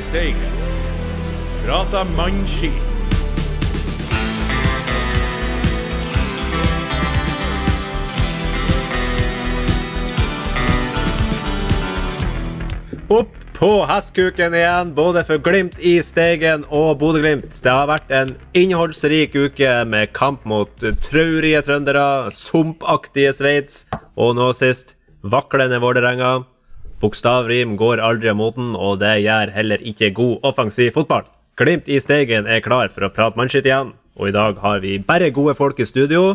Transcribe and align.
i 0.00 0.02
Steigen. 0.02 0.52
Prata 1.66 2.04
mannskit. 2.16 2.72
Opp 13.08 13.34
på 13.58 13.84
hestkuken 13.84 14.54
igjen, 14.54 14.94
både 14.94 15.24
for 15.28 15.42
Glimt 15.44 15.76
i 15.84 15.98
Steigen 16.00 16.64
og 16.70 16.94
Bodø-Glimt. 17.02 17.58
Det 17.60 17.68
har 17.68 17.90
vært 17.90 18.14
en 18.14 18.32
innholdsrik 18.56 19.36
uke 19.36 19.74
med 19.84 20.14
kamp 20.16 20.46
mot 20.48 20.72
traurige 21.10 21.60
trøndere, 21.66 22.30
sumpaktige 22.32 23.34
Sveits 23.36 23.84
og 24.16 24.38
nå 24.40 24.48
sist 24.56 24.96
vaklende 25.20 25.82
Vålerenga. 25.84 26.38
Bokstavrim 27.00 27.78
går 27.80 28.00
aldri 28.04 28.28
av 28.28 28.36
moten, 28.36 28.74
og 28.76 28.98
det 29.00 29.22
gjør 29.24 29.54
heller 29.54 29.80
ikke 29.88 30.10
god 30.16 30.44
offensiv 30.50 30.92
fotball. 30.92 31.24
Glimt 31.56 31.88
i 31.88 31.96
Steigen 32.00 32.48
er 32.48 32.60
klar 32.64 32.90
for 32.92 33.06
å 33.06 33.12
prate 33.14 33.40
mannskitt 33.40 33.68
igjen, 33.68 33.94
og 34.20 34.28
i 34.28 34.34
dag 34.36 34.58
har 34.60 34.82
vi 34.84 34.98
bare 35.00 35.30
gode 35.32 35.54
folk 35.56 35.80
i 35.80 35.88
studio. 35.88 36.34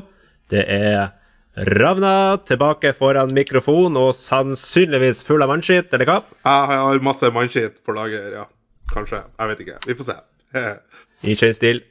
Det 0.50 0.66
er 0.66 1.14
Ravna 1.56 2.36
tilbake 2.44 2.92
foran 2.98 3.30
mikrofon 3.32 3.96
og 3.96 4.10
sannsynligvis 4.18 5.22
full 5.24 5.46
av 5.46 5.54
mannskitt, 5.54 5.94
eller 5.96 6.10
hva? 6.10 6.18
Jeg 6.44 6.80
har 6.82 7.04
masse 7.06 7.30
mannskitt 7.32 7.78
på 7.86 7.96
lager, 7.96 8.26
ja. 8.42 8.48
Kanskje. 8.92 9.22
Jeg 9.40 9.52
vet 9.52 9.62
ikke. 9.64 9.78
Vi 9.88 9.96
får 9.96 10.10
se. 10.10 10.18
I 11.30 11.36
kjønnstil. 11.40 11.84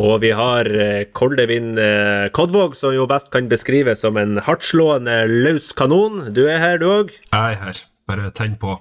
Og 0.00 0.22
vi 0.24 0.32
har 0.34 0.66
Koldevin 1.14 1.76
eh, 1.78 2.26
Kodvåg, 2.34 2.74
som 2.74 2.96
jo 2.96 3.04
best 3.06 3.28
kan 3.30 3.46
beskrives 3.52 4.00
som 4.02 4.16
en 4.18 4.40
hardtslående 4.42 5.20
løs 5.30 5.68
kanon. 5.76 6.32
Du 6.34 6.46
er 6.48 6.58
her, 6.64 6.80
du 6.80 6.88
òg? 6.88 7.12
Jeg 7.28 7.58
er 7.58 7.60
her. 7.62 7.84
Bare 8.06 8.30
tenn 8.30 8.56
på. 8.60 8.76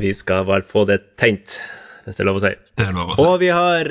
Vi 0.00 0.14
skal 0.16 0.46
bare 0.48 0.64
få 0.64 0.86
det 0.88 0.98
tent, 1.20 1.58
hvis 2.06 2.16
det 2.16 2.24
er 2.24 2.28
lov 2.30 2.38
å 2.40 2.42
si. 2.46 2.52
Det 2.78 2.86
er 2.86 2.94
lov 2.96 3.10
å 3.12 3.16
si. 3.16 3.24
Og 3.26 3.34
vi 3.42 3.50
har 3.52 3.90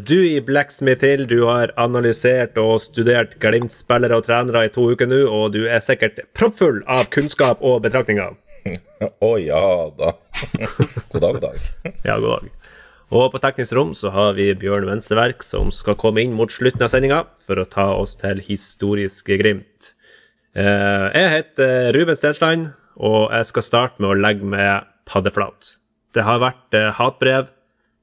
du 0.00 0.16
i 0.24 0.38
Blacksmith 0.44 1.04
Hill. 1.04 1.26
Du 1.28 1.42
har 1.44 1.74
analysert 1.76 2.56
og 2.62 2.78
studert 2.82 3.36
Glimt-spillere 3.42 4.16
og 4.16 4.24
trenere 4.26 4.64
i 4.66 4.72
to 4.72 4.86
uker 4.94 5.10
nå, 5.10 5.20
og 5.28 5.52
du 5.58 5.66
er 5.68 5.84
sikkert 5.84 6.22
proppfull 6.32 6.80
av 6.88 7.10
kunnskap 7.12 7.60
og 7.60 7.82
betraktninger. 7.84 8.32
Å 9.28 9.32
ja 9.42 9.64
da. 9.98 10.14
god 11.12 11.20
dag, 11.22 11.36
god 11.36 11.44
dag. 11.44 11.68
Ja, 12.08 12.16
god 12.16 12.30
dag. 12.38 12.48
Og 13.08 13.30
på 13.32 13.40
teknisk 13.40 13.72
rom 13.76 13.94
så 13.96 14.10
har 14.12 14.34
vi 14.36 14.50
Bjørn 14.56 14.88
Venstreverk, 14.88 15.44
som 15.44 15.70
skal 15.72 15.96
komme 16.00 16.24
inn 16.24 16.34
mot 16.36 16.52
slutten 16.52 16.84
av 16.84 16.90
sendinga 16.92 17.22
for 17.44 17.60
å 17.60 17.68
ta 17.68 17.86
oss 17.96 18.18
til 18.20 18.42
historiske 18.44 19.38
Glimt. 19.40 19.94
Eh, 20.56 21.06
jeg 21.14 21.32
heter 21.32 21.92
Ruben 21.96 22.18
Stensland, 22.18 22.68
og 22.98 23.30
jeg 23.30 23.46
skal 23.48 23.66
starte 23.66 24.02
med 24.02 24.10
å 24.10 24.18
legge 24.18 24.46
meg 24.46 24.88
paddeflat. 25.08 25.76
Det 26.14 26.24
har 26.26 26.42
vært 26.42 26.76
eh, 26.76 26.90
hatbrev, 26.98 27.50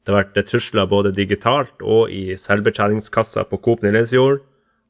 det 0.05 0.13
har 0.13 0.21
vært 0.21 0.37
eh, 0.39 0.47
trusler 0.47 0.87
både 0.89 1.13
digitalt 1.15 1.81
og 1.83 2.13
i 2.13 2.37
selvbetjeningskassa 2.39 3.45
på 3.49 3.59
Coop 3.65 3.83
Nillesfjord. 3.83 4.39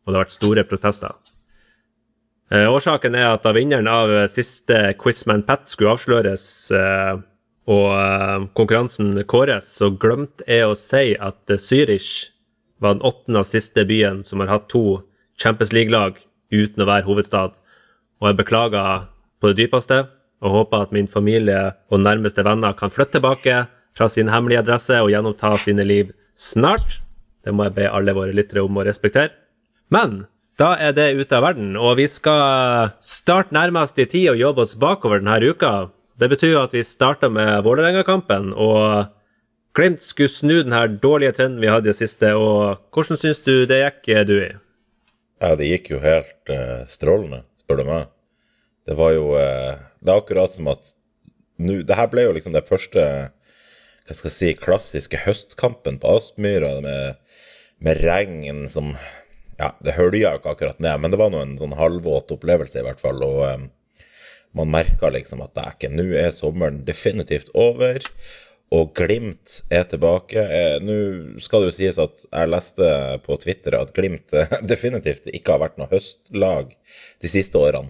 og 0.05 0.11
det 0.11 0.19
har 0.19 0.25
vært 0.27 0.35
store 0.37 0.63
protester. 0.69 1.15
Eh, 2.53 2.67
årsaken 2.69 3.15
er 3.17 3.31
at 3.31 3.45
da 3.45 3.55
vinneren 3.55 3.89
av 3.89 4.11
eh, 4.13 4.27
siste 4.29 4.93
Quizman 5.01 5.45
Pat 5.47 5.65
skulle 5.71 5.95
avsløres 5.95 6.45
eh, 6.77 7.15
og 7.65 7.87
eh, 7.97 8.45
konkurransen 8.53 9.17
kåres, 9.25 9.71
så 9.79 9.89
glemte 9.89 10.45
jeg 10.45 10.67
å 10.69 10.77
si 10.77 11.15
at 11.17 11.55
Zürich 11.57 12.29
var 12.77 12.93
den 12.93 13.07
åttende 13.07 13.41
og 13.41 13.49
siste 13.49 13.87
byen 13.89 14.21
som 14.27 14.43
har 14.43 14.51
hatt 14.53 14.69
to 14.69 15.01
Champions 15.41 15.73
League-lag 15.73 16.19
uten 16.53 16.83
å 16.83 16.89
være 16.91 17.07
hovedstad. 17.07 17.55
Og 18.21 18.29
jeg 18.29 18.37
beklager 18.37 19.07
på 19.41 19.51
det 19.51 19.63
dypeste 19.63 20.03
og 20.45 20.53
håper 20.53 20.85
at 20.85 20.93
min 20.95 21.07
familie 21.09 21.71
og 21.89 22.03
nærmeste 22.03 22.43
venner 22.45 22.75
kan 22.77 22.91
flytte 22.93 23.17
tilbake 23.17 23.65
fra 23.95 24.07
sin 24.11 24.29
hemmelige 24.31 24.61
adresse 24.65 24.99
og 25.01 25.11
gjenoppta 25.13 25.55
sine 25.61 25.85
liv 25.87 26.11
snart. 26.35 26.99
Det 27.45 27.53
må 27.53 27.67
jeg 27.67 27.77
be 27.77 27.89
alle 27.89 28.15
våre 28.17 28.35
lyttere 28.35 28.65
om 28.65 28.77
å 28.77 28.85
respektere. 28.85 29.31
Men 29.93 30.25
da 30.59 30.73
er 30.79 30.95
det 30.95 31.13
ute 31.19 31.35
av 31.35 31.43
verden, 31.45 31.75
og 31.75 31.97
vi 31.99 32.07
skal 32.09 32.95
starte 33.03 33.55
nærmest 33.55 33.99
i 33.99 34.07
tid 34.09 34.31
og 34.33 34.39
jobbe 34.39 34.63
oss 34.65 34.77
bakover 34.79 35.21
denne 35.21 35.51
uka. 35.51 35.89
Det 36.15 36.29
betyr 36.31 36.61
at 36.61 36.75
vi 36.75 36.83
starter 36.87 37.31
med 37.31 37.63
Vålerenga-kampen, 37.65 38.53
og 38.55 39.11
Glimt 39.75 39.99
skulle 39.99 40.31
snu 40.31 40.53
denne 40.63 40.85
dårlige 41.03 41.35
trenden 41.35 41.59
vi 41.59 41.67
hadde 41.67 41.89
i 41.89 41.91
det 41.91 41.99
siste. 41.99 42.31
og 42.39 42.79
Hvordan 42.95 43.19
syns 43.19 43.41
du 43.43 43.65
det 43.67 43.81
gikk, 43.81 44.27
Dui? 44.27 44.47
Ja, 45.43 45.55
det 45.59 45.67
gikk 45.67 45.91
jo 45.91 45.99
helt 45.99 46.51
uh, 46.51 46.85
strålende, 46.87 47.41
spør 47.59 47.81
du 47.81 47.89
meg. 47.89 48.07
Det 48.85 48.95
var 48.97 49.15
jo 49.15 49.33
eh, 49.39 49.73
Det 49.99 50.11
er 50.11 50.21
akkurat 50.21 50.53
som 50.53 50.69
at 50.71 50.93
nå 51.57 51.81
Det 51.87 51.97
her 51.97 52.09
ble 52.11 52.27
jo 52.27 52.35
liksom 52.35 52.55
det 52.55 52.67
første 52.67 53.05
hva 54.05 54.13
skal 54.13 54.29
jeg 54.29 54.35
si, 54.35 54.49
klassiske 54.61 55.17
høstkampen 55.23 55.95
på 55.97 56.09
Aspmyra 56.13 56.75
med, 56.85 57.15
med 57.81 58.03
regn 58.05 58.67
som 58.69 58.91
Ja, 59.57 59.71
det 59.81 59.95
hølja 59.97 60.35
jo 60.35 60.41
ikke 60.41 60.51
akkurat 60.53 60.83
ned, 60.83 60.99
men 61.01 61.09
det 61.09 61.17
var 61.17 61.31
nå 61.33 61.39
en 61.41 61.55
sånn 61.57 61.73
halvvåt 61.79 62.35
opplevelse, 62.35 62.81
i 62.81 62.85
hvert 62.85 63.01
fall. 63.01 63.23
Og 63.25 63.39
um, 63.47 63.63
man 64.53 64.69
merka 64.75 65.09
liksom 65.09 65.41
at 65.41 65.55
det 65.55 65.63
er 65.63 65.77
ikke 65.77 65.89
Nå 65.95 66.05
er 66.19 66.35
sommeren 66.35 66.83
definitivt 66.85 67.49
over. 67.57 68.03
Og 68.75 68.91
Glimt 68.99 69.61
er 69.73 69.87
tilbake. 69.89 70.43
Eh, 70.43 70.77
Nå 70.83 71.39
skal 71.41 71.63
det 71.63 71.71
jo 71.71 71.77
sies 71.79 71.97
at 72.03 72.27
jeg 72.27 72.51
leste 72.51 72.91
på 73.25 73.39
Twitter 73.41 73.79
at 73.79 73.95
Glimt 73.95 74.37
definitivt 74.73 75.31
ikke 75.31 75.55
har 75.55 75.63
vært 75.65 75.81
noe 75.81 75.89
høstlag 75.89 76.75
de 77.23 77.31
siste 77.31 77.57
årene. 77.57 77.89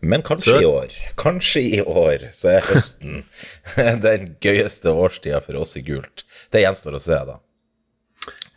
Men 0.00 0.22
kanskje 0.24 0.62
i 0.62 0.64
år, 0.64 0.94
kanskje 1.20 1.60
i 1.60 1.80
år, 1.82 2.30
så 2.32 2.54
er 2.54 2.66
høsten 2.70 3.24
den 4.06 4.30
gøyeste 4.40 4.92
årstida 4.96 5.42
for 5.44 5.60
oss 5.60 5.76
i 5.76 5.84
gult. 5.84 6.24
Det 6.52 6.62
gjenstår 6.64 6.96
å 6.96 7.02
se, 7.02 7.18
da. 7.28 7.36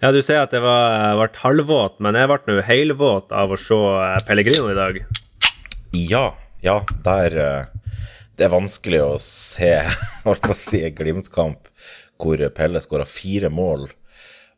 Ja, 0.04 0.12
Du 0.12 0.20
sier 0.24 0.42
at 0.44 0.56
jeg 0.56 0.64
ble 0.64 1.28
halvvåt, 1.44 2.00
men 2.04 2.16
jeg 2.20 2.28
ble 2.32 2.40
nå 2.48 2.64
helvåt 2.68 3.32
av 3.36 3.52
å 3.56 3.60
se 3.60 3.76
eh, 3.76 4.18
Pellegrino 4.28 4.72
i 4.72 4.78
dag. 4.78 5.02
Ja, 5.96 6.26
ja, 6.64 6.80
der 7.06 7.38
eh, 7.40 8.00
Det 8.36 8.48
er 8.48 8.56
vanskelig 8.56 9.04
å 9.04 9.14
se, 9.22 9.76
holdt 10.26 10.44
på 10.48 10.56
å 10.56 10.60
si, 10.60 10.82
Glimt-kamp 10.96 11.70
hvor 12.24 12.40
Pelle 12.56 12.80
skåra 12.80 13.04
fire 13.10 13.50
mål 13.52 13.90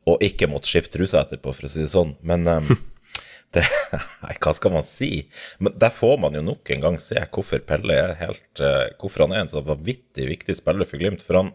og 0.06 0.22
ikke 0.22 0.46
måtte 0.52 0.70
skifte 0.70 1.00
truse 1.00 1.18
etterpå, 1.18 1.50
for 1.50 1.66
å 1.66 1.70
si 1.72 1.82
det 1.82 1.90
sånn. 1.90 2.14
Men 2.22 2.46
eh, 2.50 2.74
det, 3.56 3.66
nei, 4.24 4.36
hva 4.44 4.54
skal 4.58 4.74
man 4.76 4.86
si? 4.88 5.12
Men 5.64 5.76
der 5.82 5.94
får 5.94 6.18
man 6.22 6.38
jo 6.38 6.44
nok 6.46 6.72
en 6.76 6.84
gang 6.84 6.98
se 7.02 7.20
hvorfor 7.24 7.64
Pelle 7.68 7.98
er 7.98 8.18
helt 8.22 8.64
eh, 8.64 8.92
Hvorfor 9.02 9.26
han 9.26 9.36
er 9.36 9.46
en 9.46 9.52
så 9.52 9.64
vanvittig 9.66 10.28
viktig 10.30 10.58
spiller 10.60 10.88
for 10.88 11.02
Glimt. 11.02 11.26
For 11.26 11.40
han 11.42 11.54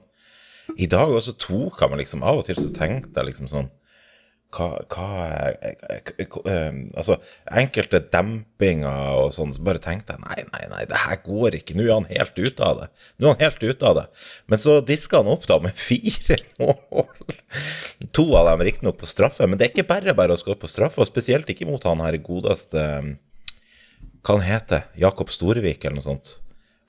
i 0.79 0.89
dag 0.91 1.11
også 1.11 1.37
tok 1.41 1.81
han 1.83 1.93
meg 1.93 2.05
liksom 2.05 2.25
Av 2.27 2.41
og 2.41 2.47
til 2.47 2.59
så 2.59 2.71
tenkte 2.75 3.21
jeg 3.21 3.33
liksom 3.33 3.51
sånn 3.51 3.71
hva, 4.51 4.67
hva 4.91 5.09
eh, 5.63 5.75
eh, 5.95 6.27
eh, 6.27 6.79
Altså, 6.99 7.17
enkelte 7.61 8.01
dempinger 8.11 9.21
og 9.21 9.35
sånn, 9.35 9.53
så 9.55 9.63
bare 9.67 9.83
tenkte 9.83 10.17
jeg 10.17 10.25
nei, 10.25 10.45
nei, 10.51 10.65
nei, 10.73 10.83
det 10.91 10.99
her 11.05 11.21
går 11.25 11.61
ikke. 11.61 11.77
Nå 11.79 11.87
er 11.87 11.93
han 11.95 12.09
helt 12.11 12.39
ute 12.39 12.67
av 12.67 12.83
det. 12.83 12.89
Nå 13.19 13.29
er 13.29 13.37
han 13.37 13.45
helt 13.47 13.63
ute 13.63 13.87
av 13.87 13.97
det. 14.01 14.05
Men 14.51 14.63
så 14.63 14.77
diska 14.85 15.23
han 15.23 15.31
opp 15.31 15.47
da 15.51 15.61
med 15.63 15.79
fire 15.79 16.41
mål. 16.61 17.09
To 18.17 18.27
av 18.41 18.51
dem 18.51 18.67
riktignok 18.67 19.01
på 19.01 19.11
straffe, 19.11 19.47
men 19.47 19.59
det 19.61 19.69
er 19.69 19.75
ikke 19.75 19.89
bare 19.91 20.17
bare 20.19 20.35
å 20.35 20.41
skåre 20.41 20.61
på 20.61 20.71
straffe, 20.71 21.03
og 21.03 21.09
spesielt 21.09 21.51
ikke 21.51 21.69
mot 21.69 21.85
han 21.87 22.03
her 22.05 22.19
godeste 22.23 22.85
Hva 24.21 24.37
han 24.37 24.45
heter 24.45 24.89
Jakob 25.01 25.31
Storevik, 25.33 25.85
eller 25.85 26.01
noe 26.01 26.09
sånt. 26.11 26.39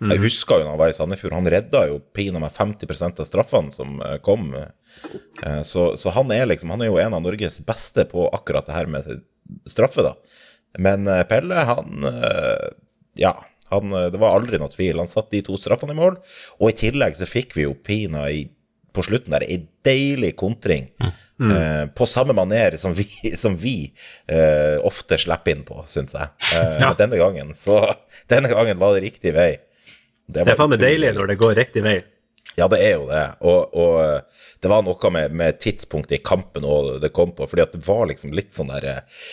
Jeg 0.01 0.17
husker 0.23 0.57
jo 0.57 0.65
når 0.65 0.73
han 0.73 0.79
var 0.81 0.89
i 0.89 0.95
Sandefjord, 0.97 1.35
han 1.37 1.47
redda 1.53 1.83
jo 1.91 1.99
pinadø 2.15 2.41
meg 2.41 2.55
50% 2.55 3.21
av 3.21 3.27
straffene 3.29 3.73
som 3.73 3.99
kom. 4.25 4.49
Eh, 5.43 5.61
Så, 5.67 5.97
så 5.97 6.13
han 6.15 6.31
er 6.31 6.45
liksom 6.49 6.69
Han 6.73 6.81
er 6.81 6.91
jo 6.91 6.99
en 7.01 7.13
av 7.17 7.23
Norges 7.25 7.59
beste 7.65 8.05
på 8.09 8.27
akkurat 8.33 8.65
det 8.69 8.75
her 8.77 8.89
med 8.91 9.07
straffe, 9.69 10.03
da. 10.05 10.15
Men 10.79 11.07
eh, 11.07 11.23
Pelle, 11.29 11.65
han 11.67 12.03
eh, 12.11 12.69
Ja. 13.19 13.35
Han, 13.71 13.87
det 14.11 14.19
var 14.19 14.33
aldri 14.35 14.57
noe 14.59 14.67
tvil. 14.67 14.97
Han 14.99 15.07
satte 15.07 15.31
de 15.37 15.39
to 15.47 15.55
straffene 15.55 15.93
i 15.93 15.95
mål, 15.95 16.17
og 16.59 16.65
i 16.67 16.75
tillegg 16.75 17.15
så 17.15 17.23
fikk 17.23 17.53
vi 17.55 17.63
jo 17.63 17.71
Pina 17.87 18.25
i, 18.27 18.41
på 18.91 19.03
slutten 19.07 19.31
der 19.31 19.45
ei 19.47 19.61
deilig 19.87 20.33
kontring. 20.41 20.89
Eh, 21.41 21.85
på 21.95 22.05
samme 22.05 22.35
maner 22.37 22.75
som 22.77 22.91
vi, 22.93 23.05
som 23.43 23.55
vi 23.57 23.93
eh, 24.27 24.75
ofte 24.83 25.15
slipper 25.17 25.55
inn 25.55 25.63
på, 25.63 25.79
syns 25.87 26.17
jeg. 26.19 26.27
Eh, 26.59 26.75
Ja. 26.83 26.91
Denne 26.99 27.15
gangen 27.17 27.55
så 27.55 27.79
Denne 28.31 28.51
gangen 28.51 28.77
var 28.83 28.93
det 28.97 29.05
riktig 29.07 29.31
vei. 29.39 29.53
Det 30.27 30.43
er 30.43 30.59
faen 30.59 30.69
meg 30.75 30.83
deilig 30.83 31.15
når 31.15 31.31
det 31.31 31.39
går 31.39 31.55
riktig 31.63 31.81
vei. 31.87 31.95
Ja, 32.57 32.67
det 32.67 32.81
er 32.83 32.95
jo 32.97 33.07
det. 33.09 33.23
Og, 33.47 33.75
og 33.77 33.97
eh, 34.03 34.45
det 34.61 34.71
var 34.71 34.83
noe 34.85 35.11
med, 35.13 35.35
med 35.37 35.59
tidspunktet 35.63 36.19
i 36.19 36.23
kampen 36.25 36.65
og 36.67 36.97
det 37.03 37.13
kom 37.15 37.33
på, 37.35 37.47
fordi 37.47 37.65
at 37.65 37.75
det 37.75 37.83
var 37.87 38.07
liksom 38.09 38.33
litt 38.35 38.55
sånn 38.57 38.71
der 38.73 38.87
eh, 38.91 39.27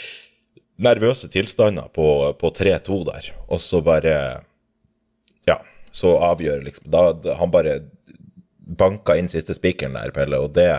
nervøse 0.78 1.30
tilstander 1.32 1.90
på, 1.94 2.06
på 2.38 2.52
3-2 2.54 3.00
der, 3.08 3.32
og 3.48 3.62
så 3.62 3.82
bare 3.82 4.14
Ja, 5.48 5.58
så 5.90 6.14
avgjør 6.22 6.62
liksom 6.66 6.90
da, 6.92 7.08
Han 7.40 7.50
bare 7.50 7.80
banka 8.78 9.16
inn 9.16 9.30
siste 9.32 9.56
spikeren 9.56 9.96
der, 9.96 10.12
Pelle, 10.14 10.38
og 10.38 10.54
det 10.54 10.70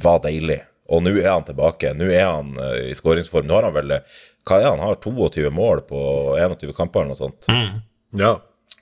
var 0.00 0.22
deilig. 0.24 0.60
Og 0.86 1.02
nå 1.02 1.16
er 1.18 1.32
han 1.32 1.44
tilbake. 1.44 1.90
Nå 1.98 2.06
er 2.14 2.28
han 2.28 2.52
eh, 2.62 2.92
i 2.92 2.94
skåringsform. 2.94 3.48
Nå 3.48 3.56
har 3.58 3.66
han 3.66 3.74
vel 3.74 3.96
Hva 4.46 4.60
er 4.60 4.68
han 4.68 4.82
har? 4.84 5.00
22 5.02 5.50
mål 5.50 5.82
på 5.88 6.00
21 6.38 6.70
kamper 6.76 7.02
eller 7.02 7.16
noe 7.16 7.18
sånt? 7.18 7.48
Ja. 8.16 8.36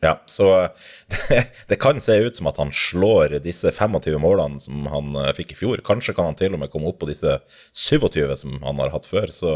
Ja, 0.05 0.19
så 0.29 0.69
det, 1.09 1.47
det 1.71 1.79
kan 1.81 2.01
se 2.01 2.19
ut 2.27 2.37
som 2.37 2.51
at 2.51 2.59
han 2.61 2.73
slår 2.75 3.39
disse 3.45 3.73
25 3.73 4.19
målene 4.21 4.61
som 4.61 4.85
han 4.93 5.15
eh, 5.23 5.33
fikk 5.37 5.55
i 5.55 5.61
fjor. 5.63 5.81
Kanskje 5.87 6.13
kan 6.17 6.29
han 6.29 6.37
til 6.39 6.53
og 6.53 6.61
med 6.61 6.73
komme 6.73 6.91
opp 6.93 7.01
på 7.01 7.09
disse 7.09 7.39
27 7.73 8.37
som 8.43 8.59
han 8.67 8.85
har 8.85 8.93
hatt 8.93 9.09
før, 9.09 9.33
så 9.33 9.55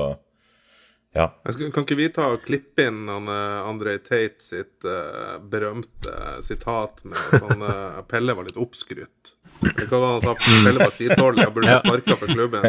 ja. 1.16 1.30
Jeg 1.48 1.54
skal, 1.56 1.70
kan 1.72 1.84
ikke 1.86 1.96
vi 1.98 2.06
ta 2.12 2.26
og 2.34 2.42
klippe 2.44 2.84
inn 2.88 3.06
han, 3.08 3.28
eh, 3.32 3.58
André 3.68 3.96
Tate 4.04 4.44
sitt 4.44 4.84
uh, 4.86 5.38
berømte 5.40 6.12
sitat 6.44 7.00
med 7.08 7.16
at 7.16 7.46
han, 7.48 7.64
uh, 7.64 8.00
Pelle 8.10 8.36
var 8.36 8.48
litt 8.48 8.60
oppskrytt? 8.60 9.34
Hva 9.58 9.98
var 9.98 10.04
det 10.04 10.10
han 10.12 10.26
sa? 10.28 10.34
Pelle 10.38 10.84
var 10.84 10.92
skitdårlig, 10.94 11.46
og 11.48 11.56
burde 11.56 11.72
Ja. 11.72 11.80
sparka 11.82 12.14
for 12.20 12.30
klubben. 12.30 12.62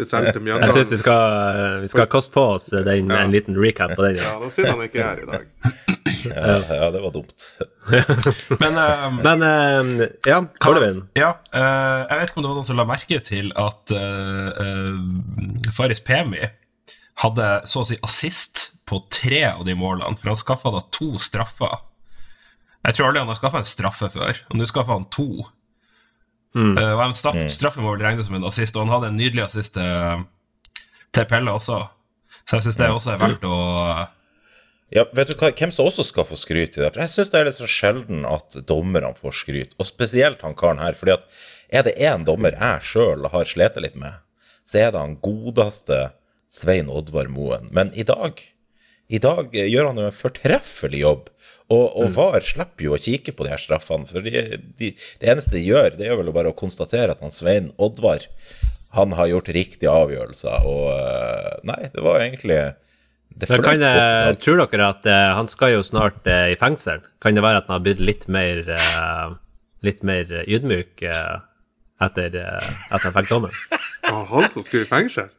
Vi 0.00 0.06
solgte 0.08 0.40
Jeg 0.42 0.72
syns 0.74 0.90
vi 0.90 0.98
skal, 0.98 1.36
vi 1.84 1.92
skal 1.92 2.08
koste 2.10 2.34
på 2.34 2.48
oss 2.56 2.72
den, 2.74 3.06
Ja. 3.12 3.20
en 3.22 3.30
liten 3.30 3.54
recap 3.54 3.94
på 3.94 4.08
den. 4.08 4.16
Ja, 4.18 4.32
Ja. 4.32 4.40
da 4.42 4.50
synd 4.50 4.72
han 4.72 4.82
ikke 4.88 4.98
er 4.98 5.12
her 5.12 5.22
i 5.22 5.30
dag. 5.30 6.13
Ja, 6.30 6.58
ja, 6.68 6.90
det 6.94 7.00
var 7.02 7.12
dumt. 7.14 7.46
Men 8.62 8.78
um, 8.78 9.16
Men 9.24 9.44
um, 9.44 9.94
ja, 10.26 10.40
Kolevin. 10.64 11.02
Ja, 11.18 11.34
uh, 11.54 12.04
jeg 12.08 12.20
vet 12.20 12.30
ikke 12.30 12.40
om 12.40 12.46
det 12.46 12.52
var 12.52 12.58
noen 12.60 12.68
som 12.68 12.80
la 12.80 12.86
merke 12.88 13.20
til 13.24 13.50
at 13.60 13.94
uh, 13.94 14.48
eh, 14.64 15.72
Faris 15.74 16.02
Pemi 16.04 16.42
hadde 17.22 17.48
så 17.70 17.82
å 17.82 17.88
si 17.88 17.98
assist 18.02 18.70
på 18.88 19.00
tre 19.12 19.42
av 19.52 19.64
de 19.66 19.76
målene, 19.78 20.16
for 20.20 20.32
han 20.32 20.38
skaffa 20.38 20.72
da 20.74 20.82
to 20.94 21.14
straffer. 21.22 21.76
Jeg 22.84 22.96
tror 22.96 23.08
aldri 23.08 23.22
han 23.22 23.30
har 23.32 23.38
skaffa 23.38 23.62
en 23.62 23.68
straffe 23.68 24.10
før, 24.12 24.40
og 24.50 24.58
nå 24.58 24.66
skaffa 24.68 24.98
han 24.98 25.06
to. 25.14 25.28
Eh, 26.54 26.92
og 26.94 27.02
en 27.02 27.16
straff, 27.16 27.38
straffe 27.50 27.82
må 27.82 27.94
vel 27.94 28.04
regnes 28.04 28.28
som 28.28 28.36
en 28.38 28.46
assist, 28.46 28.76
og 28.76 28.84
han 28.84 28.92
hadde 28.94 29.10
en 29.10 29.16
nydelig 29.18 29.46
assist 29.46 29.74
til, 29.78 30.26
til 31.14 31.26
Pelle 31.30 31.54
også. 31.54 31.80
Så 32.44 32.58
jeg 32.58 32.66
syns 32.66 32.78
det 32.78 32.90
også 32.92 33.14
er 33.14 33.22
verdt 33.22 33.46
å 33.48 33.56
Ja, 34.92 35.06
vet 35.16 35.30
du 35.30 35.34
hva, 35.40 35.48
hvem 35.56 35.72
som 35.72 35.88
også 35.88 36.04
skal 36.06 36.26
få 36.28 36.36
skryt 36.38 36.76
i 36.76 36.82
det? 36.82 36.90
For 36.92 37.02
jeg 37.02 37.12
syns 37.14 37.32
det 37.32 37.40
er 37.40 37.48
litt 37.48 37.56
så 37.56 37.68
sjelden 37.70 38.26
at 38.28 38.58
dommerne 38.68 39.14
får 39.16 39.38
skryt, 39.40 39.76
og 39.80 39.88
spesielt 39.88 40.44
han 40.44 40.56
karen 40.58 40.82
her. 40.82 40.92
fordi 40.98 41.16
at 41.16 41.24
er 41.72 41.86
det 41.86 41.96
én 41.96 42.26
dommer 42.26 42.54
jeg 42.54 42.84
sjøl 42.90 43.26
har 43.32 43.48
slitt 43.48 43.80
litt 43.80 43.96
med, 43.96 44.20
så 44.68 44.84
er 44.84 44.92
det 44.92 45.00
han 45.00 45.16
godeste 45.24 46.12
Svein 46.52 46.92
Oddvar 46.92 47.32
Moen. 47.32 47.70
Men 47.72 47.90
i 47.94 48.04
dag 48.06 48.42
i 49.12 49.20
dag 49.20 49.52
gjør 49.52 49.90
han 49.90 49.98
jo 50.00 50.06
en 50.08 50.16
fortreffelig 50.16 51.02
jobb. 51.02 51.26
Og, 51.72 51.84
og 51.96 52.12
VAR 52.16 52.44
slipper 52.44 52.86
jo 52.86 52.94
å 52.96 53.00
kikke 53.00 53.34
på 53.36 53.44
de 53.44 53.52
her 53.52 53.60
straffene. 53.60 54.08
For 54.08 54.24
de, 54.24 54.60
de, 54.80 54.92
det 55.20 55.28
eneste 55.28 55.56
de 55.56 55.64
gjør, 55.64 55.96
det 55.98 56.08
er 56.08 56.16
vel 56.20 56.32
bare 56.34 56.52
å 56.52 56.56
konstatere 56.56 57.12
at 57.12 57.20
han 57.24 57.32
Svein 57.32 57.72
Oddvar 57.76 58.24
han 58.94 59.14
har 59.18 59.28
gjort 59.32 59.50
riktige 59.56 59.92
avgjørelser. 59.92 60.66
Og 60.70 60.88
eh, 60.94 61.52
nei, 61.68 61.80
det 61.92 62.04
var 62.04 62.22
egentlig 62.22 62.60
Det 63.34 63.48
fløt 63.50 63.64
kan 63.64 63.82
godt 63.82 64.36
i 64.36 64.42
tror 64.44 64.60
dere 64.62 64.90
at 64.94 65.08
uh, 65.10 65.30
han 65.38 65.48
skal 65.50 65.74
jo 65.74 65.82
snart 65.86 66.20
uh, 66.30 66.46
i 66.52 66.58
fengsel? 66.60 67.02
Kan 67.22 67.34
det 67.34 67.42
være 67.42 67.62
at 67.62 67.66
han 67.68 67.76
har 67.78 67.82
blitt 67.86 68.02
litt 68.02 68.28
mer 68.30 68.62
uh, 68.70 69.34
Litt 69.84 70.00
mer 70.06 70.30
ydmyk 70.48 71.02
etter 71.04 72.36
at 72.40 73.02
han 73.02 73.12
fikk 73.18 73.28
dommen? 73.28 73.52
Ah, 74.04 74.26
han 74.28 74.44
som 74.52 74.60
skulle 74.64 74.84
i 74.84 74.88
fengsel? 74.88 75.30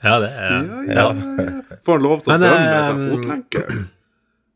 Ja, 0.00 0.14
det 0.20 0.28
er 0.32 0.52
Ja, 0.52 0.60
ja, 0.60 0.78
ja. 0.88 1.06
ja. 1.12 1.76
Får 1.84 1.98
han 1.98 2.04
lov 2.04 2.22
til 2.22 2.32
å 2.32 2.36
Men, 2.36 2.44
dømme 2.44 2.60
med 2.66 2.84
seg 2.86 3.00
fotlenke? 3.12 3.64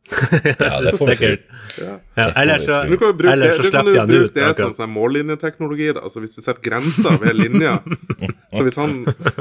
Ja, 0.45 0.81
det 0.85 0.91
får 0.99 1.09
sikkert. 1.15 1.45
Ja. 1.81 1.95
Ja, 2.19 2.27
eller 2.43 2.59
så, 2.61 2.81
Du 2.89 2.97
kan 3.01 3.09
jo 3.09 3.15
bruke 3.17 3.37
det, 3.41 3.51
du 3.62 3.71
kan 3.73 3.87
jo 3.89 3.95
bruke 4.06 4.27
ut. 4.29 4.35
det 4.37 4.49
som 4.59 4.75
sånn 4.77 4.91
mållinjeteknologi. 4.93 5.87
da 5.97 6.03
Altså 6.05 6.21
Hvis 6.21 6.37
du 6.37 6.43
setter 6.45 6.61
grenser 6.67 7.17
ved 7.23 7.39
linja 7.39 7.79
Så 8.55 8.67
hvis 8.67 8.77
han 8.79 8.93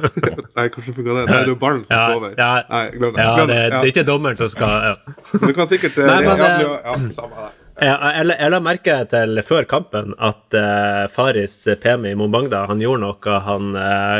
Nei, 0.57 0.67
hvordan 0.71 0.95
funka 0.95 1.17
det? 1.17 1.25
Nei, 1.25 1.25
det 1.27 1.41
er 1.41 1.51
jo 1.51 1.57
ballen 1.59 1.83
som 1.83 1.97
Ja, 1.97 2.05
over. 2.15 2.31
ja, 2.39 2.51
Nei, 2.69 2.83
glem 2.95 3.11
det. 3.17 3.25
ja, 3.25 3.33
Glem 3.35 3.51
det, 3.51 3.57
det. 3.57 3.69
det 3.73 3.81
er 3.81 3.91
ikke 3.91 4.05
dommeren 4.07 4.39
som 4.39 4.51
skal 4.53 4.87
ja. 4.87 4.93
Men 5.41 5.51
Du 5.51 5.57
kan 5.59 5.69
sikkert 5.73 5.99
eh, 5.99 6.07
Nei, 6.13 6.17
men, 6.23 6.43
ja, 6.45 6.47
eh, 6.47 6.63
ja, 6.63 6.79
ja, 6.87 6.95
samme 7.19 7.43
det. 7.43 7.51
Jeg, 7.83 7.93
jeg, 7.99 8.25
la- 8.29 8.39
jeg 8.45 8.51
la 8.53 8.59
merke 8.63 8.95
til 9.11 9.39
før 9.43 9.65
kampen 9.67 10.11
at 10.31 10.55
uh, 10.55 11.03
Faris 11.11 11.55
Pemi 11.83 12.11
Mombangda 12.15 12.63
han 12.69 12.79
gjorde 12.83 13.01
noe 13.03 13.39
han 13.47 13.71
uh, 13.75 14.19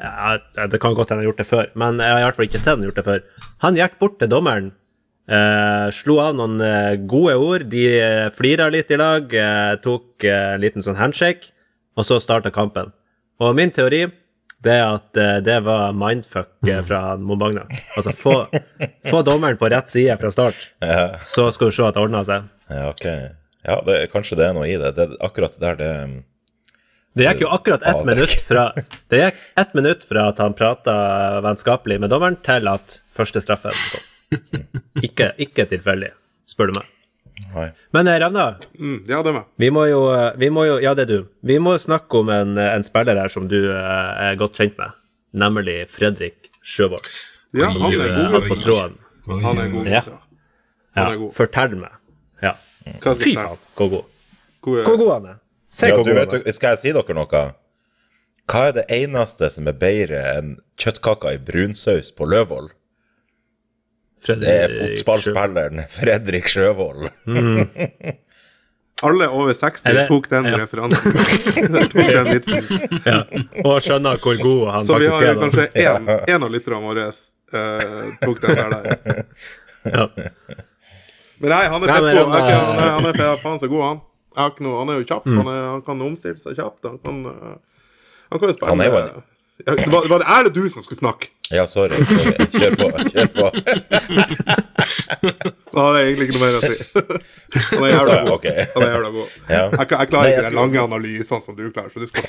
ja, 0.00 0.64
Det 0.72 0.80
kan 0.82 0.96
godt 0.96 1.12
hende 1.12 1.20
han 1.20 1.22
har 1.22 1.28
gjort 1.30 1.42
det 1.42 1.46
før, 1.50 1.68
men 1.78 2.00
jeg 2.02 2.10
har 2.16 2.22
i 2.22 2.24
hvert 2.26 2.38
fall 2.40 2.48
ikke 2.48 2.58
sett 2.62 2.72
han 2.74 2.82
gjort 2.88 2.96
det 2.98 3.04
før. 3.06 3.20
Han 3.62 3.76
gikk 3.78 3.94
bort 4.00 4.16
til 4.18 4.32
dommeren, 4.32 4.72
eh, 5.28 5.86
slo 5.94 6.18
av 6.22 6.34
noen 6.38 6.58
eh, 6.64 6.96
gode 7.10 7.36
ord, 7.40 7.68
de 7.72 7.86
uh, 8.00 8.26
flira 8.34 8.68
litt 8.72 8.90
i 8.90 8.98
lag, 9.00 9.32
eh, 9.34 9.76
tok 9.84 10.24
eh, 10.24 10.54
en 10.56 10.64
liten 10.64 10.84
sånn 10.84 11.00
handshake, 11.00 11.52
og 11.96 12.06
så 12.08 12.20
starta 12.22 12.52
kampen. 12.54 12.92
Og 13.42 13.56
min 13.56 13.72
teori 13.74 14.06
det 14.64 14.74
er 14.80 14.84
at 14.96 15.18
eh, 15.20 15.38
det 15.44 15.58
var 15.66 15.92
mindfuck 15.96 16.68
eh, 16.68 16.80
fra 16.86 17.16
Mombagna. 17.20 17.66
Altså, 17.98 18.14
få, 18.16 18.36
få 19.10 19.22
dommeren 19.26 19.58
på 19.60 19.68
rett 19.72 19.90
side 19.92 20.16
fra 20.20 20.30
start, 20.32 20.60
Ja, 20.84 21.18
så 21.24 21.50
skal 21.52 21.70
du 21.70 21.76
se 21.76 21.84
at 21.84 21.96
det 21.96 22.04
ordner 22.04 22.24
seg. 22.28 22.46
ja, 22.72 22.86
ok. 22.92 23.08
Ja, 23.64 23.78
det, 23.86 23.98
kanskje 24.12 24.36
det 24.36 24.48
er 24.48 24.56
noe 24.56 24.68
i 24.68 24.76
det. 24.80 24.90
det 24.96 25.06
akkurat 25.24 25.54
der, 25.60 25.76
det 25.80 25.90
Det 27.16 27.24
gikk 27.28 27.44
jo 27.46 27.52
akkurat 27.54 27.84
ett 27.88 28.02
minutt 28.04 28.42
fra 28.44 28.64
Det 29.08 29.20
gikk 29.22 29.38
ett 29.62 29.72
minutt 29.76 30.04
fra 30.04 30.26
at 30.32 30.42
han 30.42 30.56
prata 30.58 30.96
vennskapelig 31.44 32.00
med 32.02 32.12
dommeren, 32.12 32.36
til 32.44 32.68
at 32.68 32.98
første 33.16 33.40
straffen 33.44 33.72
kom. 33.72 34.10
Ikke, 35.02 35.32
ikke 35.42 35.66
tilfeldig, 35.70 36.10
spør 36.48 36.70
du 36.72 36.78
meg. 36.80 36.90
Nei. 37.54 37.64
Men 37.96 38.06
eh, 38.08 38.18
Ravna, 38.22 38.44
Mm, 38.78 39.00
ja, 39.10 39.18
det 39.22 39.30
er 39.32 39.36
meg. 39.40 39.46
vi 39.58 39.68
må 39.74 39.86
jo, 39.90 40.00
eh, 40.14 40.32
vi 40.38 40.48
må 40.54 40.64
jo 40.68 40.76
Ja, 40.82 40.92
det 40.94 41.08
er 41.08 41.10
du. 41.16 41.26
Vi 41.42 41.56
må 41.58 41.72
snakke 41.82 42.20
om 42.20 42.28
en, 42.30 42.56
en 42.58 42.84
spiller 42.86 43.18
her 43.18 43.28
som 43.32 43.48
du 43.50 43.56
eh, 43.58 44.28
er 44.30 44.36
godt 44.38 44.54
kjent 44.60 44.78
med, 44.78 44.94
nemlig 45.34 45.80
Fredrik 45.90 46.50
Sjøvold. 46.62 47.08
Ja, 47.54 47.68
han 47.70 47.92
er 47.92 48.06
Eh, 48.06 48.14
god. 48.14 48.30
Han 48.36 48.48
på 48.48 48.60
tråden. 48.62 48.96
Han 49.42 49.58
er 49.64 49.68
god. 49.72 49.86
Ja. 49.90 50.02
Ja. 50.96 51.08
Fortell 51.34 51.74
meg. 51.80 51.90
Ja. 52.42 52.54
Fy 53.18 53.34
faen, 53.34 53.58
hvor 53.78 53.90
god. 53.96 54.04
Hvor 54.62 54.96
god 55.00 55.12
han 55.16 55.26
er. 55.32 55.38
Se 55.74 55.88
Ja, 55.90 55.96
hvor 55.96 56.04
du 56.06 56.12
god 56.14 56.20
han 56.30 56.42
er. 56.46 56.52
skal 56.54 56.76
jeg 56.76 56.78
si 56.84 56.92
dere 56.94 57.14
noe? 57.18 57.44
Hva 58.46 58.60
er 58.68 58.72
det 58.76 58.84
eneste 58.92 59.48
som 59.50 59.66
er 59.70 59.76
bedre 59.80 60.20
enn 60.36 60.54
kjøttkaker 60.78 61.34
i 61.34 61.38
brunsaus 61.50 62.12
på 62.14 62.26
Løvold? 64.28 64.44
Det 64.44 64.54
er 64.54 64.68
Fredrik 64.74 64.98
fotballspilleren 64.98 65.84
Fredrik 65.98 66.48
Sjøvold. 66.48 67.08
Alle 69.04 69.26
over 69.28 69.52
60 69.52 69.82
Er 69.84 69.92
det- 69.98 70.04
tok 70.08 70.28
den 70.30 70.44
ja. 70.48 70.56
referansen. 70.62 71.12
tok 71.92 71.92
den 71.92 72.28
vitsen. 72.30 72.64
Ja. 73.04 73.18
Og 73.66 73.82
skjønner 73.84 74.16
hvor 74.22 74.38
god 74.40 74.62
han 74.72 74.86
Så 74.86 74.96
vi 75.02 75.08
faktisk 75.10 75.14
har 75.14 75.22
er. 75.22 75.26
jo 75.26 75.34
da. 75.34 75.40
kanskje 75.44 75.66
én, 76.32 76.46
av 76.46 76.50
lytterne 76.54 76.80
våre 76.86 77.04
uh, 77.10 78.14
tok 78.22 78.40
den 78.40 78.56
der. 78.56 78.68
der. 78.70 79.20
Ja. 79.92 80.06
Men 81.42 81.50
nei, 81.52 81.64
han 81.74 81.82
er 81.84 81.90
fett 81.90 82.06
god. 82.06 82.22
Han 82.22 82.32
er, 82.32 82.46
ikke- 82.46 82.64
han, 82.64 82.78
er, 82.78 82.90
han 82.94 83.10
er 83.10 83.18
fett, 83.20 83.42
faen 83.44 83.60
så 83.60 83.68
god, 83.74 83.84
han. 83.90 84.00
Jeg 84.34 84.40
har 84.42 84.50
ikke 84.54 84.64
noe, 84.66 84.78
han 84.80 84.88
er 84.94 84.96
jo 85.02 85.06
kjapp. 85.10 85.26
Han, 85.30 85.48
er, 85.52 85.60
han 85.74 85.82
kan 85.90 86.00
omstille 86.08 86.40
seg 86.40 86.56
kjapt. 86.62 86.88
Han 86.88 86.96
kan, 87.04 87.20
eh, 87.34 87.54
han 88.32 88.40
kan 88.40 88.48
jo 88.48 88.54
spille 88.56 88.72
Han 88.72 88.80
er 88.80 88.88
jo 88.88 88.96
en- 89.02 89.12
ja, 89.66 89.74
det 89.78 89.90
var, 89.92 90.08
var 90.10 90.18
det, 90.24 90.26
Er 90.38 90.48
det 90.48 90.54
du 90.56 90.64
som 90.72 90.82
skulle 90.82 90.98
snakke? 91.02 91.28
Ja, 91.52 91.66
sorry. 91.68 91.98
sorry. 92.08 92.46
Kjør 92.54 92.76
på. 92.80 92.86
Kjør 93.12 93.28
på. 93.34 93.50
Da 95.74 95.82
har 95.82 95.96
jeg 95.98 96.06
egentlig 96.12 96.26
ikke 96.28 96.36
noe 96.38 96.44
mer 96.44 96.56
å 96.56 96.60
si. 96.62 96.74
Han 97.74 97.84
er 97.84 97.90
jævla 97.90 98.14
god. 98.14 98.28
Okay. 98.36 98.64
Han 98.74 98.84
er 98.84 98.92
jævla 98.92 99.08
god. 99.14 99.32
Ja. 99.48 99.62
Jeg, 99.64 99.86
jeg 99.90 100.10
klarer 100.12 100.12
Nei, 100.14 100.28
jeg 100.30 100.34
ikke 100.34 100.44
de 100.44 100.46
skal- 100.46 100.58
lange 100.60 100.82
analysene 100.84 101.42
som 101.44 101.56
du 101.58 101.62
klarer, 101.74 101.90
så 101.90 101.98
du 101.98 102.06
skal 102.10 102.22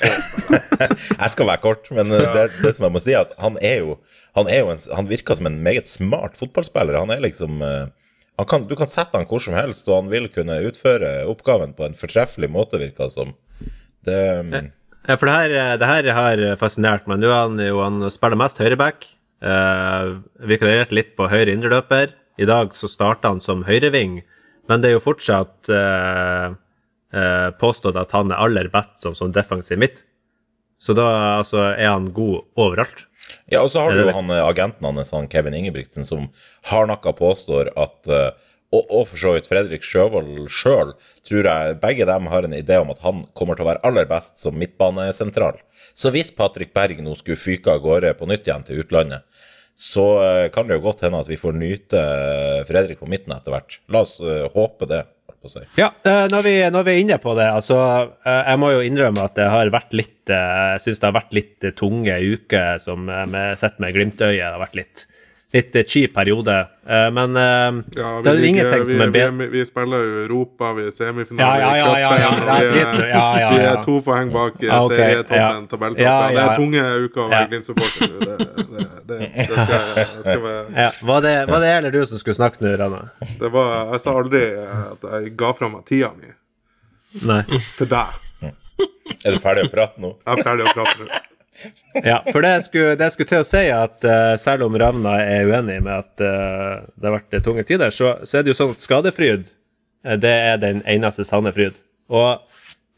Jeg 1.22 1.30
skal 1.36 1.48
være 1.52 1.62
kort, 1.62 1.90
men 1.94 2.10
uh, 2.10 2.24
det, 2.34 2.44
det 2.64 2.72
som 2.76 2.88
jeg 2.88 2.94
må 2.96 3.02
si, 3.04 3.14
er 3.14 3.22
at 3.22 3.36
han 3.42 3.58
er 3.62 3.76
jo 3.84 3.94
Han, 4.38 4.50
er 4.50 4.64
jo 4.64 4.72
en, 4.74 4.82
han 4.98 5.10
virker 5.12 5.38
som 5.38 5.48
en 5.50 5.60
meget 5.62 5.88
smart 5.90 6.34
fotballspiller. 6.40 6.98
Han 7.04 7.14
er 7.14 7.22
liksom 7.22 7.62
uh, 7.62 7.86
han 8.36 8.50
kan, 8.50 8.66
Du 8.68 8.74
kan 8.78 8.90
sette 8.90 9.14
han 9.16 9.28
hvor 9.30 9.40
som 9.46 9.54
helst, 9.56 9.86
og 9.88 10.00
han 10.02 10.10
vil 10.12 10.26
kunne 10.34 10.58
utføre 10.66 11.14
oppgaven 11.30 11.76
på 11.78 11.86
en 11.86 11.94
fortreffelig 11.96 12.50
måte, 12.52 12.82
virker 12.82 13.06
det 13.06 13.14
som. 13.14 13.32
Det 14.06 14.20
um, 14.42 14.52
Ja, 15.06 15.14
for 15.14 15.28
det 15.28 15.36
her, 15.36 15.54
eh, 15.54 15.74
det 15.78 15.88
her 15.88 16.08
har 16.16 16.44
fascinert 16.60 17.06
meg. 17.06 17.20
Nå 17.22 17.30
er 17.30 17.42
han 17.44 17.60
jo 17.62 17.82
han 17.82 18.10
spiller 18.10 18.38
mest 18.40 18.58
høyreback. 18.62 19.06
Uh, 19.44 20.24
Vikarierte 20.48 20.96
litt 20.96 21.12
på 21.18 21.28
høyre 21.28 21.52
indreløper. 21.52 22.14
I 22.40 22.48
dag 22.48 22.72
så 22.74 22.88
starta 22.88 23.30
han 23.30 23.42
som 23.44 23.64
høyreving, 23.68 24.22
men 24.68 24.82
det 24.82 24.90
er 24.90 24.96
jo 24.96 25.04
fortsatt 25.04 25.70
uh, 25.70 26.56
uh, 27.14 27.48
påstått 27.60 27.98
at 28.00 28.12
han 28.16 28.32
er 28.32 28.40
aller 28.42 28.70
best 28.72 28.98
som, 29.04 29.14
som 29.16 29.32
defensiv 29.32 29.78
midt. 29.80 30.02
Så 30.78 30.92
da 30.96 31.06
altså, 31.38 31.70
er 31.72 31.88
han 31.88 32.10
god 32.16 32.44
overalt. 32.60 33.06
Ja, 33.50 33.62
og 33.62 33.70
så 33.72 33.82
har 33.82 33.94
du 33.94 34.02
jo 34.04 34.14
han 34.14 34.30
eh, 34.30 34.42
agenten 34.44 34.86
hans, 34.86 35.12
han 35.14 35.28
Kevin 35.30 35.56
Ingebrigtsen, 35.56 36.04
som 36.06 36.28
hardnakka 36.70 37.14
påstår 37.16 37.72
at 37.78 38.10
eh, 38.12 38.28
og, 38.76 38.90
og 38.92 39.08
for 39.10 39.20
så 39.20 39.34
vidt 39.36 39.48
Fredrik 39.50 39.86
Sjøvold 39.86 40.46
sjøl, 40.52 40.92
tror 41.26 41.50
jeg 41.50 41.78
begge 41.82 42.08
dem 42.08 42.28
har 42.32 42.46
en 42.46 42.56
idé 42.56 42.78
om 42.82 42.92
at 42.92 43.02
han 43.04 43.24
kommer 43.36 43.56
til 43.56 43.66
å 43.66 43.70
være 43.72 43.84
aller 43.88 44.08
best 44.10 44.42
som 44.42 44.58
midtbanesentral. 44.60 45.58
Så 45.96 46.12
hvis 46.12 46.32
Patrick 46.36 46.74
Berg 46.76 47.00
nå 47.02 47.16
skulle 47.16 47.40
fyke 47.40 47.72
av 47.72 47.82
gårde 47.84 48.12
på 48.18 48.28
nytt 48.28 48.48
igjen 48.48 48.66
til 48.68 48.82
utlandet, 48.84 49.24
så 49.76 50.06
eh, 50.24 50.46
kan 50.52 50.68
det 50.68 50.78
jo 50.78 50.86
godt 50.86 51.04
hende 51.04 51.20
at 51.20 51.28
vi 51.28 51.36
får 51.36 51.56
nyte 51.56 52.00
eh, 52.00 52.62
Fredrik 52.68 53.02
på 53.02 53.08
midten 53.10 53.34
etter 53.36 53.52
hvert. 53.52 53.76
La 53.92 54.02
oss 54.06 54.16
eh, 54.24 54.46
håpe 54.54 54.88
det. 54.88 55.02
si. 55.46 55.60
Ja, 55.78 55.92
når 56.32 56.42
vi, 56.42 56.54
når 56.72 56.86
vi 56.86 56.94
er 56.94 57.02
inne 57.04 57.18
på 57.22 57.36
det, 57.38 57.44
altså 57.46 57.76
Jeg 58.24 58.58
må 58.58 58.72
jo 58.72 58.80
innrømme 58.82 59.28
at 59.28 59.36
det 59.36 59.44
har 59.46 59.68
vært 59.70 59.92
litt 59.94 60.32
Jeg 60.32 60.80
syns 60.82 60.98
det 60.98 61.06
har 61.06 61.14
vært 61.14 61.36
litt 61.36 61.66
tunge 61.78 62.16
uker 62.18 62.80
som 62.82 63.04
med, 63.06 63.52
sett 63.60 63.78
med 63.78 63.94
Glimt-øyet. 63.94 64.40
Det 64.40 64.48
har 64.48 64.64
vært 64.64 64.80
litt 64.80 65.04
litt 65.54 65.76
eh, 65.78 65.84
kjip 65.86 66.12
periode. 66.14 66.54
Eh, 66.86 67.06
men 67.14 67.36
eh, 67.36 67.76
Ja, 67.96 68.08
det 68.22 68.30
er 68.30 68.34
jo 68.34 68.40
ligger- 68.42 68.48
ingenting 68.48 68.84
vi, 68.86 68.92
som 68.92 69.00
er 69.00 69.06
vi, 69.06 69.12
bedre 69.18 69.36
vi, 69.38 69.46
vi 69.52 69.64
spiller 69.64 70.02
jo 70.04 70.16
Europa, 70.26 70.72
vi 70.76 70.82
er 70.82 70.86
Ja, 70.90 70.94
semifinale 70.98 71.60
ja, 71.60 71.70
ja, 71.76 71.86
ja, 71.86 71.92
ja, 71.96 72.10
vi, 72.10 73.08
Ja, 73.08 73.22
er- 73.36 73.52
vi 73.54 73.60
er 73.70 73.78
to 73.84 73.94
poeng 74.02 74.32
bak 74.34 74.58
eh, 74.62 74.66
Ja, 74.68 74.80
ok, 74.84 74.92
serietoppen, 74.96 75.36
ja. 75.36 75.50
tabelltoppen. 75.70 76.04
Ja, 76.04 76.16
Det 76.28 76.34
ja. 76.34 76.46
er 76.50 76.56
tunge 76.56 76.82
uker 77.06 77.20
å 77.20 77.28
være. 77.30 77.48
Glimt-supporter 77.52 78.10
nå. 78.10 78.18
Det, 78.18 78.36
det, 78.36 78.86
det, 79.06 79.18
det, 79.18 79.44
skal, 79.46 79.56
jeg- 79.70 80.08
det 80.16 80.24
skal 80.26 80.42
være 80.42 80.90
var, 81.10 81.20
det, 81.28 81.34
var 81.48 81.60
det 81.60 81.70
jeg 81.72 81.78
eller 81.78 81.90
du 81.96 82.00
som 82.06 82.18
skulle 82.18 82.38
snakke 82.40 82.60
nå, 82.66 82.74
Rana? 82.82 83.02
Det 83.38 83.52
var 83.54 83.92
Jeg 83.94 84.00
sa 84.04 84.16
aldri 84.20 84.42
at 84.66 85.08
jeg 85.12 85.36
ga 85.36 85.52
fra 85.56 85.68
meg 85.72 85.86
tida 85.88 86.10
mi 86.18 86.34
Nei. 87.26 87.42
til 87.78 87.86
deg. 87.88 88.22
Er 89.24 89.32
du 89.32 89.38
ferdig 89.40 89.68
å 89.68 89.72
prate 89.72 90.02
nå? 90.02 90.10
Jeg 90.26 90.38
er 90.38 90.42
ferdig 90.44 90.66
å 90.66 90.72
prate 90.76 90.98
nå. 91.00 91.06
Ja, 92.04 92.20
for 92.28 92.44
det 92.44 92.52
jeg 92.52 92.64
skulle, 92.66 92.96
det 92.98 93.06
jeg 93.08 93.14
skulle 93.14 93.30
til 93.30 93.42
å 93.42 93.48
si, 93.48 93.62
at 93.72 94.06
uh, 94.06 94.34
selv 94.40 94.66
om 94.66 94.76
Ravna 94.80 95.16
er 95.22 95.48
uenig 95.48 95.78
med 95.84 95.92
at 95.94 96.24
uh, 96.24 96.84
det 96.94 97.08
har 97.08 97.16
vært 97.16 97.38
tunge 97.46 97.64
tider, 97.68 97.94
så, 97.94 98.18
så 98.26 98.38
er 98.38 98.44
det 98.44 98.52
jo 98.52 98.58
sånn 98.58 98.74
at 98.76 98.84
skadefryd, 98.84 99.48
uh, 100.06 100.16
det 100.20 100.34
er 100.50 100.60
den 100.62 100.82
eneste 100.84 101.26
sanne 101.28 101.54
fryd. 101.56 101.78
Og 102.12 102.42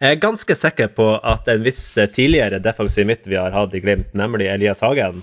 jeg 0.02 0.14
er 0.14 0.22
ganske 0.22 0.54
sikker 0.58 0.90
på 0.94 1.08
at 1.26 1.48
en 1.50 1.64
viss 1.64 1.84
tidligere 2.14 2.60
defensiv 2.62 3.08
midt 3.08 3.26
vi 3.30 3.38
har 3.38 3.54
hatt 3.54 3.74
i 3.74 3.82
Glimt, 3.82 4.10
nemlig 4.18 4.50
Elias 4.50 4.82
Hagen, 4.84 5.22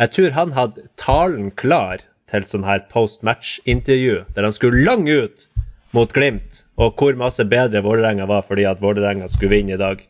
jeg 0.00 0.14
tror 0.16 0.34
han 0.36 0.56
hadde 0.56 0.88
talen 1.00 1.50
klar 1.54 2.02
til 2.32 2.44
sånn 2.48 2.64
her 2.64 2.86
post-match-intervju, 2.92 4.22
der 4.34 4.48
han 4.48 4.54
skulle 4.56 4.84
lang 4.86 5.04
ut 5.08 5.46
mot 5.92 6.12
Glimt, 6.16 6.64
og 6.80 6.96
hvor 6.96 7.16
masse 7.20 7.44
bedre 7.44 7.84
Vålerenga 7.84 8.26
var 8.30 8.44
fordi 8.46 8.64
at 8.68 8.80
Vålerenga 8.80 9.28
skulle 9.28 9.52
vinne 9.52 9.76
i 9.76 9.80
dag. 9.80 10.00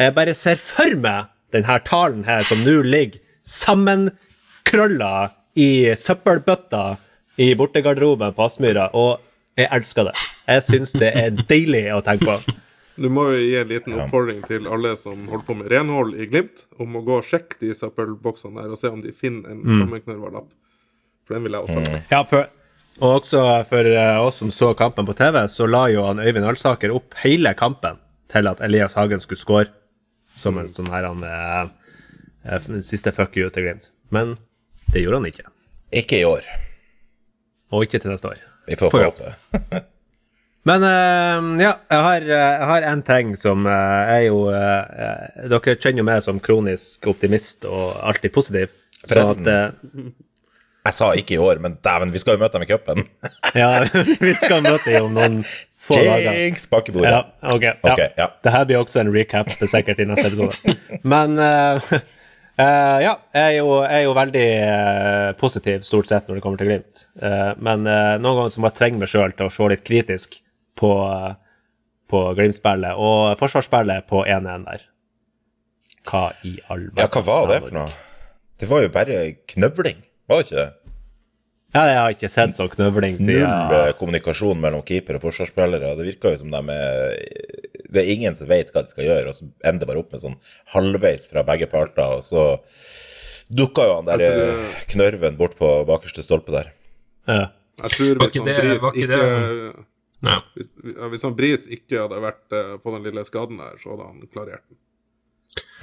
Jeg 0.00 0.16
bare 0.16 0.36
ser 0.36 0.60
for 0.60 0.96
meg 1.00 1.29
denne 1.54 1.78
talen 1.86 2.24
her 2.28 2.44
som 2.46 2.62
nå 2.66 2.80
ligger 2.86 3.20
sammenkrølla 3.46 5.30
i 5.58 5.70
søppelbøtta 5.98 6.84
i 7.40 7.54
bortegarderoben 7.58 8.34
på 8.36 8.46
Aspmyra, 8.46 8.90
og 8.94 9.20
jeg 9.58 9.68
elsker 9.74 10.10
det. 10.10 10.16
Jeg 10.46 10.64
syns 10.66 10.92
det 10.98 11.10
er 11.16 11.32
deilig 11.48 11.86
å 11.94 12.02
tenke 12.04 12.28
på. 12.28 12.56
Du 13.00 13.08
må 13.08 13.30
jo 13.32 13.38
gi 13.40 13.54
en 13.56 13.70
liten 13.70 13.96
oppfordring 13.96 14.42
til 14.44 14.66
alle 14.68 14.92
som 14.98 15.22
holder 15.30 15.44
på 15.46 15.56
med 15.56 15.70
renhold 15.72 16.16
i 16.20 16.26
Glimt, 16.28 16.66
om 16.82 16.98
å 16.98 17.04
gå 17.06 17.20
og 17.20 17.26
sjekke 17.26 17.56
de 17.62 17.72
søppelboksene 17.76 18.60
der 18.60 18.74
og 18.74 18.80
se 18.80 18.90
om 18.92 19.00
de 19.00 19.14
finner 19.16 19.54
en 19.54 19.62
sammenknørva 19.64 20.32
lapp. 20.34 20.50
For 21.24 21.38
den 21.38 21.46
vil 21.46 21.56
jeg 21.56 21.68
også 21.68 21.80
ha. 21.80 22.00
Ja, 22.12 22.20
for, 22.28 22.50
og 23.00 23.16
også 23.22 23.44
for 23.70 23.88
eh, 23.88 24.20
oss 24.20 24.42
som 24.42 24.52
så 24.52 24.74
kampen 24.76 25.08
på 25.08 25.16
TV, 25.16 25.40
så 25.48 25.68
la 25.70 25.86
jo 25.88 26.04
han 26.10 26.20
Øyvind 26.20 26.50
Alsaker 26.50 26.92
opp 26.92 27.16
hele 27.22 27.54
kampen 27.56 27.96
til 28.30 28.50
at 28.50 28.60
Elias 28.66 28.98
Hagen 28.98 29.22
skulle 29.22 29.40
score, 29.40 29.70
som 30.40 30.58
en 30.60 30.72
sånn 30.72 30.90
her 30.92 31.06
han 31.08 31.24
eh, 31.26 31.62
eh, 32.48 32.68
siste 32.86 33.12
fuck 33.16 33.36
you 33.38 33.50
til 33.52 33.68
Glimt. 33.68 33.90
Men 34.14 34.36
det 34.90 35.04
gjorde 35.04 35.20
han 35.20 35.30
ikke. 35.30 35.46
Ikke 36.02 36.20
i 36.20 36.26
år. 36.26 36.46
Og 37.70 37.86
ikke 37.86 38.00
til 38.02 38.14
neste 38.14 38.32
år. 38.32 38.42
Vi 38.66 38.78
får 38.78 38.96
håpe 38.96 39.30
det. 39.30 39.84
Men 40.68 40.84
eh, 40.84 41.64
ja, 41.64 41.72
jeg 41.88 42.04
har, 42.04 42.24
eh, 42.26 42.54
jeg 42.60 42.68
har 42.70 42.86
en 42.90 43.02
ting 43.06 43.32
som 43.40 43.64
eh, 43.68 44.10
er 44.16 44.24
jo 44.26 44.42
eh, 44.52 45.46
Dere 45.48 45.76
kjenner 45.80 46.02
jo 46.02 46.08
meg 46.10 46.24
som 46.24 46.40
kronisk 46.44 47.08
optimist 47.10 47.64
og 47.68 47.94
alltid 48.04 48.34
positiv. 48.34 48.74
Forresten. 49.00 49.48
at 49.48 50.84
Jeg 50.84 50.96
sa 50.96 51.06
ikke 51.16 51.38
i 51.38 51.40
år, 51.40 51.62
men 51.64 51.78
dæven, 51.84 52.12
vi 52.12 52.20
skal 52.20 52.36
jo 52.36 52.42
møte 52.42 52.58
dem 52.58 52.66
i 52.66 52.68
cupen. 52.68 53.06
Ja, 53.56 53.70
vi 54.26 54.34
skal 54.36 54.60
møte 54.66 54.92
dem 54.92 55.08
om 55.08 55.16
noen 55.16 55.38
få 55.90 55.98
dager. 56.06 56.38
Jinx 56.38 56.66
bak 56.70 56.88
i 56.88 56.94
bordet. 56.94 57.12
Ja, 57.12 57.50
ok. 57.54 57.66
Ja. 57.66 57.74
Okay, 57.92 58.08
ja. 58.16 58.28
Det 58.44 58.54
her 58.54 58.66
blir 58.68 58.80
også 58.80 59.02
en 59.02 59.12
recap 59.14 59.52
sikkert 59.58 60.00
i 60.02 60.06
neste 60.08 60.30
episode. 60.30 60.76
Men 61.14 61.36
uh, 61.38 61.82
uh, 61.90 62.98
ja, 63.06 63.14
jeg 63.34 63.42
er, 63.42 63.54
jo, 63.58 63.80
jeg 63.84 63.98
er 63.98 64.06
jo 64.06 64.16
veldig 64.18 64.46
uh, 64.62 65.30
positiv 65.40 65.86
stort 65.86 66.10
sett 66.10 66.28
når 66.28 66.38
det 66.38 66.44
kommer 66.46 66.62
til 66.62 66.70
Glimt. 66.72 67.06
Men 67.60 67.84
noen 67.86 68.24
ganger 68.24 68.54
så 68.54 68.62
må 68.62 68.70
jeg 68.70 68.78
tvinge 68.80 69.02
meg 69.02 69.12
sjøl 69.12 69.34
til 69.36 69.48
å 69.48 69.54
se 69.54 69.70
litt 69.72 69.86
kritisk 69.86 70.38
på, 70.80 70.92
på 72.10 72.22
Glimt-spillet 72.38 73.00
og 73.00 73.34
forsvarsspillet 73.40 74.08
på 74.10 74.24
1-1 74.24 74.68
der. 74.68 74.86
Hva 76.08 76.30
i 76.48 76.56
all 76.72 76.88
Ja, 76.96 77.08
hva 77.12 77.22
var 77.26 77.50
det 77.50 77.60
for 77.66 77.76
noe? 77.76 77.90
Det 78.60 78.68
var 78.68 78.82
jo 78.84 78.92
bare 78.92 79.20
knøvling, 79.48 80.00
var 80.28 80.40
det 80.40 80.46
ikke 80.46 80.58
det? 80.58 80.68
Ja, 81.70 81.82
jeg 81.86 81.98
har 82.00 82.14
ikke 82.16 82.30
sett 82.32 82.56
sånn 82.58 82.70
knøvling 82.72 83.20
siden 83.20 83.46
Null 83.70 83.92
kommunikasjon 83.98 84.58
mellom 84.58 84.82
keeper 84.86 85.20
og 85.20 85.26
forsvarsspillere. 85.28 85.92
Det 85.98 86.06
virker 86.08 86.34
jo 86.34 86.40
som 86.40 86.50
de 86.50 86.74
er 86.74 87.12
Det 87.90 88.02
er 88.02 88.10
ingen 88.14 88.34
som 88.38 88.50
vet 88.50 88.72
hva 88.74 88.82
de 88.82 88.90
skal 88.90 89.06
gjøre, 89.06 89.30
og 89.30 89.36
så 89.38 89.46
ender 89.66 89.84
det 89.84 89.90
bare 89.90 90.02
opp 90.02 90.10
med 90.14 90.24
sånn 90.24 90.36
halvveis 90.74 91.28
fra 91.30 91.44
begge 91.46 91.70
parter, 91.70 92.18
og 92.18 92.26
så 92.26 92.44
dukka 93.50 93.86
jo 93.86 93.96
han 93.98 94.10
der 94.10 94.18
Altså, 94.18 94.50
eh, 94.50 94.82
knørven 94.94 95.38
bort 95.38 95.56
på 95.58 95.70
bakerste 95.86 96.26
stolpe 96.26 96.54
der. 96.54 96.74
ja. 97.26 97.48
Jeg 97.80 97.94
tror 97.96 98.18
hvis 98.20 98.36
han 98.36 98.44
Bris 98.44 98.82
ikke 98.92 99.00
ikke 99.00 99.20
hvis, 100.20 100.68
hvis 101.14 101.22
han 101.24 101.36
Bris 101.38 101.62
ikke 101.78 102.02
hadde 102.02 102.20
vært 102.20 102.56
eh, 102.56 102.74
på 102.82 102.92
den 102.94 103.06
lille 103.08 103.24
skaden 103.24 103.60
der, 103.62 103.78
så 103.80 103.94
hadde 103.94 104.08
han 104.10 104.26
klarert 104.32 104.64
den. 104.68 104.79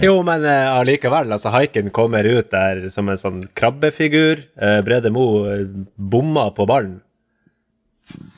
Jo, 0.02 0.20
men 0.26 0.46
allikevel. 0.46 1.30
Uh, 1.30 1.36
altså 1.38 1.52
Haiken 1.54 1.90
kommer 1.96 2.28
ut 2.28 2.52
der 2.54 2.88
som 2.94 3.10
en 3.10 3.20
sånn 3.20 3.44
krabbefigur. 3.58 4.44
Uh, 4.62 4.80
Brede 4.86 5.10
Mo 5.14 5.28
eh, 5.50 5.64
bomma 5.98 6.50
på 6.54 6.68
ballen. 6.70 7.00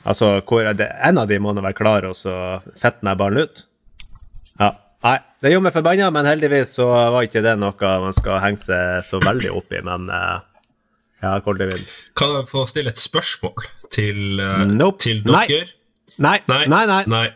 Altså, 0.02 0.40
hvor 0.48 0.66
er 0.66 0.74
det, 0.74 0.88
en 1.06 1.20
av 1.20 1.28
de 1.30 1.38
må 1.38 1.52
nå 1.54 1.62
være 1.62 1.78
klar 1.78 2.06
og 2.08 2.16
så 2.18 2.32
fette 2.78 3.04
meg 3.06 3.18
ballen 3.20 3.44
ut. 3.46 3.66
Ja. 4.58 4.72
Nei, 5.04 5.16
det 5.40 5.52
gjorde 5.52 5.68
meg 5.68 5.76
forbanna, 5.76 6.08
men 6.12 6.28
heldigvis 6.28 6.74
så 6.76 6.88
var 7.14 7.24
ikke 7.24 7.44
det 7.44 7.54
noe 7.60 7.92
man 8.02 8.16
skal 8.16 8.40
henge 8.42 8.64
seg 8.64 9.04
så 9.06 9.20
veldig 9.22 9.52
opp 9.60 9.76
i. 9.76 9.82
Men 9.86 10.08
uh, 10.12 10.40
ja, 11.22 11.36
Koldevind. 11.44 11.86
Kan 12.18 12.34
jeg 12.38 12.48
få 12.50 12.64
stille 12.68 12.92
et 12.92 13.00
spørsmål 13.00 13.68
til, 13.92 14.40
uh, 14.40 14.64
Nope. 14.68 15.00
til 15.04 15.22
Nei. 15.28 15.46
dere? 15.48 15.70
Nei, 16.20 16.38
nei, 16.50 16.64
nei. 16.68 16.82
nei. 16.90 17.04
Nei. 17.08 17.26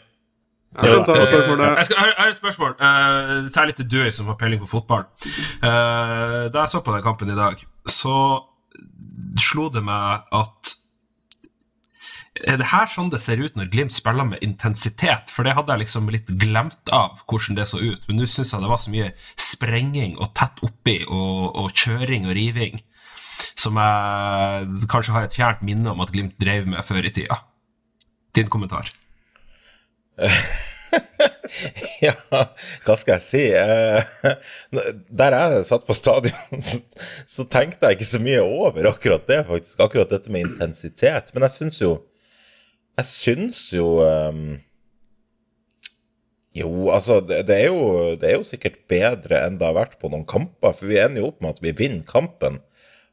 Jeg 0.74 0.90
kan 0.90 1.04
ta 1.06 1.14
Eh, 1.14 1.26
spørsmålet. 1.30 1.76
jeg, 1.76 1.84
skal, 1.84 1.96
jeg, 2.00 2.14
har, 2.18 2.28
et 2.28 2.36
spørsmål, 2.36 2.72
eh, 2.80 3.48
særlig 3.54 3.74
til 3.76 3.90
Dewey, 3.90 4.10
som 4.10 4.26
har 4.26 4.34
peiling 4.34 4.60
på 4.60 4.66
fotball. 4.66 5.04
Eh, 5.62 6.50
da 6.50 6.64
jeg 6.64 6.68
så 6.68 6.80
på 6.80 6.94
den 6.94 7.02
kampen 7.02 7.30
i 7.30 7.38
dag, 7.38 7.62
så 7.86 8.42
slo 9.38 9.68
det 9.68 9.84
meg 9.84 10.22
at 10.32 10.74
Er 12.44 12.56
det 12.58 12.66
her 12.66 12.88
sånn 12.90 13.12
det 13.12 13.20
ser 13.22 13.38
ut 13.38 13.54
når 13.54 13.68
Glimt 13.70 13.92
spiller 13.94 14.26
med 14.26 14.42
intensitet? 14.42 15.30
For 15.30 15.46
det 15.46 15.54
hadde 15.54 15.70
jeg 15.70 15.84
liksom 15.84 16.08
litt 16.10 16.26
glemt 16.26 16.90
av 16.90 17.22
hvordan 17.30 17.54
det 17.54 17.68
så 17.70 17.78
ut. 17.78 18.08
Men 18.08 18.18
nå 18.18 18.26
syns 18.26 18.50
jeg 18.50 18.60
det 18.60 18.70
var 18.72 18.80
så 18.82 18.90
mye 18.90 19.12
sprenging 19.38 20.18
og 20.18 20.34
tett 20.34 20.58
oppi 20.66 20.96
og, 21.06 21.54
og 21.54 21.70
kjøring 21.70 22.26
og 22.26 22.34
riving 22.34 22.82
som 23.54 23.78
jeg 23.78 24.90
kanskje 24.90 25.14
har 25.14 25.26
et 25.26 25.36
fjernt 25.36 25.62
minne 25.62 25.94
om 25.94 26.02
at 26.04 26.12
Glimt 26.14 26.34
drev 26.42 26.66
med 26.66 26.84
før 26.84 27.06
i 27.06 27.14
tida. 27.14 27.38
Din 28.34 28.50
kommentar. 28.50 28.90
Ja, 32.02 32.14
hva 32.84 32.96
skal 32.98 33.18
jeg 33.18 33.24
si? 33.24 33.42
Eh, 33.56 34.34
Der 35.20 35.36
jeg 35.36 35.64
satt 35.68 35.86
på 35.86 35.96
stadion, 35.96 36.64
så, 37.34 37.46
tenkte 37.50 37.88
jeg 37.88 37.98
ikke 37.98 38.10
så 38.10 38.20
mye 38.22 38.42
over 38.42 38.90
akkurat 38.90 39.26
det, 39.30 39.40
faktisk. 39.48 39.80
Akkurat 39.84 40.12
dette 40.12 40.32
med 40.32 40.48
intensitet. 40.48 41.32
Men 41.34 41.46
jeg 41.48 41.56
syns 41.58 41.80
jo 41.82 41.94
Jeg 42.94 43.08
syns 43.10 43.60
jo 43.74 43.88
ehm, 44.06 44.44
Jo, 46.54 46.70
altså, 46.94 47.18
det, 47.26 47.50
er 47.50 47.66
jo, 47.66 48.14
det 48.20 48.30
er 48.30 48.36
jo 48.38 48.46
sikkert 48.46 48.84
bedre 48.90 49.42
enn 49.42 49.58
det 49.58 49.66
har 49.66 49.78
vært 49.78 49.98
på 49.98 50.10
noen 50.12 50.26
kamper, 50.28 50.76
for 50.76 50.86
vi 50.86 51.00
ender 51.02 51.24
jo 51.24 51.32
opp 51.32 51.40
med 51.42 51.56
at 51.56 51.64
vi 51.64 51.74
vinner 51.74 52.06
kampen. 52.06 52.60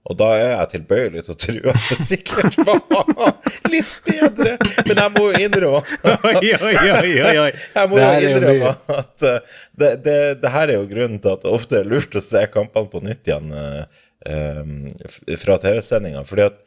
Og 0.10 0.17
da 0.17 0.27
er 0.34 0.48
jeg 0.50 0.70
tilbøyelig 0.72 1.24
til 1.27 1.34
å 1.34 1.39
tro 1.43 1.74
at 1.74 1.89
det 1.91 2.05
sikkert 2.08 2.55
var 2.65 3.36
litt 3.74 3.91
bedre. 4.08 4.55
Men 4.88 5.01
jeg 5.03 5.13
må 5.13 5.25
jo 5.27 5.41
innrømme 5.46 5.81
Oi, 6.31 6.53
oi, 6.55 6.72
oi, 6.72 7.51
jeg 7.77 7.91
må 7.91 8.00
jo 8.01 8.08
innrømme 8.31 8.72
at 8.98 9.27
eh, 9.29 9.51
det, 9.77 9.91
det, 10.08 10.17
det 10.41 10.53
her 10.55 10.74
er 10.74 10.79
jo 10.79 10.88
grunnen 10.89 11.22
til 11.22 11.36
at 11.36 11.46
det 11.46 11.53
ofte 11.53 11.81
er 11.81 11.91
lurt 11.91 12.17
å 12.17 12.24
se 12.24 12.41
kampene 12.53 12.89
på 12.89 13.03
nytt 13.05 13.29
igjen 13.29 13.53
eh, 13.53 14.01
eh, 14.25 15.38
fra 15.43 15.60
TV-sendinga. 15.62 16.25
Fordi 16.25 16.48
at 16.50 16.60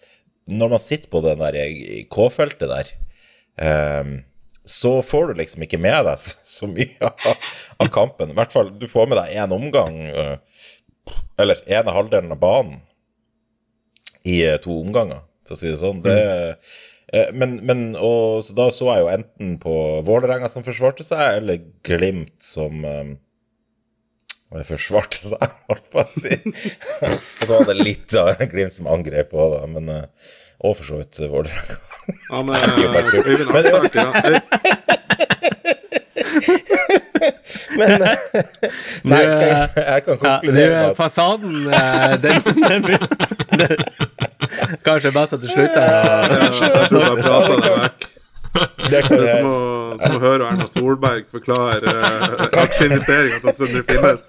når 0.54 0.76
man 0.76 0.86
sitter 0.86 1.10
på 1.10 1.24
den 1.24 1.42
der 1.42 1.58
K-feltet 2.14 2.70
der, 2.70 2.94
eh, 3.66 4.14
så 4.64 4.96
får 5.02 5.28
du 5.32 5.42
liksom 5.42 5.66
ikke 5.66 5.82
med 5.82 6.06
deg 6.06 6.22
så, 6.22 6.38
så 6.40 6.70
mye 6.70 7.10
av, 7.10 7.52
av 7.82 7.90
kampen. 7.92 8.30
I 8.30 8.38
hvert 8.38 8.54
fall, 8.54 8.70
du 8.78 8.86
får 8.88 9.10
med 9.10 9.18
deg 9.20 9.36
én 9.42 9.58
omgang, 9.58 10.00
eh, 10.06 10.36
eller 11.42 11.66
ene 11.66 11.98
halvdelen 11.98 12.32
av 12.32 12.40
banen, 12.40 12.82
i 14.24 14.40
eh, 14.46 14.58
to 14.62 14.78
omganger, 14.80 15.24
for 15.44 15.56
å 15.56 15.60
si 15.60 15.70
det 15.70 15.80
sånn. 15.80 16.00
Det, 16.04 16.16
mm. 17.12 17.36
men, 17.40 17.58
men 17.68 17.84
og, 17.98 18.40
så 18.46 18.56
da 18.56 18.70
så 18.74 18.90
jeg 18.92 19.04
jo 19.04 19.12
enten 19.12 19.58
på 19.62 19.74
Vålerenga 20.06 20.48
som 20.52 20.64
forsvarte 20.66 21.06
seg, 21.06 21.40
eller 21.42 21.60
Glimt 21.86 22.36
som 22.42 22.84
eh, 22.88 23.12
forsvarte 24.64 25.34
seg, 25.34 25.58
holdt 25.70 25.90
på 25.92 26.04
å 26.04 26.08
si. 26.14 26.40
og 27.10 27.44
så 27.44 27.52
var 27.58 27.68
det 27.72 27.78
litt 27.82 28.16
av 28.20 28.32
Glimt 28.52 28.78
som 28.78 28.90
angrep 28.90 29.36
òg, 29.36 29.58
da. 29.58 29.66
Men, 29.76 29.92
eh, 29.92 30.32
og 30.64 30.78
for 30.78 30.88
så 30.88 31.02
vidt 31.02 31.20
Vålerenga. 31.28 31.82
Han 32.30 32.50
er. 32.54 32.60
Øyvind 33.24 33.50
Men- 37.76 38.02
Nei, 39.04 39.20
jeg, 39.20 39.68
jeg 39.76 40.02
kan 40.04 40.18
Ja, 40.22 40.38
konkludere 40.38 40.64
er 40.64 40.82
med 40.82 40.90
at 40.90 40.96
fasaden 40.96 41.66
eh, 41.66 42.22
den, 42.22 42.38
den, 42.44 42.82
Kanskje 44.86 45.14
best 45.14 45.36
at 45.36 45.40
du 45.42 45.48
slutter 45.48 45.80
å 46.98 47.80
vekk. 47.84 48.10
Det 48.54 48.98
er 49.00 49.06
som 49.08 49.46
å, 49.48 49.54
som 49.98 50.14
å 50.14 50.20
høre 50.22 50.46
Erna 50.46 50.66
Solberg 50.70 51.24
forklare 51.32 51.90
uh, 51.90 52.44
aksjeinvesteringer 52.62 53.40
til 53.42 53.56
Søndre 53.56 53.82
Finnes. 53.88 54.28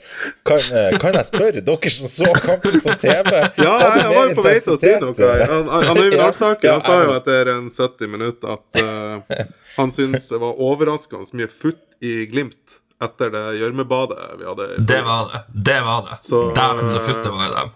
kan, 0.50 0.64
eh, 0.80 0.98
kan 1.02 1.18
jeg 1.20 1.30
spørre 1.30 1.62
dere 1.68 1.92
som 1.94 2.10
så 2.10 2.32
kampen 2.42 2.80
på 2.82 2.96
TV? 3.04 3.30
Ja, 3.62 3.76
jeg, 3.84 4.00
jeg 4.02 4.16
var 4.16 4.32
jo 4.32 4.40
på 4.40 4.48
vei 4.48 4.56
til 4.66 4.74
å 4.74 4.80
si 4.82 4.96
noe. 5.04 5.30
Han, 5.52 6.02
Øyvind 6.02 6.26
Alsaker 6.26 6.72
ja, 6.72 6.80
sa 6.82 6.98
jo 7.04 7.14
etter 7.20 7.54
en 7.54 7.70
70 7.70 8.14
minutter 8.16 8.58
at 8.58 8.82
uh, 8.82 9.46
han 9.78 9.94
syntes 9.94 10.26
det 10.32 10.42
var 10.42 10.58
overraskende 10.72 11.30
mye 11.38 11.52
futt 11.52 11.84
i 12.02 12.24
Glimt 12.32 12.80
etter 13.06 13.30
det 13.30 13.46
gjørmebadet 13.60 14.30
vi 14.40 14.50
hadde. 14.50 14.70
Det 14.90 15.02
var 15.06 15.30
det. 15.32 15.46
Det 15.70 15.82
var 15.86 16.06
det. 16.10 16.22
Så, 16.26 16.48
Dæven 16.56 16.90
så 16.90 17.04
futt 17.04 17.22
det 17.22 17.34
var 17.36 17.52
i 17.52 17.58
dem. 17.60 17.76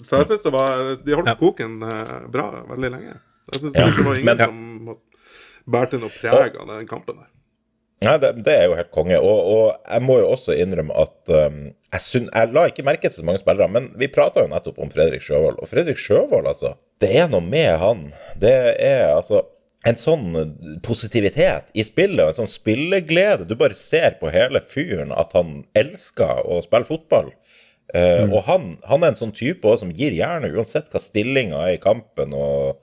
Så 0.00 0.22
jeg 0.22 0.30
syns 0.30 0.42
det 0.46 0.52
var 0.54 0.78
De 1.04 1.14
holdt 1.18 1.28
Ja. 1.28 1.34
koken 1.36 1.82
eh, 1.84 2.14
bra 2.32 2.46
veldig 2.70 2.90
lenge. 2.94 3.18
Jeg 3.52 3.60
syns 3.60 3.76
Ja, 3.76 3.90
det 3.90 4.04
var 4.06 4.14
ingen 4.16 4.24
men- 4.24 4.38
som 4.38 4.98
bærte 5.68 5.98
noe 6.00 6.08
preg 6.10 6.56
av 6.58 6.66
den 6.72 6.86
kampen 6.90 7.18
der. 7.20 7.28
Nei, 8.02 8.16
det, 8.18 8.30
det 8.42 8.54
er 8.58 8.64
jo 8.66 8.74
helt 8.74 8.90
konge. 8.90 9.14
Og, 9.22 9.40
og 9.52 9.76
jeg 9.86 10.02
må 10.02 10.16
jo 10.18 10.30
også 10.32 10.56
innrømme 10.58 10.90
at 10.98 11.30
um, 11.30 11.58
jeg, 11.92 12.00
syn- 12.02 12.30
jeg 12.34 12.50
la 12.50 12.64
ikke 12.66 12.82
merke 12.88 13.06
til 13.06 13.20
så 13.20 13.26
mange 13.28 13.38
spillere, 13.38 13.68
men 13.70 13.92
vi 14.00 14.08
prata 14.10 14.42
jo 14.42 14.48
nettopp 14.50 14.80
om 14.82 14.90
Fredrik 14.90 15.22
Sjøvold. 15.22 15.60
Og 15.62 15.68
Fredrik 15.70 16.00
Sjøvold, 16.02 16.48
altså. 16.50 16.72
Det 16.98 17.12
er 17.20 17.28
noe 17.30 17.44
med 17.46 17.76
han. 17.78 18.08
Det 18.42 18.50
er 18.82 19.12
altså 19.14 19.44
en 19.86 19.94
sånn 19.98 20.34
positivitet 20.82 21.70
i 21.78 21.82
spillet, 21.86 22.20
og 22.24 22.32
en 22.32 22.40
sånn 22.42 22.50
spilleglede. 22.50 23.46
Du 23.46 23.54
bare 23.58 23.74
ser 23.78 24.16
på 24.20 24.30
hele 24.34 24.60
fyren 24.62 25.14
at 25.14 25.32
han 25.38 25.64
elsker 25.78 26.42
å 26.46 26.58
spille 26.66 26.86
fotball. 26.88 27.30
Eh, 27.94 28.24
Og 28.32 28.42
han, 28.48 28.78
han 28.88 29.02
er 29.04 29.12
en 29.12 29.18
sånn 29.18 29.34
type 29.36 29.68
også, 29.68 29.84
som 29.84 29.92
gir 29.92 30.14
jernet, 30.16 30.54
uansett 30.56 30.88
hva 30.92 31.00
stillinga 31.02 31.58
er 31.68 31.74
i 31.76 31.82
kampen. 31.82 32.32
Og, 32.32 32.78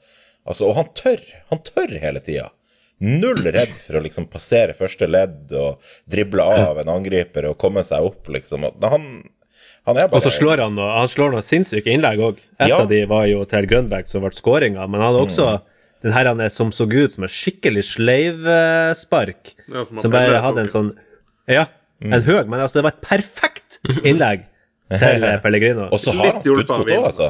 altså, 0.45 0.67
og 0.69 0.75
han 0.77 0.91
tør. 0.97 1.23
Han 1.49 1.63
tør 1.65 1.95
hele 2.01 2.21
tida. 2.21 2.51
Null 2.99 3.45
redd 3.47 3.73
for 3.79 3.95
å 3.95 4.03
liksom 4.03 4.25
passere 4.29 4.73
første 4.75 5.07
ledd 5.07 5.53
og 5.55 5.79
drible 6.11 6.43
av 6.43 6.81
en 6.81 6.89
angriper 6.97 7.47
og 7.47 7.57
komme 7.61 7.79
seg 7.87 8.03
opp, 8.03 8.27
liksom. 8.27 8.65
Han, 8.83 9.05
han 9.87 9.97
er 9.97 10.09
bare 10.11 10.19
Og 10.19 10.25
så 10.25 10.33
slår 10.35 10.59
han 10.65 10.75
noe, 10.75 10.89
han 10.97 11.07
slår 11.07 11.31
noen 11.31 11.45
sinnssyke 11.47 11.93
innlegg 11.93 12.19
òg. 12.19 12.41
Et 12.59 12.67
Ja. 12.67 12.81
av 12.83 12.89
de 12.91 12.99
var 13.07 13.25
jo 13.31 13.45
til 13.47 13.65
Grønberg, 13.71 14.05
som 14.11 14.21
ble 14.25 14.33
skåringa, 14.35 14.83
men 14.91 14.99
han 14.99 15.13
hadde 15.13 15.23
også 15.29 15.47
den 16.03 16.11
her 16.15 16.27
han 16.27 16.39
er 16.43 16.51
som 16.51 16.69
så 16.75 16.85
ut 16.91 17.15
som 17.15 17.23
en 17.23 17.31
skikkelig 17.31 17.85
sleivspark. 17.87 19.53
Ja, 19.71 19.85
som 19.87 19.99
som 20.03 20.11
bare 20.13 20.39
hadde 20.43 20.61
en 20.65 20.71
sånn 20.71 20.91
Ja, 21.49 21.65
en 22.03 22.21
høg, 22.23 22.47
men 22.47 22.59
altså, 22.61 22.79
det 22.79 22.83
var 22.85 22.93
et 22.97 23.01
perfekt 23.07 23.79
innlegg 24.05 24.45
til 24.97 25.27
eh, 25.27 25.37
Pellegrino. 25.43 25.89
Og 25.93 26.01
så 26.01 26.15
har 26.17 26.33
han 26.39 26.43
skuddfot 26.43 26.89
òg, 26.89 27.05
altså. 27.11 27.29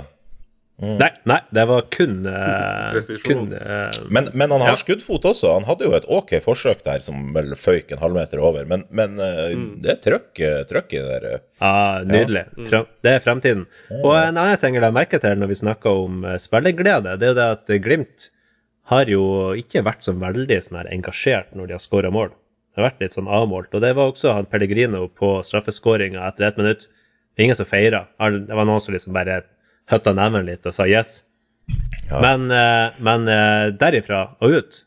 Mm. 0.80 0.94
Nei, 0.96 1.10
nei, 1.28 1.38
det 1.52 1.64
var 1.68 1.82
kun, 1.92 2.14
uh, 2.24 2.96
kun 3.26 3.50
uh, 3.52 3.98
Men, 4.08 4.30
men 4.32 4.54
han 4.56 4.62
har 4.64 4.78
Ja. 4.78 4.80
skuddfot 4.80 5.26
også. 5.28 5.50
Han 5.58 5.66
hadde 5.68 5.84
jo 5.90 5.92
et 5.98 6.06
ok 6.08 6.38
forsøk 6.46 6.86
der 6.86 7.02
som 7.04 7.34
vel 7.36 7.52
føyk 7.60 7.92
en 7.92 8.00
halvmeter 8.00 8.40
over. 8.40 8.64
Men, 8.70 8.86
men 8.96 9.20
eh, 9.20 9.58
det 9.84 9.92
er 9.92 10.00
trøkk, 10.06 10.40
trøkk 10.72 10.96
i 10.96 11.02
det 11.04 11.18
der. 11.18 11.26
eh. 11.34 11.42
Ja, 11.60 12.00
nydelig. 12.08 12.46
Frem, 12.70 12.88
det 13.04 13.12
er 13.12 13.26
fremtiden. 13.26 13.66
Og 14.00 14.14
en 14.16 14.40
annen 14.40 14.62
ting 14.62 14.78
jeg 14.80 14.86
la 14.86 14.92
merke 14.96 15.20
til 15.20 15.36
når 15.42 15.52
vi 15.52 15.58
snakker 15.60 16.00
om 16.06 16.24
Spilleglede, 16.40 16.40
spillerglede, 16.48 17.18
det 17.20 17.28
er 17.28 17.34
jo 17.34 17.40
det 17.42 17.50
at 17.58 17.74
Glimt 17.84 18.30
har 18.94 19.12
jo 19.12 19.26
ikke 19.60 19.84
vært 19.86 20.08
så 20.08 20.16
veldig 20.16 20.62
sånn 20.64 20.80
her 20.80 20.94
engasjert 20.96 21.52
når 21.60 21.68
de 21.68 21.76
har 21.76 21.84
skåra 21.84 22.10
mål. 22.16 22.32
Det 22.72 22.80
har 22.80 22.88
vært 22.88 23.04
litt 23.04 23.18
sånn 23.20 23.28
avmålt. 23.28 23.76
Og 23.76 23.84
det 23.84 23.92
var 24.00 24.14
også 24.14 24.32
han 24.38 24.48
Pellegrino 24.48 25.10
på 25.12 25.42
straffeskåringa 25.44 26.24
etter 26.32 26.48
ett 26.48 26.58
minutt. 26.62 26.88
Det 27.40 27.46
er 27.46 27.48
ingen 27.48 27.56
som 27.56 27.68
feira. 27.70 28.02
Det 28.20 28.52
var 28.52 28.66
noen 28.68 28.82
som 28.84 28.92
liksom 28.92 29.14
bare 29.16 29.38
høtta 29.88 30.12
neven 30.12 30.44
litt 30.44 30.66
og 30.68 30.74
sa 30.76 30.84
yes. 30.92 31.22
Ja. 32.10 32.20
Men, 32.20 32.50
eh, 32.52 32.98
men 33.00 33.30
eh, 33.32 33.70
derifra 33.80 34.26
og 34.44 34.58
ut 34.58 34.80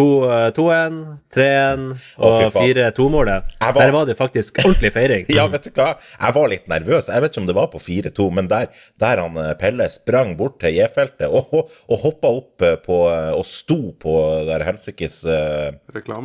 eh, 0.00 0.46
2-1, 0.56 0.96
3-1 1.36 1.84
og 2.16 2.56
4-2-målet. 2.56 3.52
Var- 3.60 3.76
Der 3.76 3.92
var 3.92 4.08
det 4.08 4.16
faktisk 4.16 4.56
ordentlig 4.64 4.94
feiring. 4.96 5.28
Ja, 5.36 5.44
vet 5.52 5.68
du 5.68 5.70
hva? 5.76 5.90
Jeg 6.00 6.38
var 6.38 6.48
litt 6.48 6.66
nervøs. 6.72 7.12
Jeg 7.12 7.26
vet 7.26 7.36
ikke 7.36 7.44
om 7.44 7.52
det 7.52 7.58
var 7.60 7.68
på 7.76 7.84
4-2, 7.84 8.30
men 8.40 8.48
der, 8.48 8.72
der 8.96 9.20
han 9.26 9.36
eh, 9.36 9.52
Pelle 9.60 9.90
sprang 9.92 10.32
bort 10.40 10.56
til 10.64 10.72
J-feltet 10.80 11.28
og, 11.28 11.52
og, 11.60 11.96
hoppa 12.08 12.32
opp 12.40 12.64
eh, 12.64 12.80
på 12.88 13.02
eh, 13.12 13.34
og 13.36 13.44
sto 13.44 13.92
på 14.00 14.16
der 14.48 14.64
helsikes 14.64 15.26
uh, 15.28 15.76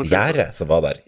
gjerde 0.07 0.47
som 0.55 0.71
var 0.71 0.87
der. 0.87 1.03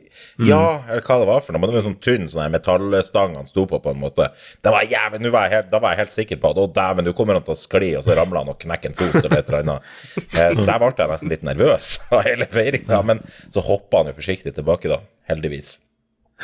Ja, 0.47 0.83
eller 0.89 1.01
hva 1.05 1.17
det 1.21 1.27
var 1.29 1.41
for 1.45 1.53
noe, 1.55 1.61
men 1.61 1.69
det 1.69 1.75
var 1.75 1.83
en 1.83 1.87
sånn 1.91 2.01
tynn 2.03 2.29
sånn 2.31 2.51
metallstang 2.53 3.35
han 3.37 3.47
sto 3.49 3.65
på, 3.69 3.79
på 3.83 3.93
en 3.93 4.01
måte. 4.01 4.29
Det 4.63 4.73
var 4.73 4.85
jævlig, 4.89 5.21
nå 5.25 5.31
var 5.33 5.47
jeg 5.47 5.55
helt, 5.57 5.69
Da 5.73 5.79
var 5.83 5.93
jeg 5.95 6.03
helt 6.03 6.15
sikker 6.17 6.41
på 6.43 6.51
at 6.53 6.61
å 6.63 6.67
dæven, 6.73 7.05
nå 7.07 7.13
kommer 7.17 7.37
han 7.39 7.45
til 7.47 7.55
å 7.55 7.59
skli, 7.59 7.91
og 7.99 8.03
så 8.07 8.17
ramler 8.17 8.41
han 8.43 8.51
og 8.53 8.59
knekker 8.63 8.91
en 8.93 8.97
fot 8.99 9.17
eller 9.21 9.39
et 9.39 9.49
eller 9.53 9.63
annet. 9.63 9.89
Eh, 10.39 10.51
Så 10.57 10.65
der 10.65 10.79
ble 10.81 10.91
jeg 10.97 11.09
nesten 11.13 11.29
litt 11.33 11.43
nervøs 11.45 11.87
av 12.11 12.23
hele 12.25 12.45
feiringa, 12.49 13.01
men 13.05 13.19
så 13.53 13.61
hoppa 13.65 14.01
han 14.01 14.11
jo 14.11 14.17
forsiktig 14.19 14.53
tilbake, 14.57 14.89
da. 14.89 15.01
Heldigvis. 15.29 15.75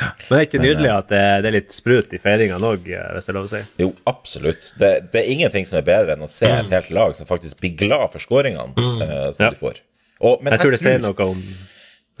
Men 0.00 0.14
det 0.30 0.36
er 0.38 0.46
ikke 0.46 0.60
nydelig 0.62 0.90
at 0.94 1.08
det, 1.10 1.22
det 1.44 1.48
er 1.50 1.54
litt 1.58 1.74
sprut 1.76 2.12
i 2.16 2.20
feiringene 2.22 2.64
òg, 2.70 2.86
hvis 2.86 3.26
det 3.26 3.32
er 3.32 3.36
lov 3.36 3.48
å 3.48 3.50
si. 3.50 3.58
Jo, 3.82 3.88
absolutt. 4.08 4.70
Det, 4.80 4.90
det 5.12 5.20
er 5.24 5.32
ingenting 5.34 5.66
som 5.68 5.80
er 5.82 5.84
bedre 5.90 6.14
enn 6.14 6.24
å 6.24 6.30
se 6.30 6.48
et 6.48 6.70
helt 6.72 6.88
lag 6.96 7.12
som 7.18 7.28
faktisk 7.28 7.58
blir 7.60 7.74
glad 7.82 8.06
for 8.14 8.22
skåringene 8.22 8.72
eh, 9.04 9.26
som 9.36 9.44
Ja. 9.44 9.50
de 9.50 9.60
får. 9.60 9.82
Og, 10.22 10.40
men 10.44 10.54
Jeg 10.54 10.62
tror 10.62 10.74
det 10.76 10.80
sier 10.80 11.02
noe 11.02 11.26
om 11.34 11.42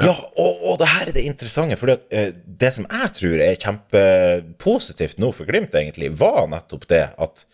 Ja, 0.00 0.14
og, 0.16 0.62
og 0.64 0.78
det 0.80 0.88
her 0.88 1.08
er 1.10 1.16
det 1.16 1.24
interessante, 1.28 1.76
for 1.76 1.90
det 1.90 2.70
som 2.72 2.86
jeg 2.88 3.10
tror 3.18 3.42
er 3.44 3.58
kjempepositivt 3.60 5.20
nå 5.20 5.32
for 5.36 5.48
Glimt, 5.48 5.76
egentlig, 5.76 6.12
var 6.20 6.46
nettopp 6.48 6.86
det 6.90 7.02
at 7.20 7.44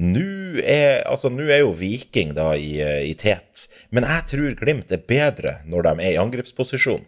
nå 0.00 0.60
er, 0.60 1.02
altså, 1.08 1.32
er 1.44 1.62
jo 1.62 1.72
Viking 1.76 2.34
da 2.36 2.52
i, 2.56 2.78
eh, 2.80 3.02
i 3.10 3.14
tet, 3.18 3.66
men 3.90 4.06
jeg 4.08 4.28
tror 4.32 4.60
Glimt 4.60 4.92
er 4.92 5.02
bedre 5.08 5.58
når 5.68 5.88
de 5.88 5.94
er 5.98 6.14
i 6.14 6.20
angrepsposisjon. 6.20 7.02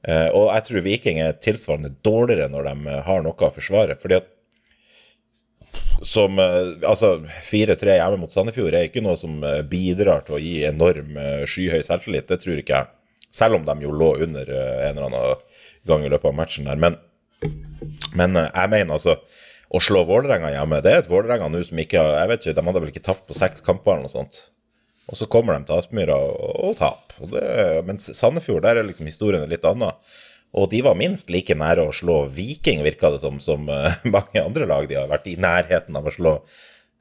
Uh, 0.00 0.32
og 0.32 0.46
jeg 0.48 0.64
tror 0.64 0.84
Viking 0.86 1.18
er 1.20 1.34
tilsvarende 1.44 1.90
dårligere 2.00 2.48
når 2.48 2.70
de 2.70 2.88
eh, 2.88 3.02
har 3.04 3.18
noe 3.20 3.36
å 3.36 3.50
forsvare. 3.52 3.98
fordi 4.00 4.16
at 4.16 4.30
som 6.02 6.38
eh, 6.38 6.88
Altså, 6.88 7.24
4-3 7.50 7.98
hjemme 7.98 8.20
mot 8.22 8.32
Sandefjord 8.32 8.74
er 8.74 8.88
ikke 8.88 9.04
noe 9.04 9.18
som 9.20 9.42
eh, 9.44 9.60
bidrar 9.68 10.24
til 10.26 10.38
å 10.38 10.42
gi 10.42 10.56
enorm 10.68 11.18
eh, 11.20 11.44
skyhøy 11.48 11.82
selvtillit. 11.86 12.28
Det 12.30 12.40
tror 12.42 12.60
ikke 12.60 12.80
jeg. 12.80 12.94
Selv 13.30 13.60
om 13.60 13.66
de 13.66 13.76
jo 13.84 13.94
lå 13.94 14.14
under 14.24 14.48
eh, 14.50 14.88
en 14.88 14.96
eller 14.98 15.06
annen 15.06 15.44
gang 15.86 16.04
i 16.04 16.10
løpet 16.10 16.32
av 16.32 16.36
matchen 16.36 16.66
der. 16.66 16.80
Men, 16.82 16.98
men 18.18 18.36
eh, 18.36 18.50
jeg 18.50 18.72
mener 18.72 18.96
altså 18.96 19.20
Å 19.70 19.80
slå 19.80 20.02
Vålerenga 20.08 20.50
hjemme 20.50 20.80
Det 20.82 20.90
er 20.90 20.98
et 21.00 21.10
Vålerenga 21.10 21.46
nå 21.48 21.60
som 21.64 21.78
ikke 21.80 22.02
har 22.02 22.16
Jeg 22.18 22.30
vet 22.32 22.42
ikke, 22.42 22.54
de 22.58 22.64
hadde 22.66 22.82
vel 22.82 22.90
ikke 22.90 23.04
tapt 23.06 23.22
på 23.28 23.36
seks 23.38 23.62
kamper 23.64 23.94
eller 23.94 24.08
noe 24.08 24.12
sånt. 24.12 24.40
Og 25.10 25.18
så 25.18 25.28
kommer 25.30 25.56
de 25.56 25.66
til 25.66 25.78
Aspmyra 25.78 26.16
og, 26.18 26.50
og 26.68 26.74
taper. 26.78 27.80
Mens 27.86 28.10
Sandefjord, 28.14 28.62
der 28.66 28.78
er 28.78 28.86
liksom 28.86 29.08
historien 29.08 29.46
litt 29.50 29.64
annen. 29.66 29.94
Og 30.58 30.68
de 30.70 30.82
var 30.86 30.98
minst 30.98 31.30
like 31.30 31.54
nære 31.54 31.86
å 31.86 31.94
slå 31.94 32.24
Viking, 32.34 32.82
virka 32.86 33.12
det 33.14 33.22
som, 33.22 33.38
som 33.42 33.66
eh, 33.70 34.02
mange 34.14 34.42
andre 34.42 34.66
lag 34.70 34.86
de 34.90 34.98
har 34.98 35.10
vært 35.10 35.30
i 35.30 35.38
nærheten 35.38 35.98
av 35.98 36.06
å 36.06 36.14
slå. 36.14 36.34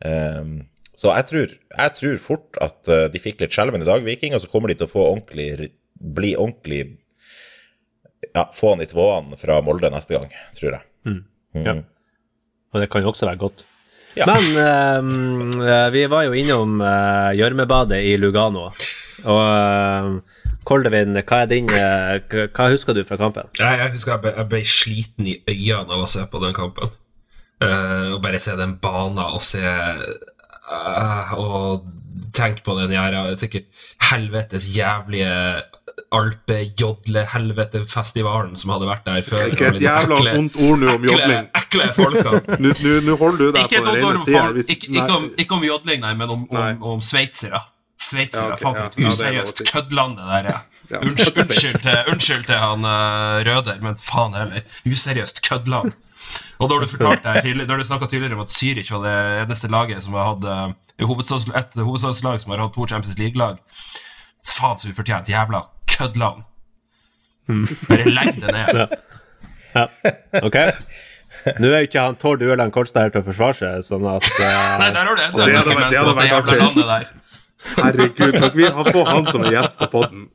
Um, 0.06 0.56
så 0.98 1.14
jeg 1.18 1.28
tror, 1.30 1.54
jeg 1.58 1.96
tror 1.98 2.22
fort 2.22 2.58
at 2.64 2.90
de 3.14 3.22
fikk 3.22 3.42
litt 3.42 3.54
skjelven 3.56 3.82
i 3.82 3.88
dag, 3.88 4.06
Viking, 4.06 4.34
og 4.36 4.42
så 4.44 4.50
kommer 4.52 4.72
de 4.72 4.78
til 4.80 4.90
å 4.90 4.92
få 4.92 5.06
ordentlig, 5.06 5.70
bli 6.00 6.36
ordentlig 6.40 6.98
Ja, 8.36 8.46
få 8.54 8.74
han 8.76 8.84
i 8.84 8.88
tvåene 8.90 9.38
fra 9.40 9.62
Molde 9.66 9.90
neste 9.92 10.18
gang, 10.18 10.28
tror 10.58 10.76
jeg. 10.76 11.18
Ja. 11.66 11.74
Og 12.70 12.82
det 12.84 12.90
kan 12.92 13.02
jo 13.02 13.10
også 13.10 13.26
være 13.30 13.42
godt. 13.42 13.64
Ja. 14.18 14.26
Men 14.28 15.54
eh, 15.64 15.88
vi 15.94 16.04
var 16.12 16.26
jo 16.28 16.36
innom 16.38 16.82
uh, 16.82 17.32
gjørmebadet 17.38 18.02
i 18.06 18.18
Lugano. 18.20 18.68
Og 19.26 19.40
uh, 19.40 20.40
Koldevin, 20.68 21.18
hva 21.26 21.42
er 21.44 21.50
din 21.50 21.70
eh, 21.74 22.20
hva- 22.30 22.70
husker 22.70 22.94
du 22.94 23.02
fra 23.08 23.18
kampen? 23.18 23.48
Jeg, 23.58 23.80
jeg 23.82 23.94
husker 23.96 24.14
jeg 24.14 24.22
ble, 24.26 24.34
jeg 24.38 24.50
ble 24.52 24.62
sliten 24.68 25.30
i 25.32 25.38
øynene 25.50 25.96
av 25.96 26.04
å 26.04 26.10
se 26.10 26.26
på 26.30 26.42
den 26.44 26.54
kampen. 26.58 26.92
Å 27.60 27.70
og 28.16 28.22
bare 28.24 28.40
se 28.40 28.54
den 28.56 28.78
banen 28.80 29.20
og 29.20 29.42
se 29.44 29.60
eh, 29.60 31.32
Og 31.36 31.90
tenke 32.36 32.64
på 32.64 32.76
den 32.78 32.94
jævla 32.96 33.34
Sikkert 33.40 33.68
helvetes 34.08 34.70
jævlige 34.72 35.34
alpe-jodle-helvete-festivalen 36.16 38.56
som 38.60 38.72
hadde 38.74 38.88
vært 38.90 39.06
der 39.08 39.22
før. 39.26 39.44
Ikke 39.52 39.68
et 39.74 39.82
jævla 39.84 40.16
vondt 40.36 40.56
ord 40.60 40.78
nå 40.82 40.88
om 40.96 41.04
jodling. 41.10 41.44
ekle 41.60 41.60
ekle 41.60 41.86
folka. 41.96 42.32
Nå 42.64 42.70
nå 43.06 43.14
holder 43.20 43.40
du 43.40 43.52
deg 43.56 43.64
Ikke, 43.66 43.80
på 43.84 43.88
det 43.92 44.00
et 44.00 44.06
rene. 44.34 44.54
Hvis- 44.58 44.72
ikke, 44.76 44.88
ikke, 44.94 45.14
om, 45.16 45.24
ikke 45.38 45.54
om 45.56 45.64
jodling, 45.64 46.00
nei, 46.02 46.14
men 46.20 46.30
om, 46.30 46.48
om, 46.50 46.84
om 46.94 47.02
sveitsere. 47.02 47.60
Sveitsere. 48.00 48.48
Ja, 48.48 48.54
okay, 48.54 48.64
Faen, 48.64 48.76
for 48.76 48.84
et 48.86 48.98
er 48.98 49.02
useriøst 49.12 49.60
ja, 49.60 49.64
køddland 49.72 50.18
det 50.18 50.26
der 50.26 50.44
er. 50.54 50.60
Ja, 50.90 50.98
Unnskyld, 51.06 51.38
unnskyld, 51.44 51.80
til, 51.84 51.98
unnskyld 52.10 52.44
til 52.48 52.56
han 52.58 52.80
uh, 52.86 52.90
Røder, 53.46 53.78
men 53.84 53.96
faen 54.02 54.34
heller. 54.34 54.62
Useriøst 54.90 55.42
køddland. 55.46 55.92
Og 56.60 56.70
når 56.70 56.78
du 56.80 56.86
fortalt 56.96 57.24
deg 57.24 57.36
tidligere, 57.44 57.68
når 57.70 57.78
du 57.78 57.84
snakka 57.90 58.06
tidligere 58.10 58.36
om 58.40 58.46
at 58.46 58.52
Zürich 58.56 58.90
var 58.96 59.02
det 59.06 59.18
eneste 59.44 59.68
laget 59.72 60.04
som 60.04 60.14
har 60.18 60.26
hatt 60.34 60.44
eh, 60.50 60.70
et 61.00 61.06
hovedstadslag 61.86 62.38
som 62.42 62.52
har 62.52 62.60
hatt 62.66 62.74
to 62.76 62.84
Champions 62.88 63.18
League-lag 63.20 63.56
Faen 64.46 64.80
så 64.80 64.92
ufortjent. 64.92 65.30
Jævla 65.30 65.64
køddland. 65.90 66.44
Bare 67.90 68.10
legg 68.16 68.42
det 68.42 68.56
ned. 68.56 68.84
Ja, 69.70 69.84
ok. 70.42 70.56
Nå 71.62 71.68
er 71.70 71.84
jo 71.84 71.86
ikke 71.86 72.02
han 72.02 72.16
Tord 72.18 72.42
Ueland 72.42 72.72
Kolstad 72.74 73.04
her 73.06 73.12
til 73.14 73.22
å 73.22 73.26
forsvare 73.28 73.54
seg, 73.60 73.84
sånn 73.86 74.08
at 74.10 74.26
uh... 74.26 74.46
Nei, 74.82 74.88
der 74.96 75.06
har 75.06 75.14
du 75.14 75.22
enda 75.28 75.38
Det 75.38 75.44
et 75.46 75.60
hadde 75.60 75.60
argument 75.60 75.92
det 75.94 76.00
hadde 76.00 76.10
det 76.10 76.16
vært 76.18 76.32
jævla 76.32 76.40
artig. 76.40 76.64
landet 76.64 76.90
der. 76.90 77.12
Herregud, 77.76 78.38
takk. 78.40 78.58
vi 78.58 78.66
har 78.80 78.90
fått 78.90 79.12
han 79.14 79.30
som 79.30 79.46
en 79.46 79.54
gjest 79.54 79.78
på 79.78 79.90
podden? 79.94 80.26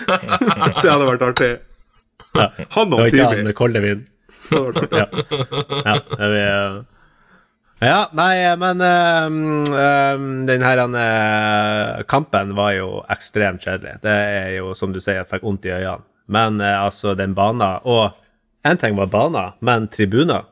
Det 0.82 0.88
hadde 0.90 1.06
vært 1.06 1.22
artig. 1.28 1.50
Han 2.34 2.90
det 2.90 2.98
var 2.98 3.10
ikke 3.12 3.28
han 3.30 3.52
Koldevin. 3.58 4.06
Ja. 4.50 5.06
ja, 5.06 5.94
det 6.10 6.28
vi, 6.34 6.44
ja, 7.80 8.10
nei, 8.12 8.34
men 8.60 8.82
um, 8.84 9.64
um, 9.72 10.46
den 10.48 10.62
her 10.64 10.82
uh, 10.84 12.02
kampen 12.10 12.54
var 12.58 12.74
jo 12.76 12.88
ekstremt 13.12 13.64
kjedelig. 13.64 13.98
Det 14.04 14.12
er 14.12 14.50
jo, 14.58 14.74
som 14.76 14.92
du 14.92 15.00
sier, 15.00 15.22
jeg 15.22 15.30
fikk 15.30 15.46
vondt 15.46 15.68
i 15.68 15.72
øynene. 15.78 16.04
Men 16.30 16.60
uh, 16.62 16.84
altså, 16.84 17.16
den 17.18 17.32
bana 17.34 17.80
Og 17.88 18.12
én 18.68 18.78
ting 18.78 18.94
var 18.98 19.08
bana, 19.10 19.44
men 19.64 19.88
tribuner 19.90 20.44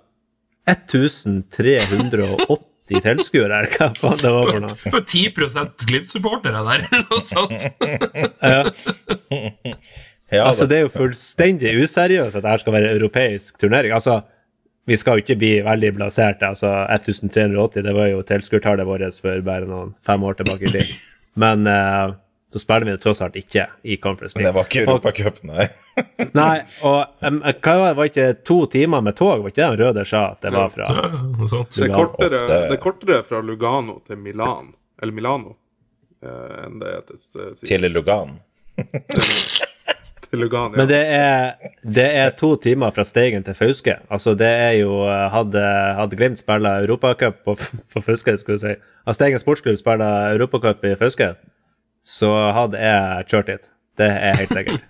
1380 0.68 2.64
tilskuere, 3.04 3.52
eller 3.52 3.72
hva 3.76 3.88
faen 3.96 4.20
det 4.22 4.32
var 4.32 4.44
for 4.48 4.60
noe. 4.64 5.02
10 5.04 5.84
Glimt-supportere 5.88 6.60
der, 6.64 6.86
eller 6.88 7.04
noe 7.10 7.22
sånt. 7.28 7.60
Ja. 8.40 8.62
Ja, 10.28 10.44
Altså, 10.44 10.66
det, 10.66 10.70
det 10.70 10.78
er 10.78 10.82
jo 10.84 10.92
fullstendig 10.92 11.70
useriøst 11.80 12.36
at 12.36 12.44
dette 12.44 12.60
skal 12.60 12.74
være 12.74 12.90
europeisk 12.98 13.56
turnering. 13.60 13.94
Altså, 13.96 14.18
vi 14.88 14.96
skal 14.96 15.18
jo 15.18 15.24
ikke 15.24 15.36
bli 15.40 15.52
veldig 15.66 15.90
blasert. 15.98 16.42
Altså, 16.46 16.70
1380, 16.88 17.82
det 17.84 17.92
var 17.96 18.08
jo 18.08 18.22
tilskuertallet 18.24 18.88
vårt 18.88 19.20
for 19.20 19.44
bare 19.44 19.68
noen 19.68 19.92
fem 20.06 20.24
år 20.24 20.38
tilbake 20.40 20.68
i 20.68 20.72
tid. 20.78 20.94
Men 21.38 21.68
uh, 21.68 22.16
så 22.52 22.62
spiller 22.62 22.88
vi 22.88 22.94
det 22.94 23.02
tross 23.04 23.20
alt 23.20 23.36
ikke 23.36 23.66
i 23.82 23.98
Conference 24.00 24.38
League. 24.38 24.48
det 24.48 24.56
var 24.56 24.64
ikke 24.64 24.84
Europacup, 24.86 25.42
nei. 25.44 25.68
Nei, 26.32 26.56
og 26.88 27.26
um, 27.28 27.42
hva 27.44 27.92
var 27.98 28.08
ikke 28.08 28.30
to 28.46 28.62
timer 28.72 29.04
med 29.04 29.18
tog? 29.18 29.42
Var 29.44 29.52
ikke 29.52 29.60
det 29.60 29.66
han 29.68 29.80
Røder 29.82 30.08
sa 30.08 30.24
at 30.32 30.46
det 30.46 30.54
var 30.56 30.72
fra? 30.72 30.88
Ja. 30.88 31.08
Det 31.68 31.84
er, 31.84 31.92
kortere, 31.92 32.44
det 32.48 32.76
er 32.78 32.82
kortere 32.82 33.22
fra 33.28 33.44
Lugano 33.44 34.00
til 34.08 34.16
Milan, 34.24 34.72
eller 35.02 35.12
Milano, 35.20 35.58
eh, 36.24 36.54
enn 36.64 36.80
det 36.80 36.94
er 36.96 37.02
til, 37.10 37.18
til, 37.60 37.90
Til 40.30 40.38
Lugan. 40.42 40.72
Lugano. 40.72 40.74
Ja. 40.74 40.78
Men 40.80 40.88
det 40.90 41.04
er, 41.16 41.38
det 41.82 42.08
er 42.22 42.30
to 42.36 42.56
timer 42.60 42.90
fra 42.94 43.04
Steigen 43.04 43.44
til 43.46 43.54
Fauske. 43.56 43.94
Altså, 44.10 44.34
det 44.38 44.48
er 44.48 44.72
jo 44.80 44.92
Hadde, 45.32 45.62
hadde 45.98 46.16
Glimt 46.16 46.38
spilla 46.40 46.70
Europacup 46.82 47.34
på, 47.44 47.52
på 47.94 47.98
Fauske, 48.04 48.36
skulle 48.40 48.56
du 48.58 48.62
si 48.66 48.74
Hadde 48.76 49.16
Steigen 49.16 49.40
sportsklubb 49.42 49.78
spilla 49.80 50.08
Europacup 50.34 50.78
i 50.84 50.96
Fauske, 51.00 51.28
så 52.04 52.30
hadde 52.56 52.76
jeg 52.82 53.24
kjørt 53.32 53.48
dit. 53.52 53.64
Det 53.98 54.08
er 54.08 54.36
helt 54.38 54.54
sikkert. 54.54 54.82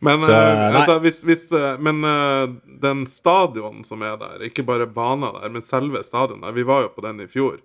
Men, 0.00 0.20
Så, 0.20 0.32
eh, 0.32 0.76
altså, 0.76 0.98
hvis, 0.98 1.22
hvis, 1.24 1.52
eh, 1.52 1.78
men 1.80 2.04
eh, 2.04 2.48
den 2.82 3.06
stadion 3.06 3.84
som 3.84 4.02
er 4.04 4.18
der, 4.20 4.42
ikke 4.44 4.62
bare 4.62 4.86
bana 4.86 5.30
der, 5.38 5.48
men 5.48 5.64
selve 5.64 6.02
stadion 6.04 6.42
der, 6.44 6.52
vi 6.52 6.66
var 6.68 6.84
jo 6.84 6.90
på 6.94 7.04
den 7.06 7.22
i 7.24 7.28
fjor. 7.30 7.56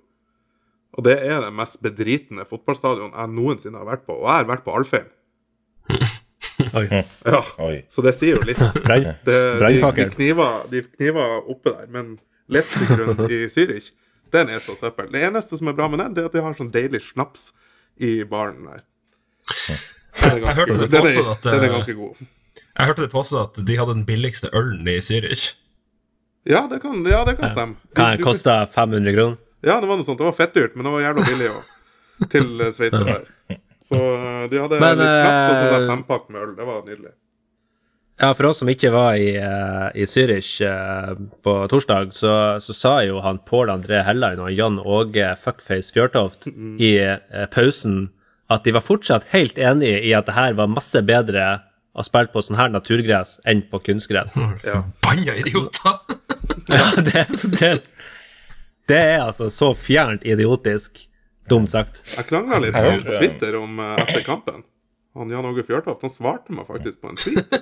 Og 0.97 1.05
det 1.05 1.17
er 1.21 1.41
den 1.45 1.55
mest 1.55 1.81
bedritne 1.85 2.45
fotballstadion 2.49 3.11
jeg 3.13 3.29
noensinne 3.35 3.77
har 3.77 3.85
vært 3.87 4.05
på. 4.07 4.15
Og 4.17 4.25
jeg 4.25 4.39
har 4.41 4.47
vært 4.49 4.65
på 4.65 4.73
Alfheim. 4.79 5.09
Oi. 6.79 6.85
Ja, 7.25 7.39
Oi. 7.63 7.75
så 7.89 8.03
det 8.03 8.13
sier 8.17 8.35
jo 8.39 8.43
litt. 8.47 8.59
Det, 8.89 9.37
de, 9.61 9.69
de, 9.79 10.09
kniver, 10.15 10.65
de 10.71 10.81
kniver 10.97 11.37
oppe 11.49 11.71
der, 11.71 11.87
men 11.93 12.17
Letzigrund 12.51 13.21
i 13.31 13.43
Zürich, 13.53 13.91
den 14.33 14.49
er 14.49 14.59
så 14.63 14.75
søppel. 14.77 15.07
Det 15.13 15.21
eneste 15.29 15.57
som 15.59 15.69
er 15.71 15.77
bra 15.77 15.87
med 15.91 16.01
den, 16.01 16.15
det 16.17 16.23
er 16.25 16.29
at 16.31 16.35
de 16.35 16.43
har 16.43 16.57
sånn 16.57 16.71
deilig 16.73 17.03
snaps 17.11 17.51
i 18.01 18.19
baren 18.29 18.65
der. 18.65 18.83
Den 20.19 20.35
er 20.35 20.43
Jeg 20.49 20.57
hørte 20.57 20.75
ganske, 20.75 20.81
det 20.81 20.91
den 20.91 21.07
er, 21.13 21.31
at, 21.31 21.43
den 21.45 21.59
er 21.59 21.67
eh, 21.69 21.73
ganske 21.77 21.95
god. 21.97 22.23
Jeg 22.79 22.89
hørte 22.89 23.05
det 23.05 23.11
påstått 23.13 23.59
at 23.61 23.65
de 23.69 23.77
hadde 23.79 23.95
den 23.97 24.05
billigste 24.09 24.49
ølen 24.55 24.87
i 24.89 24.97
Zürich. 25.05 25.51
Ja, 26.49 26.65
det 26.71 26.81
kan, 26.83 26.99
ja, 27.07 27.21
det 27.27 27.37
kan 27.39 27.51
stemme. 27.53 27.77
Kan 27.95 28.17
Du- 28.17 28.23
du- 28.23 28.27
koste 28.31 28.55
500 28.73 29.13
kroner. 29.15 29.37
Ja, 29.65 29.79
det 29.79 29.89
var 29.89 29.99
noe 29.99 30.07
sånt. 30.07 30.19
Det 30.19 30.27
var 30.27 30.37
fettdyrt, 30.37 30.75
men 30.75 30.87
det 30.87 30.93
var 30.93 31.03
jævla 31.03 31.25
billig 31.27 31.49
òg. 31.51 31.73
Til 32.33 32.51
Sveitser 32.75 33.07
der. 33.07 33.25
Så 33.83 33.95
eh, 33.95 34.43
de 34.51 34.59
hadde 34.59 34.79
Men, 34.81 34.99
litt 34.99 35.17
knapt 35.23 35.49
og 35.49 35.57
sånn 35.57 35.73
eh, 35.79 35.89
fempakk 35.89 36.29
med 36.31 36.43
øl. 36.43 36.53
Det 36.57 36.67
var 36.67 36.85
nydelig. 36.85 37.15
Ja, 38.19 38.33
for 38.35 38.49
oss 38.49 38.59
som 38.59 38.67
ikke 38.67 38.91
var 38.91 39.15
i, 39.15 39.29
eh, 39.39 39.85
i 39.95 40.05
Zürich 40.09 40.57
eh, 40.67 41.13
på 41.43 41.53
torsdag, 41.71 42.11
så, 42.11 42.33
så 42.59 42.75
sa 42.75 42.97
jo 43.07 43.21
han 43.23 43.39
Pål 43.47 43.71
André 43.71 44.01
Helland 44.03 44.43
og 44.43 44.51
Jan 44.51 44.81
Åge 44.83 45.31
Fuckface 45.39 45.95
Fjørtoft 45.95 46.49
i 46.51 46.97
eh, 46.99 47.45
pausen 47.53 48.09
at 48.51 48.65
de 48.65 48.73
var 48.75 48.83
fortsatt 48.83 49.29
helt 49.31 49.59
enige 49.61 50.01
i 50.03 50.11
at 50.17 50.27
det 50.27 50.35
her 50.35 50.57
var 50.59 50.71
masse 50.71 50.99
bedre 51.07 51.45
å 51.95 52.03
spille 52.05 52.31
på 52.33 52.43
sånn 52.43 52.59
her 52.59 52.71
naturgress 52.73 53.37
enn 53.47 53.63
på 53.71 53.79
kunstgress. 53.87 54.35
Ja. 54.67 54.83
Banna 55.05 55.39
idioter! 55.39 56.01
Ja, 56.69 56.85
det, 57.01 57.23
det, 57.57 57.69
det 58.89 58.99
er 58.99 59.21
altså 59.27 59.49
så 59.53 59.71
fjernt 59.77 60.25
idiotisk. 60.27 61.05
Dumt 61.49 61.71
sagt. 61.71 62.01
Jeg 62.13 62.27
krangla 62.29 62.59
litt 62.61 62.75
på 62.75 62.99
Twitter 63.07 63.55
om 63.57 63.79
eh, 63.81 63.95
etter 64.03 64.21
kampen. 64.25 64.61
Han 65.17 65.31
Jan 65.33 65.47
Åge 65.49 65.63
Fjørtoft 65.65 66.03
han 66.05 66.11
svarte 66.13 66.53
meg 66.53 66.67
faktisk 66.69 67.01
på 67.01 67.09
en 67.09 67.17
tweet. 67.17 67.55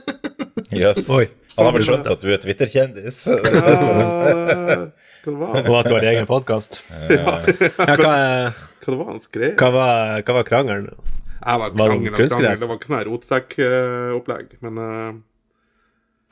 Jøss. 0.75 1.07
Yes. 1.07 1.35
Han 1.55 1.69
har 1.69 1.75
vel 1.77 1.85
skjønt 1.87 2.09
at 2.11 2.19
du 2.21 2.27
er 2.33 2.41
Twitter-kjendis? 2.43 3.21
Ja, 3.31 4.87
var 5.27 5.61
Og 5.63 5.75
at 5.79 5.87
du 5.87 5.93
har 5.95 6.05
egen 6.11 6.27
podkast. 6.29 6.81
Ja, 7.11 7.37
hva, 7.47 7.95
Hva 8.03 8.91
det 8.91 8.97
var 8.99 9.07
han 9.13 9.21
skrev? 9.23 9.55
hva, 9.59 9.69
var, 9.73 10.21
hva 10.27 10.35
var 10.41 10.47
krangelen? 10.47 10.89
Jeg 11.37 11.61
var 11.63 11.73
krangel 11.77 12.11
og 12.13 12.19
krangel. 12.19 12.59
Det 12.59 12.69
var 12.69 12.79
ikke 12.79 12.91
sånn 12.91 13.03
rotsekkopplegg. 13.07 14.53
Men 14.67 14.79
uh, 14.83 15.11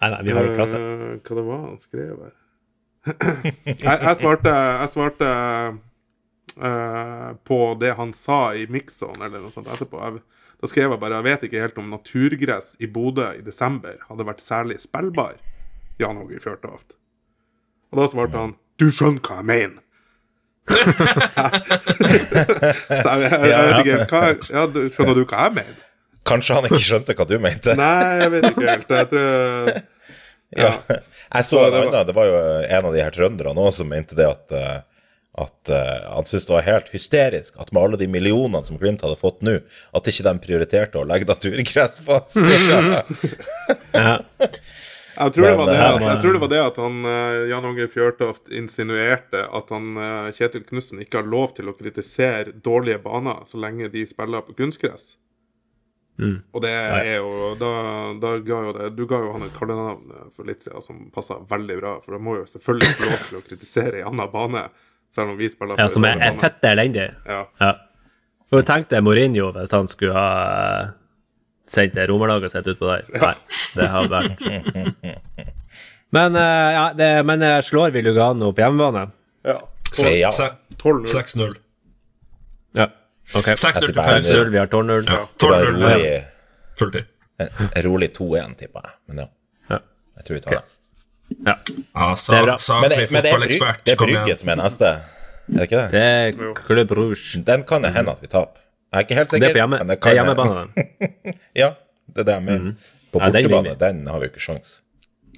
Nei, 0.03 0.10
nei, 0.12 0.21
vi 0.27 0.36
har 0.36 0.47
jo 0.49 0.55
klasse. 0.60 0.79
eh, 0.79 1.15
hva 1.23 1.39
det 1.39 1.45
var 1.47 1.62
han 1.69 1.79
skrev 1.81 2.15
her 2.19 2.34
jeg, 3.06 3.78
jeg 3.82 4.15
svarte, 4.20 4.54
jeg 4.54 4.89
svarte 4.94 5.28
uh, 6.58 7.30
på 7.46 7.60
det 7.82 7.94
han 8.00 8.13
sa 8.18 8.39
i 8.58 8.65
Mixon 8.72 9.20
eller 9.20 9.39
noe 9.44 9.54
sånt 9.54 9.70
etterpå. 9.72 10.02
Jeg, 10.02 10.24
da 10.62 10.70
skrev 10.72 10.94
jeg 10.94 11.02
bare 11.02 11.20
Jeg 11.20 11.28
vet 11.28 11.41
ikke 11.46 11.63
helt 11.65 11.80
om 11.82 11.91
naturgress 11.94 12.76
i 12.82 12.88
Bodø 12.89 13.28
i 13.36 13.44
desember 13.46 14.00
hadde 14.10 14.28
vært 14.28 14.44
særlig 14.44 14.80
spillbar. 14.82 15.36
Jan 16.02 16.20
Åge 16.20 16.41
Fjørtoft. 16.44 16.96
Og 17.94 18.02
da 18.02 18.08
svarte 18.12 18.41
han 18.41 18.56
Du 18.82 18.89
skjønner 18.91 19.22
hva 19.24 19.39
jeg 19.39 19.50
mener. 19.52 19.82
Så 20.65 20.74
jeg, 23.22 23.30
jeg, 23.46 23.65
vet 23.70 23.76
ikke 23.86 23.98
hva 24.10 24.22
ja, 24.34 24.63
du, 24.65 24.80
Skjønner 24.89 25.13
du 25.13 25.22
hva 25.22 25.44
jeg 25.46 25.54
mener? 25.60 25.84
Kanskje 26.26 26.56
han 26.58 26.65
ikke 26.65 26.82
skjønte 26.82 27.13
hva 27.13 27.26
du 27.30 27.36
mente? 27.38 27.76
Nei, 27.78 28.15
jeg 28.24 28.32
vet 28.34 28.48
ikke 28.50 28.65
helt. 28.65 28.89
Jeg 28.89 29.08
tror 29.12 29.70
Ja. 30.56 30.74
Jeg 31.36 31.44
så 31.46 31.58
Så 31.58 31.62
en 31.65 31.72
det 31.72 31.80
var- 31.80 31.88
annen, 31.91 32.08
det 32.08 32.15
var 32.15 32.28
jo 32.30 32.36
en 32.80 32.86
av 32.86 32.94
de 32.94 33.02
her 33.04 33.12
trønderne 33.15 33.60
òg 33.65 33.72
som 33.76 33.89
mente 33.91 34.15
det 34.15 34.28
at 34.30 34.52
eh, 34.56 34.76
at 35.36 35.68
eh, 35.68 36.06
han 36.13 36.24
syntes 36.24 36.46
det 36.48 36.54
var 36.54 36.63
helt 36.63 36.89
hysterisk 36.94 37.58
at 37.60 37.74
med 37.76 37.82
alle 37.84 37.98
de 38.00 38.08
millionene 38.08 38.62
som 38.63 38.78
Glimt 38.80 39.02
hadde 39.04 39.18
fått 39.20 39.41
nå, 39.44 39.58
at 39.91 40.08
ikke 40.08 40.24
de 40.24 40.32
prioriterte 40.46 41.02
å 41.02 41.04
legge 41.04 41.28
naturgress 41.28 41.98
på 42.06 42.22
spillerne. 42.32 43.02
Ja. 43.91 44.13
Jeg 44.39 45.34
tror, 45.36 45.44
det 45.44 45.58
var 45.60 45.65
Men, 45.65 45.74
det, 45.74 45.76
eh, 45.82 45.89
at, 45.98 46.02
jeg 46.08 46.22
tror 46.24 46.34
det 46.38 46.41
var 46.46 46.52
det 46.54 46.62
at 46.62 46.80
han, 46.86 46.96
Jan 47.52 47.68
Åge 47.68 47.89
Fjørtoft 47.91 48.56
insinuerte 48.56 49.44
at 49.60 49.76
han, 49.76 49.91
Kjetil 50.39 50.63
Knutsen 50.70 51.04
ikke 51.04 51.20
har 51.20 51.28
lov 51.36 51.52
til 51.60 51.68
å 51.68 51.76
kritisere 51.76 52.56
dårlige 52.63 53.04
baner 53.04 53.44
så 53.48 53.60
lenge 53.60 53.91
de 53.91 54.06
spiller 54.08 54.44
på 54.48 54.56
kunstgress. 54.56 55.18
Mm. 56.17 56.36
Og 56.56 56.62
det 56.63 56.69
er 56.71 57.17
jo 57.17 57.49
da, 57.60 57.69
da 58.21 58.30
ga 58.39 58.60
jo 58.63 58.73
det, 58.78 58.86
Du 58.95 59.01
ga 59.10 59.17
jo 59.19 59.34
han 59.34 59.41
et 59.49 59.56
kallenavn 59.58 60.13
for 60.36 60.47
litt 60.47 60.63
siden 60.63 60.82
som 60.86 61.01
passa 61.12 61.36
veldig 61.49 61.75
bra. 61.82 61.95
For 62.06 62.15
da 62.15 62.19
må 62.23 62.38
jo 62.38 62.45
selvfølgelig 62.47 62.93
få 62.95 63.10
lov 63.10 63.25
til 63.30 63.39
å 63.39 63.43
kritisere 63.49 63.99
i 63.99 64.06
annen 64.08 64.32
bane, 64.32 64.62
selv 65.12 65.34
om 65.34 65.38
vi 65.39 65.49
spiller 65.51 65.75
på 65.75 65.84
ja, 65.84 65.89
som 65.91 66.08
er, 66.08 66.15
en 66.15 66.23
er 66.30 66.39
fette 66.39 66.71
elendig. 66.71 67.10
Ja. 67.28 67.41
Ja. 67.60 67.73
Og 68.56 68.63
tenk 68.67 68.88
deg 68.93 69.04
Mourinho 69.04 69.49
hvis 69.58 69.73
han 69.75 69.89
skulle 69.91 70.15
ha 70.15 70.30
sendt 71.67 71.95
det 71.97 72.06
romerlaget 72.12 72.54
sitt 72.54 72.67
utpå 72.71 72.88
der. 72.91 73.06
Nei, 73.19 73.34
det 73.75 73.88
har 73.91 74.08
vært 74.12 74.43
Men, 76.15 76.36
eh, 76.39 76.71
ja, 76.78 76.84
det, 76.95 77.08
men 77.28 77.41
eh, 77.43 77.60
slår 77.65 77.91
vi 77.91 78.04
Lugano 78.06 78.54
på 78.56 78.62
hjemmebane? 78.63 79.08
ja. 79.43 79.58
Så 79.95 80.10
ja. 80.12 80.28
Se- 80.32 80.51
12-0. 80.78 81.56
6-0. 83.33 83.39
OK. 83.39 83.47
6-0 83.47 83.85
til 83.85 83.93
pause. 83.97 84.13
6-0, 84.21 84.49
vi 84.53 84.57
har 84.61 84.67
12-0. 84.67 85.09
Ja, 85.09 85.19
Det 85.39 85.49
var 85.49 85.65
12-0 85.65 85.81
rolig, 85.81 86.23
fulltid. 86.79 87.05
en 87.39 87.83
rolig 87.89 88.09
2-1, 88.13 88.55
tipper 88.59 88.81
jeg. 88.85 88.93
Men 89.07 89.17
ja, 89.23 89.27
Ja. 89.69 89.79
jeg 90.17 90.25
tror 90.25 90.35
vi 90.35 90.41
tar 90.45 90.51
det. 90.51 90.63
ja. 91.47 91.55
Altså, 91.95 92.31
Det 92.31 92.39
er 92.39 92.45
bra. 92.45 92.57
Men 92.81 92.89
det, 92.89 93.11
men 93.11 93.23
det 93.23 93.31
er, 93.31 93.38
bryg, 93.38 93.83
det 93.85 93.93
er 93.93 93.97
Brygge 94.03 94.38
som 94.38 94.49
er 94.49 94.55
neste, 94.61 94.85
er 94.85 95.57
det 95.57 95.65
ikke 95.69 95.81
det? 95.81 95.91
Det 95.91 96.03
er 96.03 96.53
Club 96.67 96.91
Rouge. 96.91 97.41
Den 97.45 97.63
kan 97.63 97.81
det 97.83 97.93
hende 97.95 98.11
at 98.11 98.21
vi 98.21 98.27
taper. 98.27 98.61
Jeg 98.93 98.97
er 98.99 99.03
ikke 99.07 99.15
helt 99.17 99.31
Det 99.31 99.43
er 99.43 99.51
på 99.51 99.59
hjemme, 99.59 99.77
det 99.89 99.97
er 100.05 100.13
hjemmebane. 100.13 100.67
den. 100.75 101.33
Ja, 101.61 101.69
det 102.15 102.19
er 102.21 102.23
det 102.29 102.33
jeg 102.38 102.43
mener. 102.43 102.73
På 103.11 103.19
Ja, 103.19 103.29
den 103.31 103.49
bortebane, 103.49 103.75
den 103.79 104.07
har 104.07 104.19
vi 104.19 104.25
jo 104.27 104.31
ikke 104.31 104.39
sjans. 104.45 104.81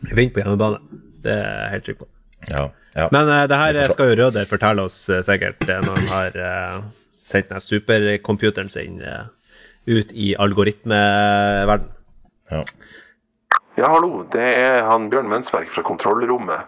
Vi 0.04 0.14
vinner 0.14 0.34
på 0.36 0.40
hjemmebane. 0.44 0.78
Det 1.24 1.34
er 1.36 1.48
jeg 1.64 1.70
helt 1.72 1.86
trygg 1.88 1.98
på. 2.04 2.08
Ja, 2.52 2.68
ja. 2.96 3.08
Men 3.12 3.28
uh, 3.32 3.48
det 3.50 3.58
her 3.58 3.88
skal 3.92 4.12
jo 4.12 4.16
Røder 4.26 4.46
fortelle 4.46 4.84
oss 4.86 5.00
uh, 5.10 5.22
sikkert 5.26 5.64
eh, 5.70 5.80
når 5.82 5.96
han 5.98 6.08
har 6.12 6.38
eh, 6.38 6.82
sendt 7.28 7.50
den 7.52 7.64
supercomputeren 7.64 8.70
sin 8.72 9.02
eh, 9.04 9.26
ut 9.88 10.12
i 10.14 10.34
algoritmeverden. 10.40 11.92
ja. 12.52 12.64
Ja, 13.78 13.92
hallo. 13.94 14.24
Det 14.34 14.42
er 14.58 14.88
han 14.90 15.04
Bjørn 15.12 15.28
Mønsberg 15.30 15.68
fra 15.70 15.84
kontrollrommet. 15.86 16.64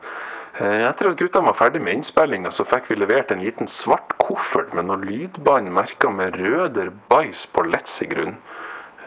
Eh, 0.62 0.84
Etter 0.86 1.10
at 1.10 1.17
guttene 1.17 1.48
var 1.48 1.56
ferdig 1.58 1.80
med 1.82 1.95
innspillinga, 1.98 2.52
så 2.54 2.62
fikk 2.69 2.91
vi 2.91 3.00
levert 3.00 3.32
en 3.34 3.41
liten 3.41 3.65
svart 3.72 4.13
koffert 4.22 4.76
med 4.78 4.86
noen 4.86 5.08
lydbånd 5.10 5.72
merka 5.74 6.12
med 6.13 6.38
røder 6.38 6.91
bæsj 7.10 7.48
på 7.56 7.63
letsig 7.65 8.12
grunn. 8.13 8.36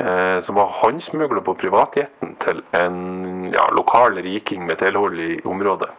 Eh, 0.03 0.41
Som 0.43 0.59
var 0.59 0.75
håndsmugla 0.81 1.45
på 1.47 1.55
privatjeten 1.63 2.35
til 2.43 2.65
en 2.75 3.53
ja, 3.55 3.69
lokal 3.71 4.19
riking 4.25 4.67
med 4.67 4.83
tilhold 4.83 5.21
i 5.23 5.37
området. 5.47 5.93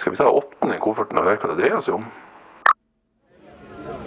Skal 0.00 0.12
vi 0.12 0.16
ta 0.22 0.30
og 0.30 0.40
åpne 0.44 0.80
kofferten 0.80 1.20
og 1.20 1.28
høre 1.28 1.42
hva 1.42 1.52
det 1.52 1.60
dreier 1.66 1.84
seg 1.84 1.98
om? 1.98 2.08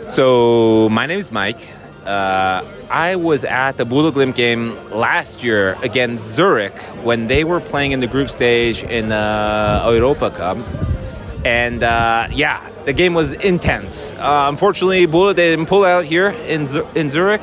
So 0.04 0.89
my 0.89 1.06
name 1.06 1.20
is 1.20 1.32
Mike. 1.32 1.70
Uh, 2.06 2.65
I 2.89 3.18
was 3.18 3.46
at 3.46 3.78
the 3.78 3.86
Bodo 3.86 4.12
Glimt 4.12 4.36
game 4.36 4.76
last 4.89 5.44
year 5.44 5.78
against 5.84 6.26
Zurich 6.26 6.80
when 7.04 7.28
they 7.28 7.44
were 7.44 7.60
playing 7.60 7.92
in 7.92 8.00
the 8.00 8.08
group 8.08 8.30
stage 8.30 8.84
in 8.84 9.10
the 9.10 9.82
Europa 9.86 10.32
Cup. 10.32 10.58
And 11.46 11.84
uh, 11.84 12.28
yeah, 12.32 12.72
the 12.86 12.94
game 12.94 13.13
was 13.13 13.34
intense. 13.34 14.12
Uh, 14.13 14.46
unfortunately, 14.50 15.06
Bodo 15.06 15.34
didn't 15.34 15.68
pull 15.68 15.86
out 15.86 16.06
here 16.06 16.30
in, 16.30 16.65
in 16.96 17.10
Zurich. 17.10 17.42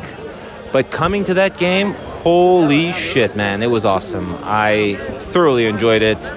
But 0.72 0.90
coming 0.90 1.25
to 1.25 1.35
that 1.35 1.57
game, 1.57 1.92
holy 1.92 2.92
shit, 2.92 3.37
man, 3.37 3.62
it 3.62 3.70
was 3.70 3.85
awesome. 3.85 4.37
I 4.42 4.96
thoroughly 5.31 5.66
enjoyed 5.66 6.03
it. 6.03 6.31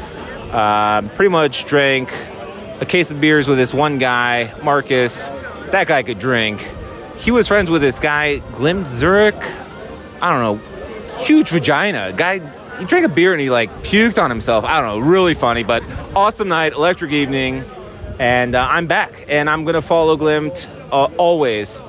Uh, 0.51 1.01
pretty 1.15 1.29
much 1.29 1.65
drank 1.65 2.13
a 2.79 2.85
case 2.85 3.11
of 3.11 3.19
beers 3.19 3.47
with 3.47 3.57
this 3.57 3.73
one 3.73 3.97
guy, 3.97 4.53
Marcus. 4.63 5.29
That 5.71 5.87
guy 5.87 6.03
could 6.03 6.19
drink. 6.19 6.67
He 7.17 7.31
was 7.31 7.47
friends 7.47 7.69
with 7.69 7.81
this 7.81 7.99
guy, 7.99 8.39
Glim 8.53 8.87
Zurich. 8.87 9.35
I 10.21 10.33
don't 10.33 10.41
know, 10.41 10.69
huge 11.19 11.49
vagina. 11.49 12.11
Guy, 12.13 12.39
he 12.79 12.85
drank 12.85 13.05
a 13.05 13.09
beer 13.09 13.33
and 13.33 13.41
he 13.41 13.49
like 13.49 13.69
puked 13.83 14.21
on 14.21 14.29
himself. 14.29 14.65
I 14.65 14.81
don't 14.81 14.89
know, 14.89 14.99
really 15.07 15.35
funny, 15.35 15.63
but 15.63 15.83
awesome 16.15 16.47
night, 16.47 16.73
electric 16.73 17.11
evening. 17.11 17.63
And 18.19 18.55
uh, 18.55 18.67
I'm 18.69 18.87
back, 18.87 19.25
and 19.29 19.49
I'm 19.49 19.63
gonna 19.63 19.81
follow 19.81 20.17
Glimt 20.17 20.67
uh, 20.91 21.05
always. 21.17 21.81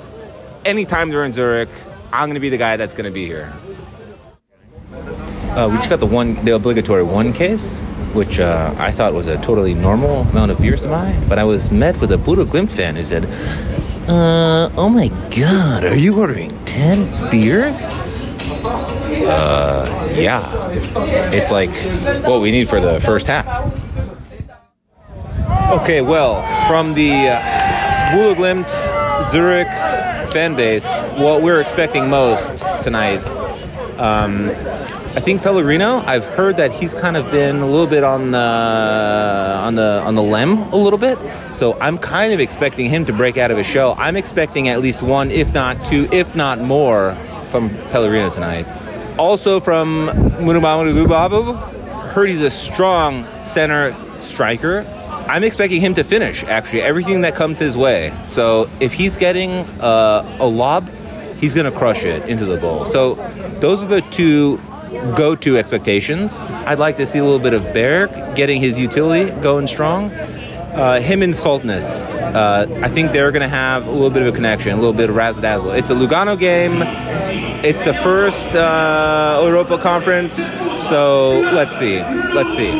Anytime 0.64 1.10
they're 1.10 1.24
in 1.24 1.32
Zurich, 1.32 1.70
I'm 2.12 2.28
gonna 2.28 2.38
be 2.38 2.50
the 2.50 2.58
guy 2.58 2.76
that's 2.76 2.94
gonna 2.94 3.10
be 3.10 3.26
here. 3.26 3.52
Uh, 4.92 5.68
we 5.68 5.76
just 5.76 5.90
got 5.90 5.98
the 6.00 6.06
one, 6.06 6.36
the 6.44 6.54
obligatory 6.54 7.02
one 7.02 7.32
case, 7.32 7.82
which 8.14 8.40
uh, 8.40 8.74
I 8.78 8.90
thought 8.90 9.12
was 9.14 9.26
a 9.26 9.36
totally 9.38 9.74
normal 9.74 10.22
amount 10.22 10.50
of 10.50 10.60
beers 10.60 10.82
to 10.82 10.88
buy. 10.88 11.18
But 11.28 11.38
I 11.38 11.44
was 11.44 11.70
met 11.70 12.00
with 12.00 12.12
a 12.12 12.16
Budo 12.16 12.44
Glimt 12.44 12.70
fan 12.70 12.96
who 12.96 13.04
said, 13.04 13.26
uh, 14.08 14.70
"Oh 14.76 14.88
my 14.88 15.08
God, 15.30 15.84
are 15.84 15.96
you 15.96 16.18
ordering 16.18 16.50
ten 16.64 17.06
beers?" 17.30 17.82
Uh, 18.62 20.12
yeah, 20.16 20.42
it's 21.32 21.50
like 21.50 21.70
what 22.24 22.40
we 22.40 22.50
need 22.50 22.68
for 22.68 22.80
the 22.80 23.00
first 23.00 23.26
half. 23.26 23.46
Okay, 25.80 26.00
well, 26.00 26.42
from 26.66 26.94
the 26.94 27.28
uh, 27.28 28.10
Glimt 28.34 28.68
Zurich 29.30 29.68
fan 30.32 30.56
base, 30.56 31.02
what 31.16 31.42
we're 31.42 31.60
expecting 31.60 32.08
most 32.08 32.64
tonight 32.82 33.20
I 35.12 35.18
think 35.18 35.42
Pellerino. 35.42 36.04
I've 36.06 36.24
heard 36.24 36.58
that 36.58 36.70
he's 36.70 36.94
kind 36.94 37.16
of 37.16 37.32
been 37.32 37.56
a 37.56 37.66
little 37.66 37.88
bit 37.88 38.04
on 38.04 38.30
the 38.30 38.38
on 38.38 39.74
the 39.74 40.00
on 40.04 40.14
the 40.14 40.22
lem 40.22 40.58
a 40.72 40.76
little 40.76 41.00
bit. 41.00 41.18
So 41.52 41.76
I'm 41.80 41.98
kind 41.98 42.32
of 42.32 42.38
expecting 42.38 42.88
him 42.88 43.04
to 43.06 43.12
break 43.12 43.36
out 43.36 43.50
of 43.50 43.56
his 43.56 43.66
shell. 43.66 43.96
I'm 43.98 44.14
expecting 44.14 44.68
at 44.68 44.80
least 44.80 45.02
one, 45.02 45.32
if 45.32 45.52
not 45.52 45.84
two, 45.84 46.08
if 46.12 46.36
not 46.36 46.60
more, 46.60 47.16
from 47.50 47.70
Pellerino 47.70 48.32
tonight. 48.32 48.68
Also 49.18 49.58
from 49.58 50.06
Munubama 50.38 50.88
Lubabu, 50.94 51.58
heard 52.10 52.28
he's 52.28 52.42
a 52.42 52.50
strong 52.50 53.24
center 53.40 53.92
striker. 54.20 54.86
I'm 55.28 55.42
expecting 55.42 55.80
him 55.80 55.94
to 55.94 56.04
finish 56.04 56.44
actually 56.44 56.82
everything 56.82 57.22
that 57.22 57.34
comes 57.34 57.58
his 57.58 57.76
way. 57.76 58.16
So 58.22 58.70
if 58.78 58.92
he's 58.92 59.16
getting 59.16 59.50
uh, 59.80 60.38
a 60.38 60.46
lob, 60.46 60.88
he's 61.40 61.52
going 61.52 61.70
to 61.70 61.76
crush 61.76 62.04
it 62.04 62.28
into 62.28 62.44
the 62.44 62.58
goal. 62.58 62.86
So 62.86 63.14
those 63.58 63.82
are 63.82 63.86
the 63.86 64.02
two 64.02 64.60
go-to 65.14 65.56
expectations. 65.56 66.40
I'd 66.40 66.78
like 66.78 66.96
to 66.96 67.06
see 67.06 67.18
a 67.18 67.24
little 67.24 67.38
bit 67.38 67.54
of 67.54 67.62
Berg 67.72 68.10
getting 68.34 68.60
his 68.60 68.78
utility 68.78 69.30
going 69.40 69.66
strong. 69.66 70.10
Uh, 70.10 71.00
him 71.00 71.22
and 71.22 71.34
Saltness, 71.34 72.00
uh, 72.02 72.64
I 72.80 72.88
think 72.88 73.10
they're 73.12 73.32
going 73.32 73.42
to 73.42 73.48
have 73.48 73.88
a 73.88 73.90
little 73.90 74.08
bit 74.10 74.22
of 74.22 74.28
a 74.28 74.32
connection, 74.32 74.72
a 74.72 74.76
little 74.76 74.92
bit 74.92 75.10
of 75.10 75.16
razzle 75.16 75.42
dazzle. 75.42 75.72
It's 75.72 75.90
a 75.90 75.94
Lugano 75.94 76.38
game. 76.38 76.82
It's 77.64 77.84
the 77.84 77.92
first 77.92 78.54
uh, 78.54 79.42
Europa 79.44 79.78
Conference, 79.78 80.52
so 80.72 81.40
let's 81.40 81.76
see. 81.76 81.98
Let's 82.00 82.54
see. 82.54 82.70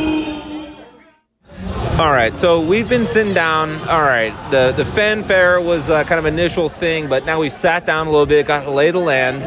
All 1.98 2.12
right, 2.12 2.38
so 2.38 2.60
we've 2.60 2.88
been 2.88 3.06
sitting 3.06 3.34
down. 3.34 3.72
All 3.88 4.02
right, 4.02 4.32
the 4.50 4.72
the 4.74 4.84
fanfare 4.84 5.60
was 5.60 5.90
uh, 5.90 6.04
kind 6.04 6.18
of 6.18 6.26
initial 6.26 6.68
thing, 6.68 7.08
but 7.08 7.26
now 7.26 7.40
we've 7.40 7.52
sat 7.52 7.84
down 7.84 8.06
a 8.06 8.10
little 8.10 8.24
bit, 8.24 8.46
got 8.46 8.64
the 8.64 8.70
lay 8.70 8.90
the 8.90 8.98
land, 8.98 9.42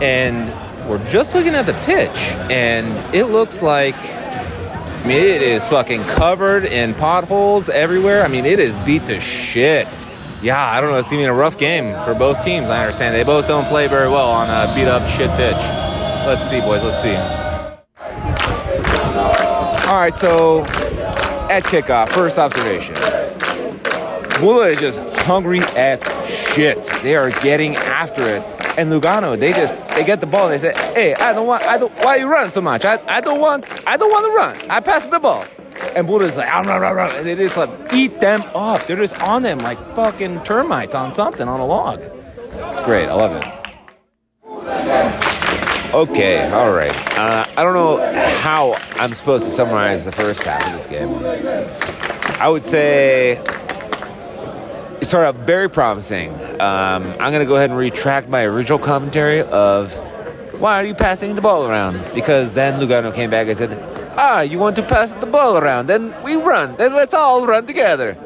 and 0.00 0.48
we're 0.88 1.04
just 1.06 1.34
looking 1.34 1.54
at 1.54 1.66
the 1.66 1.74
pitch, 1.84 2.34
and 2.50 3.14
it 3.14 3.24
looks 3.26 3.62
like. 3.62 3.96
I 3.96 5.02
mean, 5.06 5.22
it 5.22 5.40
is 5.40 5.64
fucking 5.64 6.02
covered 6.02 6.66
in 6.66 6.92
potholes 6.92 7.70
everywhere. 7.70 8.22
I 8.22 8.28
mean, 8.28 8.44
it 8.44 8.58
is 8.58 8.76
beat 8.78 9.06
to 9.06 9.18
shit. 9.18 9.88
Yeah, 10.42 10.62
I 10.62 10.80
don't 10.82 10.90
know. 10.90 10.98
It's 10.98 11.08
gonna 11.08 11.22
be 11.22 11.24
a 11.24 11.32
rough 11.32 11.56
game 11.56 11.94
for 12.04 12.14
both 12.14 12.44
teams. 12.44 12.68
I 12.68 12.80
understand 12.80 13.14
they 13.14 13.22
both 13.22 13.48
don't 13.48 13.66
play 13.66 13.86
very 13.86 14.08
well 14.08 14.30
on 14.30 14.48
a 14.48 14.74
beat 14.74 14.88
up 14.88 15.08
shit 15.08 15.30
pitch. 15.32 15.56
Let's 16.26 16.48
see, 16.48 16.60
boys. 16.60 16.82
Let's 16.84 17.00
see. 17.00 17.16
All 19.88 19.98
right, 19.98 20.16
so 20.16 20.64
at 21.50 21.64
kickoff, 21.64 22.10
first 22.10 22.38
observation. 22.38 22.94
Mula 24.40 24.68
is 24.68 24.78
just 24.78 25.00
hungry 25.20 25.60
as 25.76 26.02
shit. 26.26 26.84
They 27.02 27.16
are 27.16 27.30
getting 27.30 27.76
after 27.76 28.22
it. 28.22 28.59
And 28.76 28.90
Lugano, 28.90 29.38
they 29.38 29.52
just 29.52 29.74
they 29.90 30.04
get 30.04 30.20
the 30.20 30.26
ball 30.26 30.44
and 30.46 30.54
they 30.54 30.58
say, 30.58 30.72
"Hey, 30.94 31.14
I 31.14 31.32
don't 31.32 31.46
want. 31.46 31.62
I 31.64 31.76
don't. 31.78 31.92
Why 32.00 32.16
you 32.16 32.28
run 32.30 32.50
so 32.50 32.60
much? 32.60 32.84
I, 32.84 32.98
I 33.06 33.20
don't 33.20 33.40
want. 33.40 33.66
I 33.86 33.96
don't 33.96 34.10
want 34.10 34.26
to 34.26 34.32
run. 34.32 34.70
I 34.70 34.80
pass 34.80 35.06
the 35.06 35.18
ball." 35.18 35.44
And 35.94 36.06
Buddha's 36.06 36.36
like, 36.36 36.48
"Ah, 36.50 36.60
run, 36.60 36.80
run, 36.80 36.94
run," 36.94 37.16
and 37.16 37.26
they 37.26 37.34
just 37.34 37.56
like 37.56 37.70
eat 37.92 38.20
them 38.20 38.42
up. 38.54 38.86
They're 38.86 38.96
just 38.96 39.18
on 39.22 39.42
them 39.42 39.58
like 39.58 39.78
fucking 39.94 40.42
termites 40.44 40.94
on 40.94 41.12
something 41.12 41.48
on 41.48 41.60
a 41.60 41.66
log. 41.66 42.02
It's 42.52 42.80
great. 42.80 43.08
I 43.08 43.14
love 43.14 43.32
it. 43.32 43.60
Okay, 45.92 46.48
all 46.52 46.70
right. 46.70 46.94
Uh, 47.18 47.44
I 47.56 47.64
don't 47.64 47.74
know 47.74 47.98
how 48.38 48.74
I'm 48.92 49.12
supposed 49.12 49.44
to 49.46 49.50
summarize 49.50 50.04
the 50.04 50.12
first 50.12 50.42
half 50.44 50.64
of 50.64 50.72
this 50.72 50.86
game. 50.86 51.12
I 52.40 52.48
would 52.48 52.64
say 52.64 53.42
it 55.10 55.18
started 55.18 55.40
out 55.40 55.46
very 55.46 55.68
promising. 55.68 56.32
Um, 56.60 57.02
I'm 57.18 57.32
going 57.32 57.40
to 57.40 57.44
go 57.44 57.56
ahead 57.56 57.70
and 57.70 57.78
retract 57.78 58.28
my 58.28 58.44
original 58.44 58.78
commentary 58.78 59.42
of 59.42 59.92
why 60.60 60.80
are 60.80 60.84
you 60.84 60.94
passing 60.94 61.34
the 61.34 61.40
ball 61.40 61.66
around? 61.66 62.00
Because 62.14 62.54
then 62.54 62.80
Lugano 62.80 63.12
came 63.12 63.28
back 63.28 63.48
and 63.48 63.58
said, 63.58 63.72
ah, 64.16 64.42
you 64.42 64.60
want 64.60 64.76
to 64.76 64.84
pass 64.84 65.12
the 65.14 65.26
ball 65.26 65.58
around? 65.58 65.88
Then 65.88 66.14
we 66.22 66.36
run. 66.36 66.76
Then 66.76 66.94
let's 66.94 67.12
all 67.12 67.44
run 67.44 67.66
together. 67.66 68.16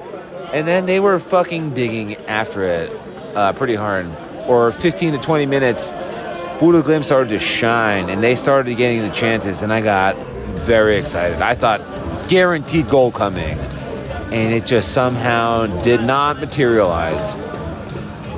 And 0.52 0.68
then 0.68 0.84
they 0.84 1.00
were 1.00 1.18
fucking 1.18 1.72
digging 1.72 2.16
after 2.26 2.62
it 2.64 2.92
uh, 3.34 3.54
pretty 3.54 3.76
hard. 3.76 4.06
Or 4.46 4.70
15 4.70 5.12
to 5.14 5.18
20 5.18 5.46
minutes, 5.46 5.92
Budo 6.60 6.82
Glimt 6.82 7.04
started 7.04 7.30
to 7.30 7.38
shine 7.38 8.10
and 8.10 8.22
they 8.22 8.36
started 8.36 8.76
getting 8.76 9.00
the 9.00 9.10
chances, 9.10 9.62
and 9.62 9.72
I 9.72 9.80
got 9.80 10.18
very 10.66 10.96
excited. 10.96 11.40
I 11.40 11.54
thought 11.54 11.80
guaranteed 12.28 12.90
goal 12.90 13.10
coming, 13.10 13.58
and 14.32 14.52
it 14.52 14.66
just 14.66 14.92
somehow 14.92 15.66
did 15.82 16.02
not 16.02 16.38
materialize. 16.38 17.36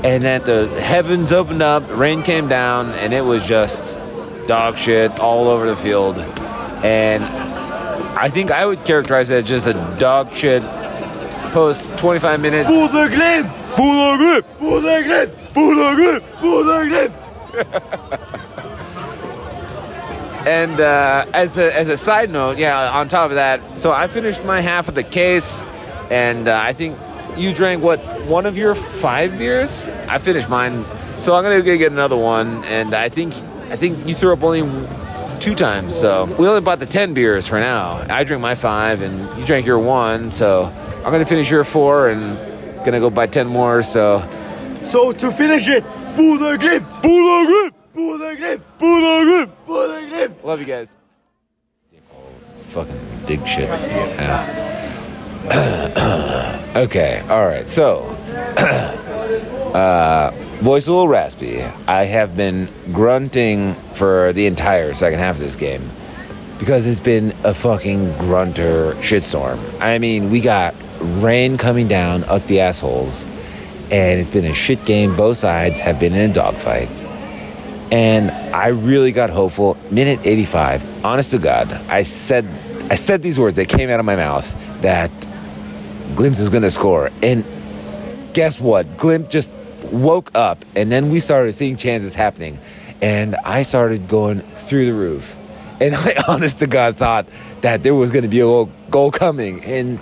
And 0.05 0.23
then 0.23 0.43
the 0.43 0.69
heavens 0.81 1.33
opened 1.33 1.63
up, 1.63 1.83
rain 1.91 2.23
came 2.23 2.49
down, 2.49 2.91
and 2.93 3.13
it 3.13 3.23
was 3.23 3.45
just 3.45 3.99
dog 4.47 4.77
shit 4.77 5.19
all 5.19 5.49
over 5.49 5.67
the 5.67 5.77
field. 5.77 6.19
And 6.85 7.25
I 7.25 8.29
think 8.29 8.51
I 8.51 8.65
would 8.65 8.85
characterize 8.85 9.31
it 9.31 9.45
as 9.45 9.45
just 9.45 9.67
a 9.67 9.75
dog 9.99 10.33
shit 10.33 10.63
post 11.53 11.85
25 11.99 12.41
minutes. 12.41 12.71
Budo 12.71 13.09
Glimt! 13.09 13.49
Budo 13.75 14.17
Glimt! 14.19 14.45
Budo 14.59 15.03
Glimt! 15.03 15.33
Budo 15.53 15.97
Glimt! 15.97 16.23
Budo 16.41 16.89
Glimt! 16.89 18.23
And 20.47 20.81
uh, 20.81 21.27
as 21.35 21.59
a 21.59 21.77
as 21.77 21.89
a 21.89 21.97
side 21.97 22.31
note, 22.31 22.57
yeah, 22.57 22.97
on 22.97 23.09
top 23.09 23.31
of 23.31 23.35
that, 23.35 23.81
so 23.81 23.91
I 23.91 24.07
finished 24.07 24.45
my 24.45 24.61
half 24.61 24.87
of 24.87 24.95
the 24.95 25.03
case, 25.03 25.65
and 26.11 26.49
uh, 26.49 26.61
I 26.63 26.73
think 26.73 26.99
you 27.37 27.53
drank 27.53 27.83
what 27.83 28.01
one 28.27 28.47
of 28.47 28.57
your 28.57 28.75
five 28.75 29.39
beers. 29.39 29.85
I 30.09 30.19
finished 30.19 30.49
mine, 30.49 30.85
so 31.19 31.35
I'm 31.35 31.43
gonna 31.43 31.63
go 31.63 31.77
get 31.77 31.93
another 31.93 32.17
one, 32.17 32.65
and 32.65 32.95
I 32.95 33.09
think 33.09 33.35
I 33.71 33.77
think 33.77 34.07
you 34.07 34.15
threw 34.15 34.33
up 34.33 34.43
only 34.43 34.63
two 35.41 35.55
times, 35.55 35.95
so 35.95 36.25
we 36.39 36.47
only 36.47 36.61
bought 36.61 36.79
the 36.79 36.87
ten 36.87 37.15
beers 37.15 37.47
for 37.47 37.59
now. 37.59 38.05
I 38.09 38.25
drank 38.25 38.43
my 38.43 38.55
five, 38.55 39.03
and 39.03 39.39
you 39.39 39.45
drank 39.45 39.67
your 39.67 39.79
one, 39.79 40.31
so 40.31 40.73
I'm 41.05 41.13
gonna 41.13 41.27
finish 41.27 41.51
your 41.51 41.65
four, 41.65 42.09
and 42.09 42.37
gonna 42.85 43.01
go 43.01 43.11
buy 43.11 43.27
ten 43.27 43.47
more. 43.47 43.83
So 43.83 44.23
So 44.83 45.13
to 45.13 45.31
finish 45.31 45.69
it, 45.69 45.85
Budo 46.17 46.57
Glimt! 46.57 46.89
Budo 47.03 47.45
Glimt! 47.45 47.75
Budo 47.93 48.37
Glimt! 48.37 48.63
Budo 48.79 49.25
Glimt! 49.25 49.53
Budo 49.67 50.09
Glimt! 50.09 50.45
love 50.45 50.61
you 50.61 50.67
guys. 50.67 50.97
fucking 52.69 53.01
dig 53.27 53.41
shits 53.41 53.89
half. 53.89 54.86
okay, 56.77 57.25
all 57.29 57.47
right. 57.47 57.69
So, 57.69 58.01
uh, 59.75 60.33
voice 60.61 60.87
a 60.87 60.91
little 60.91 61.07
raspy. 61.07 61.63
I 61.87 62.05
have 62.05 62.37
been 62.37 62.69
grunting 62.93 63.75
for 63.95 64.33
the 64.33 64.47
entire 64.47 64.93
second 64.95 65.21
half 65.21 65.37
of 65.37 65.41
this 65.41 65.55
game 65.55 65.91
because 66.59 66.87
it's 66.87 67.01
been 67.01 67.33
a 67.45 67.55
fucking 67.55 68.19
grunter 68.19 68.95
shitstorm. 68.95 69.61
I 69.81 69.99
mean, 69.99 70.31
we 70.31 70.41
got 70.41 70.75
rain 71.01 71.59
coming 71.59 71.87
down 71.87 72.25
up 72.25 72.45
the 72.49 72.61
assholes, 72.61 73.25
and 73.91 74.19
it's 74.19 74.31
been 74.31 74.47
a 74.47 74.55
shit 74.55 74.85
game. 74.85 75.15
Both 75.15 75.39
sides 75.39 75.79
have 75.79 76.01
been 76.01 76.15
in 76.15 76.31
a 76.31 76.35
dogfight. 76.35 76.89
And 77.93 78.33
I 78.53 78.69
really 78.69 79.13
got 79.13 79.31
hopeful. 79.31 79.77
Minute 79.93 80.19
85, 80.25 81.05
honest 81.05 81.31
to 81.31 81.39
God, 81.39 81.71
I 81.89 82.03
said 82.03 82.47
I 82.91 82.95
said 82.95 83.21
these 83.21 83.39
words 83.39 83.57
that 83.57 83.69
came 83.69 83.91
out 83.91 83.99
of 83.99 84.07
my 84.07 84.17
mouth 84.17 84.55
that 84.83 85.11
Glimt 86.15 86.39
is 86.39 86.49
gonna 86.49 86.71
score. 86.71 87.11
And 87.23 87.45
guess 88.33 88.61
what? 88.61 88.87
Glimt 88.97 89.31
just 89.31 89.51
woke 89.91 90.31
up 90.35 90.65
and 90.75 90.91
then 90.91 91.11
we 91.11 91.21
started 91.21 91.53
seeing 91.53 91.77
chances 91.77 92.15
happening. 92.15 92.59
And 93.03 93.37
I 93.45 93.63
started 93.63 94.09
going 94.09 94.41
through 94.41 94.87
the 94.87 94.95
roof. 94.95 95.37
And 95.81 95.95
I 95.97 96.15
honest 96.29 96.59
to 96.61 96.67
God 96.67 96.97
thought 96.97 97.27
that 97.61 97.83
there 97.83 97.95
was 97.95 98.11
gonna 98.11 98.29
be 98.29 98.41
a 98.41 98.45
goal, 98.45 98.71
goal 98.91 99.11
coming. 99.11 99.63
And 99.65 99.99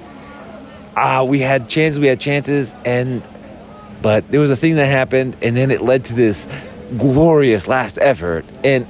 uh, 0.97 1.27
we 1.29 1.41
had 1.41 1.69
chances, 1.69 1.99
we 1.99 2.07
had 2.07 2.21
chances, 2.21 2.75
and 2.85 3.27
but 4.03 4.31
there 4.31 4.41
was 4.41 4.51
a 4.51 4.57
thing 4.57 4.77
that 4.77 4.87
happened, 4.87 5.37
and 5.43 5.57
then 5.57 5.71
it 5.71 5.81
led 5.81 6.05
to 6.07 6.15
this 6.15 6.47
glorious 6.99 7.67
last 7.67 7.99
effort. 8.01 8.45
And 8.63 8.87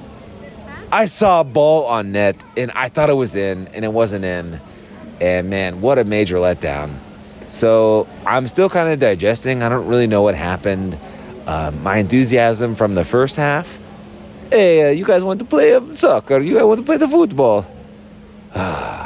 I 0.90 1.06
saw 1.06 1.40
a 1.40 1.44
ball 1.44 1.86
on 1.86 2.12
net, 2.12 2.44
and 2.56 2.70
I 2.72 2.88
thought 2.88 3.10
it 3.10 3.14
was 3.14 3.36
in, 3.36 3.68
and 3.68 3.84
it 3.84 3.92
wasn't 3.92 4.24
in. 4.24 4.60
And 5.20 5.48
man, 5.48 5.80
what 5.80 5.98
a 5.98 6.04
major 6.04 6.36
letdown. 6.36 6.96
So 7.46 8.06
I'm 8.26 8.46
still 8.46 8.70
kind 8.70 8.88
of 8.88 8.98
digesting. 8.98 9.62
I 9.62 9.68
don't 9.68 9.86
really 9.86 10.06
know 10.06 10.22
what 10.22 10.34
happened. 10.34 10.98
Uh, 11.46 11.72
my 11.82 11.98
enthusiasm 11.98 12.74
from 12.74 12.94
the 12.94 13.04
first 13.04 13.36
half. 13.36 13.78
Hey, 14.50 14.88
uh, 14.88 14.90
you 14.90 15.04
guys 15.04 15.24
want 15.24 15.40
to 15.40 15.44
play 15.44 15.78
soccer? 15.94 16.40
You 16.40 16.54
guys 16.54 16.64
want 16.64 16.80
to 16.80 16.86
play 16.86 16.96
the 16.96 17.08
football? 17.08 17.66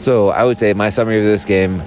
so 0.00 0.30
I 0.30 0.44
would 0.44 0.56
say 0.56 0.72
my 0.72 0.88
summary 0.88 1.18
of 1.18 1.24
this 1.24 1.44
game 1.44 1.82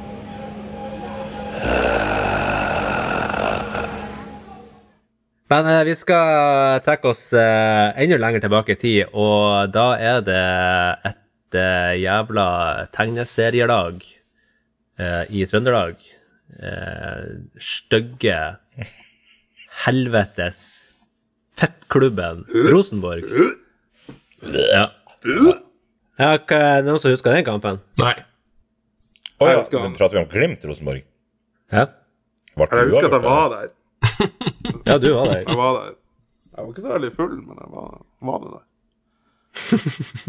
Men 5.49 5.65
eh, 5.69 5.83
vi 5.85 5.95
skal 5.97 6.79
trekke 6.85 7.07
oss 7.09 7.33
eh, 7.33 8.03
enda 8.03 8.17
lenger 8.21 8.39
tilbake 8.41 8.71
i 8.73 8.75
tid, 8.79 9.05
og 9.13 9.73
da 9.73 9.97
er 9.97 10.21
det 10.25 10.45
et 11.09 11.17
eh, 11.57 11.93
jævla 12.01 12.47
tegneserielag 12.95 14.03
eh, 14.99 15.23
i 15.29 15.45
Trøndelag. 15.49 16.01
Eh, 16.53 17.23
stygge 17.57 18.37
helvetes 19.85 20.83
fettklubben 21.57 22.43
Rosenborg. 22.73 23.25
Ja. 24.43 24.85
ja 26.19 26.29
hva, 26.35 26.59
er 26.59 26.83
det 26.83 26.89
noen 26.89 27.01
som 27.01 27.13
husker 27.13 27.33
den 27.33 27.47
kampen? 27.47 27.81
Nei. 28.01 28.15
Å 29.41 29.49
ja, 29.49 29.57
husker 29.59 29.81
han. 29.81 29.95
prater 29.97 30.19
vi 30.19 30.23
om 30.23 30.29
Glimt 30.31 30.65
Rosenborg? 30.69 31.05
Ja, 31.73 31.87
Ble 32.53 32.67
Jeg 32.69 32.91
husker 32.91 33.09
at 33.09 33.15
jeg 33.17 33.23
var 33.25 33.47
der. 33.49 33.69
ja 34.89 34.97
du 35.01 35.09
var 35.15 35.31
der. 35.31 35.41
Jeg 35.41 35.57
var 35.57 35.77
der. 35.79 35.95
Jeg 36.53 36.61
var 36.61 36.69
ikke 36.69 36.83
så 36.85 36.91
veldig 36.93 37.11
full, 37.15 37.35
men 37.41 37.61
jeg 37.63 37.69
var, 37.73 38.01
var 38.29 38.43
det 38.43 38.51
der. 38.53 38.65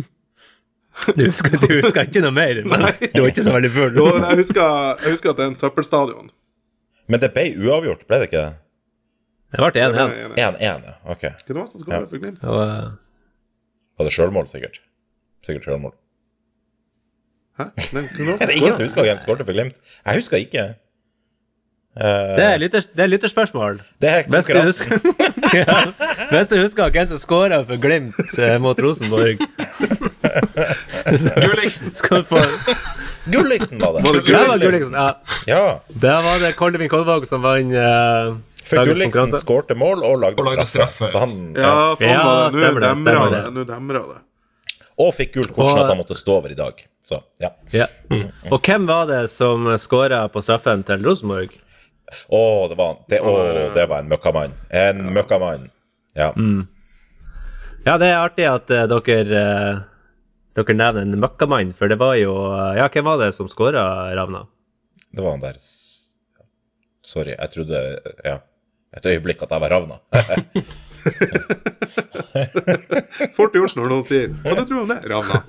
Du 1.16 1.24
husker, 1.26 1.56
du 1.60 1.66
husker 1.82 2.06
ikke 2.08 2.22
noe 2.24 2.32
mer, 2.34 2.60
men 2.64 2.84
du 3.14 3.20
var 3.20 3.28
ikke 3.30 3.44
så 3.44 3.52
veldig 3.54 3.70
full. 3.74 3.96
Jo, 3.98 4.06
jeg 4.18 4.38
husker, 4.40 4.62
jeg 5.04 5.14
husker 5.16 5.30
at 5.34 5.40
det 5.40 5.44
er 5.46 5.50
en 5.52 5.58
søppelstadion. 5.60 6.30
Men 7.12 7.20
det 7.20 7.32
ble 7.36 7.44
uavgjort, 7.60 8.06
ble 8.08 8.20
det 8.22 8.28
ikke 8.30 8.40
det? 8.44 8.52
Det 9.54 9.60
ble 9.60 9.82
1-1. 9.84 9.98
Jeg 9.98 9.98
er 10.14 10.24
enig. 10.24 10.38
1-1, 10.40 10.86
ja. 10.88 10.94
Ok. 11.14 11.26
Hvem 11.46 11.58
var 11.60 11.66
det 11.66 11.72
som 11.74 11.82
skåret 11.84 12.08
for 12.10 12.22
Glimt? 12.22 12.40
Og, 12.48 12.62
eh, 12.64 12.88
Var 13.98 14.08
det 14.08 14.14
sjølmål, 14.16 14.48
sikkert? 14.50 14.80
Sikkert 15.46 15.68
sjølmål. 15.68 15.92
Hæ? 17.60 17.68
Men 17.94 18.08
var 18.08 18.40
Det 18.40 18.48
det 18.48 18.48
er 18.48 18.56
ingen 18.56 18.74
som 18.74 18.82
husker 18.88 19.06
hvem 19.06 19.20
som 19.20 19.26
skåret 19.28 19.44
for 19.46 19.54
Glimt. 19.54 19.76
Jeg 20.06 20.18
husker 20.22 20.36
ikke. 20.42 20.64
Uh, 21.94 22.34
Det 22.34 22.42
er, 22.42 22.56
lytter, 22.58 22.80
det 22.96 23.02
er 23.04 23.06
lytterspørsmål. 23.12 23.76
det 24.02 24.08
er 24.10 24.24
Hvis 24.26 24.48
du 24.50 24.58
husker, 24.66 24.96
ja, 25.60 25.76
hvis 26.32 26.48
du 26.50 26.56
husker 26.58 26.90
hvem 26.90 27.06
som 27.12 27.20
skåra 27.22 27.60
for 27.68 27.78
Glimt 27.78 28.18
eh, 28.42 28.56
mot 28.58 28.80
Rosenborg 28.82 29.38
Gulliksen. 31.44 31.90
få 32.24 32.40
Gulliksen 33.24 33.78
var 33.78 33.92
det. 33.92 34.02
Var 34.04 34.12
det 34.12 34.24
Det 34.26 34.32
var 34.32 34.58
Gulliksen? 34.58 34.60
Gulliksen. 34.60 34.92
Ja. 34.92 35.20
Ja. 35.46 35.80
Der 35.88 36.22
var 36.22 36.38
det 36.38 36.52
Koldevin 36.56 36.88
Kolvåg 36.88 37.26
som 37.26 37.42
vant 37.44 37.72
uh, 37.76 38.36
For 38.64 38.86
Gulliksen 38.88 39.32
skårte 39.40 39.76
mål 39.76 40.04
og 40.04 40.20
lagde, 40.22 40.40
Og 40.42 40.50
lagde 40.52 40.66
straffe. 40.68 41.08
straffe. 41.08 41.12
Så 41.12 41.24
han, 41.24 41.34
ja. 41.56 41.62
Ja, 41.62 41.96
sånn 42.00 42.08
Ja, 42.12 42.22
var 42.24 42.36
det. 42.36 42.44
Nå 42.44 42.62
stemmer 42.62 42.80
det, 42.80 42.88
demra 42.88 43.18
stemmer 43.18 43.36
det. 43.36 43.42
det. 43.58 43.66
Demra 43.72 44.04
det. 44.12 44.20
Og 45.04 45.10
fikk 45.16 45.32
gult 45.34 45.54
kort 45.56 45.72
sånn 45.72 45.82
at 45.82 45.90
han 45.90 45.98
måtte 45.98 46.14
stå 46.14 46.36
over 46.38 46.52
i 46.54 46.58
dag. 46.58 46.84
Så 47.04 47.18
ja. 47.42 47.50
ja. 47.74 47.86
Og 48.54 48.60
hvem 48.64 48.86
var 48.88 49.08
det 49.10 49.24
som 49.32 49.66
skåra 49.80 50.22
på 50.32 50.40
straffen 50.44 50.84
til 50.86 51.02
Rosenborg? 51.04 51.50
Å, 52.30 52.42
det 52.70 52.76
var, 52.78 53.00
det, 53.10 53.18
oh, 53.26 53.72
det 53.74 53.88
var 53.90 54.04
en 54.04 54.08
møkkamann. 54.12 54.54
En 54.70 55.00
møkkamann. 55.16 55.66
Ja. 56.14 56.30
Ja, 57.84 57.96
det 57.98 58.06
er 58.12 58.20
artig 58.22 58.46
at 58.48 58.70
uh, 58.70 58.84
dere 58.86 59.40
eh, 59.42 59.82
dere 60.54 60.74
nevner 60.76 61.02
en 61.02 61.18
møkkamann, 61.20 61.72
for 61.74 61.88
det 61.90 61.98
var 61.98 62.14
jo 62.20 62.34
eh, 62.54 62.76
Ja, 62.78 62.88
hvem 62.88 63.04
var 63.08 63.18
det 63.22 63.32
som 63.34 63.48
skåra, 63.50 64.14
Ravna? 64.16 64.44
Det 65.14 65.22
var 65.22 65.30
han 65.36 65.42
der 65.44 65.56
Sorry, 67.04 67.34
jeg 67.36 67.50
trodde 67.54 67.78
Ja. 68.24 68.38
Et 68.94 69.06
øyeblikk 69.10 69.40
at 69.42 69.50
jeg 69.50 69.58
var 69.60 69.70
ravna. 69.74 69.96
Fort 73.34 73.52
gjort 73.56 73.74
når 73.76 73.88
noen 73.90 74.04
sier 74.06 74.28
Hva 74.44 74.52
du 74.54 74.62
tror 74.68 74.78
du 74.78 74.82
om 74.84 74.88
det, 74.92 75.00
Ravna? 75.10 75.40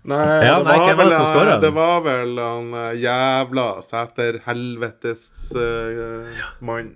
Nei, 0.00 0.16
Ja, 0.46 0.54
det, 0.62 0.64
nei, 0.64 0.76
var 0.80 0.94
vel, 0.96 1.10
det 1.10 1.16
som 1.18 1.26
eh, 1.42 1.60
det 1.60 1.72
var 1.76 1.98
vel 2.06 2.30
han 2.40 2.70
eh, 2.72 2.94
jævla 3.02 3.66
Sæter-helvetes-mannen. 3.84 6.64
mann. 6.64 6.88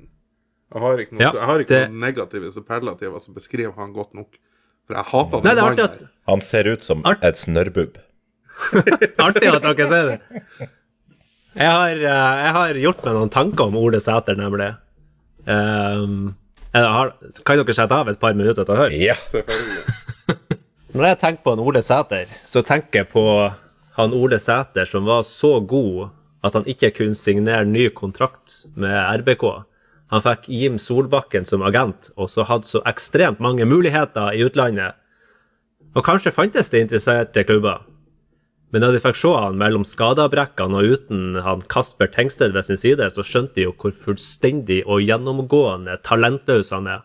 Jeg 0.72 0.80
har 0.86 0.96
ikke 1.02 1.14
noe, 1.18 1.24
Ja, 1.26 1.30
har 1.50 1.58
ikke 1.60 1.74
det- 1.74 1.90
noe 1.92 2.00
negative 2.06 2.48
superlativer 2.54 3.20
som 3.20 3.34
beskriver 3.36 3.74
han 3.76 3.92
godt 3.92 4.14
nok. 4.16 4.30
For 4.88 4.98
jeg 4.98 5.08
hater 5.10 5.40
Nei, 5.44 5.54
den 5.54 5.56
det 5.56 5.64
er 5.64 5.70
artig 5.70 5.84
at. 5.88 5.98
Han 6.30 6.40
ser 6.44 6.68
ut 6.72 6.84
som 6.84 7.02
Art- 7.08 7.24
et 7.24 7.36
snørrbubb. 7.40 7.98
artig 9.26 9.50
at 9.50 9.64
dere 9.66 9.88
sier 9.90 10.10
det. 10.12 10.70
Jeg 11.54 11.70
har, 11.70 11.90
eh, 11.94 12.38
jeg 12.44 12.54
har 12.58 12.80
gjort 12.82 13.04
meg 13.06 13.14
noen 13.18 13.30
tanker 13.32 13.68
om 13.70 13.76
Ole 13.78 14.00
Sæter, 14.02 14.36
nemlig. 14.38 14.72
Um, 15.46 16.34
jeg 16.74 16.88
har, 16.96 17.12
kan 17.46 17.60
dere 17.60 17.76
sette 17.76 17.94
av 18.00 18.08
et 18.10 18.18
par 18.22 18.34
minutter 18.34 18.66
til 18.66 18.74
å 18.74 18.80
høre? 18.84 18.96
Ja. 18.98 19.14
Selvfølgelig. 19.20 20.00
Når 20.94 21.08
jeg 21.10 21.20
tenker 21.22 21.42
på 21.44 21.54
han 21.54 21.62
Ole 21.62 21.82
Sæter, 21.84 22.32
så 22.46 22.62
tenker 22.66 23.02
jeg 23.02 23.10
på 23.12 23.24
han 23.98 24.14
Ole 24.16 24.40
Sæter 24.42 24.88
som 24.90 25.06
var 25.06 25.22
så 25.28 25.56
god 25.62 26.08
at 26.44 26.56
han 26.58 26.66
ikke 26.68 26.90
kunne 26.98 27.16
signere 27.18 27.64
ny 27.66 27.86
kontrakt 27.96 28.64
med 28.76 28.94
RBK. 29.22 29.44
Han 30.14 30.22
fikk 30.22 30.44
Jim 30.46 30.76
Solbakken 30.78 31.42
som 31.48 31.64
agent, 31.66 32.12
og 32.14 32.28
så 32.30 32.44
hadde 32.46 32.70
så 32.70 32.78
ekstremt 32.86 33.40
mange 33.42 33.66
muligheter 33.66 34.30
i 34.30 34.44
utlandet. 34.46 34.94
Og 35.98 36.04
kanskje 36.06 36.30
fantes 36.34 36.70
det 36.70 36.84
interesserte 36.84 37.42
klubber. 37.48 37.80
Men 38.70 38.82
da 38.82 38.92
de 38.94 39.00
fikk 39.02 39.18
se 39.18 39.32
han 39.34 39.58
mellom 39.58 39.82
skadeavbrekkene 39.86 40.78
og 40.78 40.94
uten 40.94 41.40
han 41.42 41.64
Kasper 41.70 42.12
Tengsted 42.14 42.54
ved 42.54 42.66
sin 42.66 42.78
side, 42.78 43.10
så 43.10 43.26
skjønte 43.26 43.58
de 43.58 43.66
jo 43.66 43.74
hvor 43.74 43.94
fullstendig 43.94 44.80
og 44.86 45.02
gjennomgående 45.02 45.98
talentløs 46.06 46.70
han 46.74 46.88
er. 46.94 47.02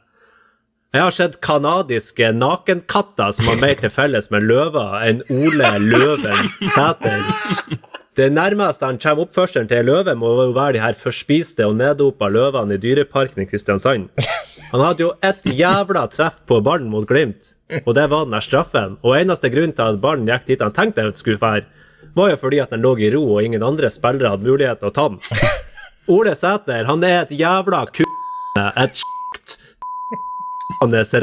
Jeg 0.94 1.06
har 1.06 1.14
sett 1.14 1.42
kanadiske 1.46 2.32
nakenkatter 2.38 3.34
som 3.38 3.50
har 3.52 3.62
mer 3.62 3.82
til 3.82 3.94
felles 3.94 4.30
med 4.34 4.46
løver 4.50 5.02
enn 5.06 5.26
Ole 5.34 5.76
Løven 5.82 6.50
Sæter. 6.76 7.26
Det 8.18 8.32
nærmeste 8.34 8.86
han 8.86 8.98
kommer 9.00 9.28
oppførselen 9.28 9.68
til 9.70 9.78
en 9.80 9.86
løve, 9.86 10.16
må 10.18 10.32
jo 10.42 10.52
være 10.56 10.74
de 10.76 10.82
her 10.84 10.96
forspiste 10.98 11.66
og 11.68 11.76
neddopa 11.80 12.28
løvene 12.28 12.76
i 12.76 12.82
Dyreparken 12.82 13.44
i 13.44 13.48
Kristiansand. 13.48 14.10
Han 14.72 14.82
hadde 14.84 15.06
jo 15.06 15.12
ett 15.24 15.46
jævla 15.46 16.08
treff 16.12 16.42
på 16.50 16.60
ballen 16.66 16.90
mot 16.90 17.08
Glimt, 17.08 17.54
og 17.86 17.96
det 17.96 18.10
var 18.12 18.26
den 18.26 18.36
der 18.36 18.44
straffen. 18.44 18.98
Og 19.06 19.16
eneste 19.18 19.50
grunn 19.54 19.74
til 19.78 19.94
at 19.94 20.02
ballen 20.02 20.28
gikk 20.30 20.48
dit 20.50 20.62
han 20.66 20.76
tenkte 20.76 21.06
det 21.06 21.18
skulle 21.18 21.42
være, 21.42 21.66
var 22.18 22.34
jo 22.34 22.38
fordi 22.42 22.60
at 22.64 22.74
den 22.74 22.84
lå 22.84 22.96
i 22.98 23.12
ro 23.14 23.24
og 23.36 23.44
ingen 23.46 23.64
andre 23.64 23.90
spillere 23.94 24.34
hadde 24.34 24.48
mulighet 24.50 24.82
til 24.82 24.90
å 24.90 24.96
ta 24.96 25.06
den. 25.14 25.20
Ole 26.10 26.34
Sæter, 26.36 26.88
han 26.90 27.04
er 27.06 27.22
et 27.24 27.36
jævla 27.38 27.86
ku... 27.94 28.04
Et 28.58 28.94
s***ende 30.82 31.22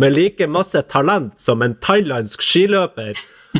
med 0.00 0.14
like 0.16 0.46
masse 0.48 0.80
talent 0.88 1.40
som 1.40 1.62
en 1.62 1.76
thailandsk 1.84 2.40
skiløper. 2.42 3.12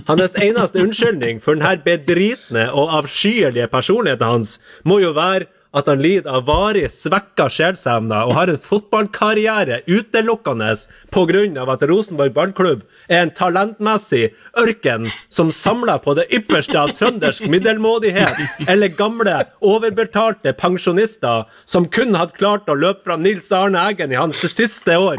Hans 0.09 0.37
eneste 0.41 0.81
unnskyldning 0.83 1.41
for 1.43 1.59
denne 1.59 1.77
bedritne 1.85 2.69
og 2.73 2.95
avskyelige 3.03 3.69
personligheten 3.73 4.29
hans 4.29 4.57
må 4.89 5.03
jo 5.03 5.13
være 5.17 5.51
at 5.73 5.89
han 5.89 6.03
lider 6.05 6.29
av 6.29 6.45
varig 6.49 6.85
svekka 6.93 7.47
sjelsevner 7.53 8.29
og 8.29 8.35
har 8.37 8.51
en 8.53 8.61
fotballkarriere 8.61 9.81
utelukkende 9.89 10.75
pga. 11.13 11.63
at 11.73 11.85
Rosenborg 11.89 12.35
ballklubb 12.37 12.83
er 13.09 13.23
en 13.23 13.31
talentmessig 13.33 14.35
ørken 14.59 15.07
som 15.29 15.51
samler 15.51 15.99
på 15.99 16.15
det 16.15 16.29
ypperste 16.33 16.77
av 16.79 16.93
trøndersk 16.99 17.47
middelmådighet, 17.49 18.69
eller 18.69 18.89
gamle, 18.89 19.47
overbetalte 19.61 20.53
pensjonister 20.53 21.49
som 21.65 21.89
kun 21.89 22.15
hadde 22.15 22.37
klart 22.37 22.69
å 22.69 22.77
løpe 22.77 23.05
fra 23.05 23.17
Nils 23.17 23.51
Arne 23.53 23.81
Eggen 23.89 24.13
i 24.13 24.21
hans 24.21 24.37
siste 24.37 24.99
år. 24.99 25.17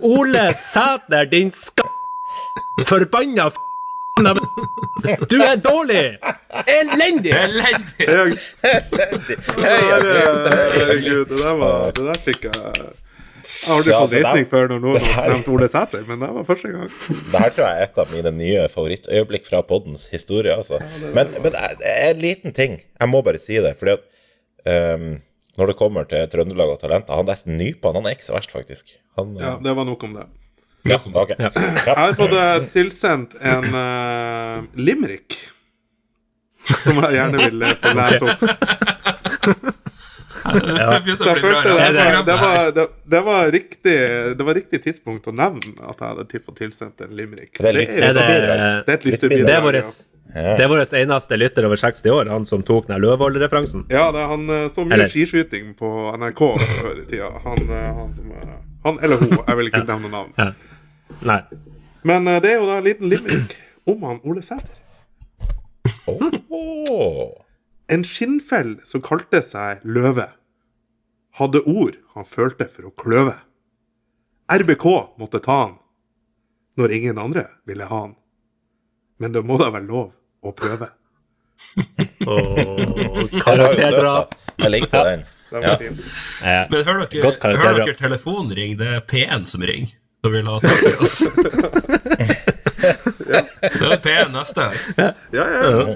Ole 0.00 0.52
Sæter, 0.56 1.28
din 1.28 1.52
sk... 1.52 1.84
Forbanna 2.88 3.50
f... 3.52 3.60
Du 5.30 5.38
er 5.40 5.56
dårlig! 5.62 6.02
Elendig! 6.68 7.32
Elendig! 7.32 8.08
Heia 9.62 10.00
herregud, 10.02 11.24
det 11.30 11.38
der, 11.38 11.54
var, 11.58 11.86
det 11.96 12.04
der 12.10 12.20
fikk 12.22 12.44
jeg 12.50 12.52
Jeg 12.52 13.66
har 13.66 13.72
aldri 13.76 13.90
Ja, 13.92 14.00
fått 14.02 14.12
det 14.12 14.20
reisning 14.22 14.46
før 14.52 14.68
når 14.70 14.82
noen 14.84 14.98
det 15.00 15.14
har 15.16 15.32
nevnt 15.32 15.48
Ole 15.50 15.68
Sæter, 15.70 16.04
men 16.08 16.20
det 16.22 16.28
var 16.36 16.46
første 16.46 16.70
gang. 16.74 16.92
Det 17.08 17.40
her 17.42 17.54
tror 17.56 17.64
jeg 17.66 17.80
er 17.80 17.88
et 17.88 18.00
av 18.04 18.12
mine 18.14 18.32
nye 18.36 18.66
favorittøyeblikk 18.72 19.48
fra 19.48 19.62
poddens 19.66 20.06
historie. 20.12 20.54
Altså. 20.54 20.78
Men, 21.16 21.32
men 21.40 21.50
det 21.56 21.90
er 21.90 22.12
en 22.12 22.22
liten 22.22 22.54
ting. 22.56 22.78
Jeg 22.84 23.10
må 23.10 23.22
bare 23.26 23.40
si 23.42 23.58
det. 23.64 23.74
Fordi 23.80 23.96
at 23.96 24.94
um, 25.00 25.08
når 25.58 25.72
det 25.72 25.78
kommer 25.80 26.06
til 26.08 26.28
Trøndelag 26.32 26.70
og 26.76 26.78
talenter 26.80 27.18
Han 27.18 27.28
der 27.28 27.42
Nypan 27.50 27.98
han 27.98 28.06
er 28.08 28.14
ikke 28.16 28.28
så 28.28 28.36
verst, 28.36 28.54
faktisk. 28.54 28.94
Han, 29.18 29.34
Ja, 29.40 29.56
det 29.64 29.74
var 29.76 29.88
nok 29.88 30.06
om 30.06 30.14
det. 30.20 30.28
Ja, 30.88 30.98
ok. 31.14 31.34
Jeg 31.38 31.94
har 31.96 32.14
fått 32.18 32.32
eh, 32.34 32.54
tilsendt 32.72 33.36
en 33.40 33.68
uh, 33.70 34.64
limerick. 34.74 35.36
Som 36.82 36.98
jeg 37.02 37.16
gjerne 37.18 37.46
vil 37.48 37.64
eh, 37.66 37.76
få 37.82 37.92
lese 37.98 38.24
opp. 38.30 38.42
I 40.42 40.58
det, 40.58 41.14
det 41.14 41.26
var, 41.26 42.24
det, 42.26 42.36
var, 42.36 42.72
det, 42.74 42.86
det, 43.04 43.20
var 43.20 43.50
riktig, 43.54 43.94
det 44.38 44.46
var 44.46 44.56
riktig 44.58 44.80
tidspunkt 44.82 45.28
å 45.30 45.34
nevne 45.34 45.74
at 45.86 46.00
jeg 46.02 46.08
hadde 46.08 46.40
fått 46.42 46.58
tilsendt 46.58 47.04
en 47.06 47.14
limerick. 47.14 47.60
Det 47.62 47.70
er 47.70 47.78
Er 47.78 48.16
det, 48.16 48.24
det 48.24 48.24
er 48.24 48.74
et 48.80 48.90
det 48.90 49.12
lytterbidrag. 49.12 49.68
er 49.70 49.78
ja. 50.32 50.56
det 50.56 50.64
er 50.64 50.70
vår 50.72 50.82
eneste 50.98 51.38
lytter 51.38 51.68
over 51.68 51.78
60 51.78 52.10
år, 52.10 52.32
han 52.32 52.46
som 52.48 52.62
tok 52.66 52.90
den 52.90 52.98
Løvold-referansen. 53.04 53.86
Ja, 53.92 54.08
det 54.14 54.22
er 54.24 54.34
han 54.34 54.50
så 54.74 54.82
mye 54.86 54.98
Eller- 54.98 55.14
skiskyting 55.14 55.74
på 55.78 55.94
NRK 56.18 56.42
før 56.58 56.92
i 56.98 57.06
tida. 57.06 57.30
Han, 57.46 57.66
han 57.70 58.12
som 58.16 58.34
Han 58.82 58.98
eller 58.98 59.20
hun, 59.20 59.36
jeg 59.46 59.56
vil 59.60 59.68
ikke 59.70 59.86
nevne 59.86 60.10
navn. 60.10 60.32
Nei. 61.20 61.40
Men 62.08 62.28
eh, 62.28 62.40
det 62.42 62.54
er 62.54 62.60
jo 62.60 62.68
da 62.68 62.78
en 62.80 62.86
liten 62.86 63.10
limerick 63.12 63.56
om 63.88 64.02
han 64.06 64.20
Ole 64.24 64.42
Sæter. 64.42 64.78
Oh. 66.06 67.30
En 67.92 68.04
skinnfell 68.06 68.76
som 68.88 69.02
kalte 69.04 69.42
seg 69.44 69.82
Løve, 69.84 70.28
hadde 71.38 71.62
ord 71.68 71.98
han 72.14 72.28
følte 72.28 72.68
for 72.70 72.88
å 72.88 72.94
kløve. 72.98 73.36
RBK 74.52 74.86
måtte 75.20 75.40
ta 75.42 75.58
han, 75.62 75.78
når 76.76 76.96
ingen 76.98 77.20
andre 77.20 77.46
ville 77.68 77.86
ha 77.88 78.02
han. 78.06 78.16
Men 79.22 79.34
det 79.36 79.44
må 79.46 79.58
da 79.60 79.70
være 79.72 79.86
lov 79.86 80.10
å 80.42 80.52
prøve. 80.56 80.90
Var 82.26 83.28
karakterdrap. 83.44 84.34
Jeg 84.58 84.72
likte 84.74 85.04
den. 85.06 85.24
Ja. 85.52 85.76
Men 86.72 86.84
hør 86.86 87.02
dere, 87.04 87.32
hør 87.60 87.78
dere 87.82 87.96
telefonring? 87.98 88.76
Det 88.80 88.88
er 88.96 89.02
P1 89.08 89.44
som 89.50 89.64
ringer. 89.68 89.94
Da 90.22 90.28
vil 90.30 90.46
ha 90.46 90.60
tak 90.62 90.82
i 90.86 90.92
oss. 91.02 91.16
Det 93.72 93.88
er 93.88 93.98
P1 94.04 94.28
neste 94.34 94.60
her. 94.68 94.76
Ja, 94.98 95.08
ja, 95.34 95.44
ja. 95.50 95.94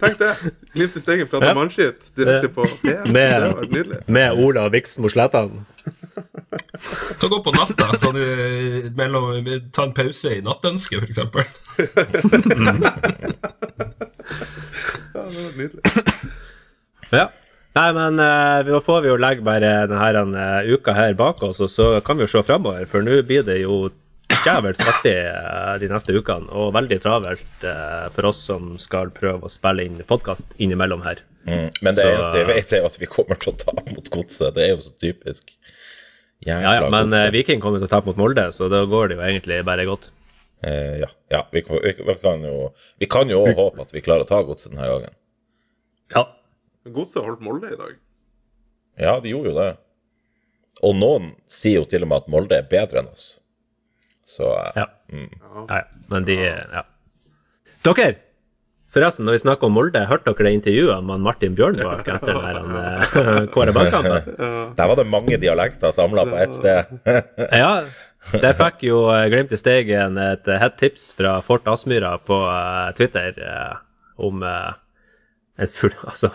Tenk 0.00 0.18
det. 0.20 0.30
Glimt 0.76 0.96
i 0.96 1.00
stegen 1.04 1.28
fra 1.28 1.40
Ja. 1.44 1.52
mannskitt 1.56 2.08
direkte 2.16 2.48
på 2.54 2.64
P1. 2.82 3.06
Med- 3.16 3.42
Det 3.42 3.50
var 3.52 3.66
nydelig. 3.72 3.98
med 4.06 4.32
Ola 4.32 4.68
Viksmo 4.72 5.08
Slettan. 5.12 5.66
Kan 7.20 7.30
gå 7.30 7.38
på 7.44 7.52
natta. 7.56 7.90
Sånn, 8.00 8.16
i- 8.16 8.90
mellom, 8.96 9.44
ta 9.72 9.84
en 9.84 9.92
pause 9.96 10.36
i 10.38 10.40
nattønsket, 10.44 11.02
f.eks. 11.04 11.18
Ja, 15.16 15.22
det 15.24 15.42
var 15.42 15.52
nydelig. 15.56 15.82
Ja. 17.12 17.26
Nei, 17.76 17.90
men 17.92 18.16
uh, 18.22 18.64
nå 18.64 18.78
får 18.80 19.02
vi 19.04 19.10
jo 19.10 19.18
legge 19.20 19.44
bare 19.44 19.70
denne 19.90 20.44
eh, 20.62 20.70
uka 20.72 20.94
her 20.96 21.12
bak 21.18 21.42
oss, 21.44 21.58
og 21.60 21.68
så 21.68 21.88
kan 22.04 22.16
vi 22.16 22.24
jo 22.24 22.30
se 22.32 22.40
framover, 22.48 22.86
for 22.88 23.04
nå 23.04 23.18
blir 23.28 23.44
det 23.44 23.58
jo 23.60 23.90
djevelsk 24.32 24.80
artig 24.88 25.12
uh, 25.28 25.74
de 25.82 25.90
neste 25.92 26.14
ukene, 26.16 26.48
og 26.56 26.72
veldig 26.76 26.98
travelt 27.04 27.66
uh, 27.68 28.06
for 28.14 28.30
oss 28.30 28.40
som 28.48 28.72
skal 28.80 29.12
prøve 29.14 29.44
å 29.44 29.52
spille 29.52 29.84
inn 29.84 30.00
podkast 30.08 30.56
innimellom 30.56 31.04
her. 31.04 31.20
Mm. 31.46 31.68
Men 31.84 31.98
det 31.98 32.06
Så- 32.06 32.14
eneste 32.14 32.40
jeg 32.40 32.48
vet, 32.48 32.72
er 32.78 32.86
at 32.88 32.96
vi 33.02 33.10
kommer 33.12 33.38
til 33.44 33.52
å 33.52 33.58
ta 33.60 33.76
mot 33.92 34.08
godset. 34.16 34.54
Det 34.56 34.64
er 34.64 34.72
jo 34.72 34.80
så 34.86 34.94
typisk. 35.02 35.52
Ja, 36.46 36.58
ja, 36.60 36.88
men 36.92 37.12
Viking 37.32 37.60
kommer 37.62 37.80
til 37.80 37.88
å 37.88 37.92
tape 37.92 38.08
mot 38.10 38.18
Molde, 38.20 38.48
så 38.52 38.70
da 38.72 38.82
går 38.88 39.08
det 39.12 39.16
jo 39.20 39.22
egentlig 39.28 39.60
bare 39.68 39.86
godt. 39.88 40.08
Ja, 40.64 41.06
ja 41.32 41.42
vi, 41.52 41.60
kan- 41.62 41.82
vi, 41.84 41.92
vi 42.08 42.16
kan 42.24 42.42
jo 42.48 42.72
Vi 42.98 43.06
kan 43.12 43.28
jo 43.30 43.44
håpe 43.46 43.84
at 43.84 43.92
vi 43.92 44.00
klarer 44.04 44.24
å 44.24 44.28
ta 44.32 44.40
godset 44.48 44.72
denne 44.72 44.88
gangen. 44.88 45.14
Ja. 46.16 46.24
Godset 46.94 47.24
holdt 47.24 47.40
Molde 47.44 47.72
i 47.72 47.78
dag. 47.78 47.96
Ja, 48.98 49.16
de 49.20 49.32
gjorde 49.32 49.50
jo 49.50 49.56
det. 49.58 49.70
Og 50.84 50.94
noen 50.98 51.32
sier 51.48 51.80
jo 51.80 51.88
til 51.88 52.04
og 52.04 52.10
med 52.12 52.22
at 52.24 52.30
Molde 52.32 52.58
er 52.60 52.68
bedre 52.68 53.02
enn 53.02 53.10
oss. 53.12 53.40
Så 54.26 54.48
eh, 54.52 54.82
Ja. 54.82 54.86
ja, 55.12 55.66
ja. 55.80 55.82
Men 56.12 56.24
de 56.28 56.38
Ja. 56.44 56.84
Dere! 57.86 58.14
Forresten, 58.96 59.26
når 59.26 59.34
vi 59.36 59.40
snakker 59.42 59.68
om 59.68 59.74
Molde, 59.76 60.00
hørte 60.08 60.30
dere 60.32 60.46
det 60.46 60.54
intervjuet 60.56 61.04
med 61.04 61.20
Martin 61.20 61.56
Bjørnbakk 61.58 62.06
etter 62.14 62.38
den 62.40 62.72
der 62.72 63.02
eh, 63.02 63.46
Kåre 63.54 63.74
Bakkampen? 63.76 64.30
der 64.78 64.88
var 64.90 64.96
det 64.96 65.06
mange 65.10 65.36
dialekter 65.42 65.92
samla 65.92 66.24
på 66.30 66.38
ett 66.40 66.54
sted. 66.56 66.94
Ja, 67.52 67.84
der 68.40 68.56
fikk 68.56 68.86
jo 68.86 69.02
eh, 69.12 69.26
Glimt 69.32 69.52
i 69.52 69.58
Steigen 69.60 70.16
et 70.22 70.48
hett 70.48 70.78
tips 70.80 71.10
fra 71.18 71.36
Fort 71.44 71.68
Aspmyra 71.68 72.14
på 72.24 72.38
Twitter 72.96 73.36
om 74.16 74.40
en 75.56 75.70
full, 75.72 75.94
altså, 76.10 76.32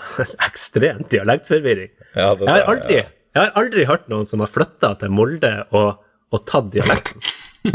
ekstrem 0.47 1.03
dialektforvirring. 1.11 1.91
Ja, 2.15 2.31
det 2.35 2.47
Jeg 2.47 2.55
har 2.55 2.71
aldri, 2.73 3.01
ja. 3.01 3.09
jeg 3.37 3.43
har 3.43 3.61
aldri 3.61 3.85
hørt 3.89 4.09
noen 4.11 4.29
som 4.29 4.43
har 4.43 4.51
flytta 4.51 4.95
til 5.01 5.13
Molde 5.15 5.53
og, 5.69 6.01
og 6.31 6.47
tatt 6.49 6.71
dialekten. 6.73 7.21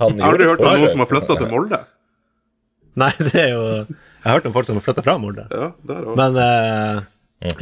Han 0.00 0.18
Jeg 0.18 0.24
har 0.24 0.32
aldri 0.32 0.48
hørt 0.50 0.64
om 0.64 0.72
noen 0.72 0.90
som 0.90 1.04
har 1.04 1.10
flytta 1.12 1.38
til 1.38 1.52
Molde. 1.52 1.84
Nei, 3.02 3.12
det 3.22 3.36
er 3.38 3.52
jo 3.52 3.62
Jeg 3.86 4.24
har 4.24 4.40
hørt 4.40 4.48
om 4.48 4.56
folk 4.56 4.66
som 4.66 4.80
har 4.80 4.84
flytta 4.88 5.04
fra 5.06 5.14
Molde. 5.22 5.46
Ja, 5.54 5.70
der 5.86 6.10
også. 6.10 6.18
Men 6.18 6.38
uh, 6.42 7.06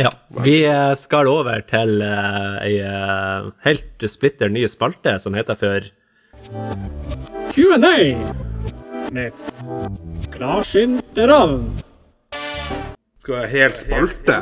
ja. 0.01 0.11
Vi 0.41 0.55
eh, 0.65 0.95
skal 0.97 1.29
over 1.29 1.61
til 1.69 2.01
uh, 2.01 2.57
ei 2.65 2.79
eh, 2.81 3.49
helt 3.67 4.07
splitter 4.09 4.49
ny 4.49 4.65
spalte 4.73 5.19
som 5.21 5.37
heter 5.37 5.59
for 5.61 5.91
Q&A 7.53 7.99
med 9.13 9.37
klarsynte 10.33 11.29
ravn. 11.29 11.69
Helt 13.29 13.77
spalte? 13.81 14.39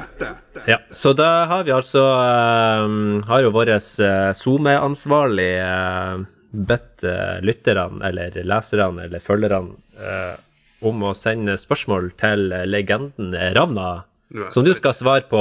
Ja, 0.69 0.79
så 0.91 1.13
da 1.17 1.45
har 1.51 1.65
vi 1.65 1.73
altså 1.73 2.03
eh, 2.05 2.85
Har 3.29 3.43
jo 3.45 3.51
vår 3.55 3.73
uh, 3.75 4.33
SoMe-ansvarlig 4.37 5.51
uh, 5.65 6.25
bedt 6.55 7.05
uh, 7.05 7.41
lytterne, 7.43 8.01
eller 8.07 8.37
leserne, 8.47 9.09
eller 9.09 9.23
følgerne 9.23 9.75
eh, 9.99 10.37
om 10.85 11.03
å 11.03 11.15
sende 11.17 11.57
spørsmål 11.59 12.13
til 12.21 12.53
eh, 12.53 12.67
legenden 12.69 13.35
Ravna, 13.57 14.05
som 14.53 14.67
du 14.67 14.73
skal 14.77 14.95
svare 14.97 15.27
på 15.31 15.41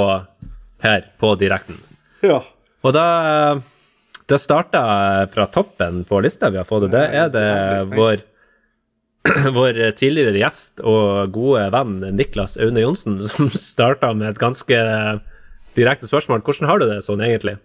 her 0.84 1.06
på 1.20 1.34
direkten. 1.40 1.78
Ja. 2.24 2.40
Og 2.84 2.96
da 2.96 3.06
Det 4.24 4.38
starta 4.40 5.26
fra 5.28 5.44
toppen 5.52 5.98
på 6.08 6.16
lista 6.24 6.48
vi 6.48 6.56
har 6.56 6.64
fått, 6.64 6.86
og 6.86 6.92
det 6.94 7.02
er 7.12 7.28
det 7.28 7.48
vår 7.92 8.22
vår 9.56 9.78
tidligere 9.98 10.36
gjest 10.36 10.82
og 10.84 11.32
gode 11.34 11.64
venn 11.72 11.96
Niklas 12.16 12.58
Aune 12.60 12.82
Johnsen 12.84 13.22
som 13.28 13.48
starta 13.70 14.12
med 14.16 14.34
et 14.34 14.42
ganske 14.42 14.80
direkte 15.78 16.06
spørsmål. 16.10 16.44
Hvordan 16.44 16.68
har 16.70 16.82
du 16.82 16.86
det 16.90 17.00
sånn 17.06 17.24
egentlig? 17.24 17.56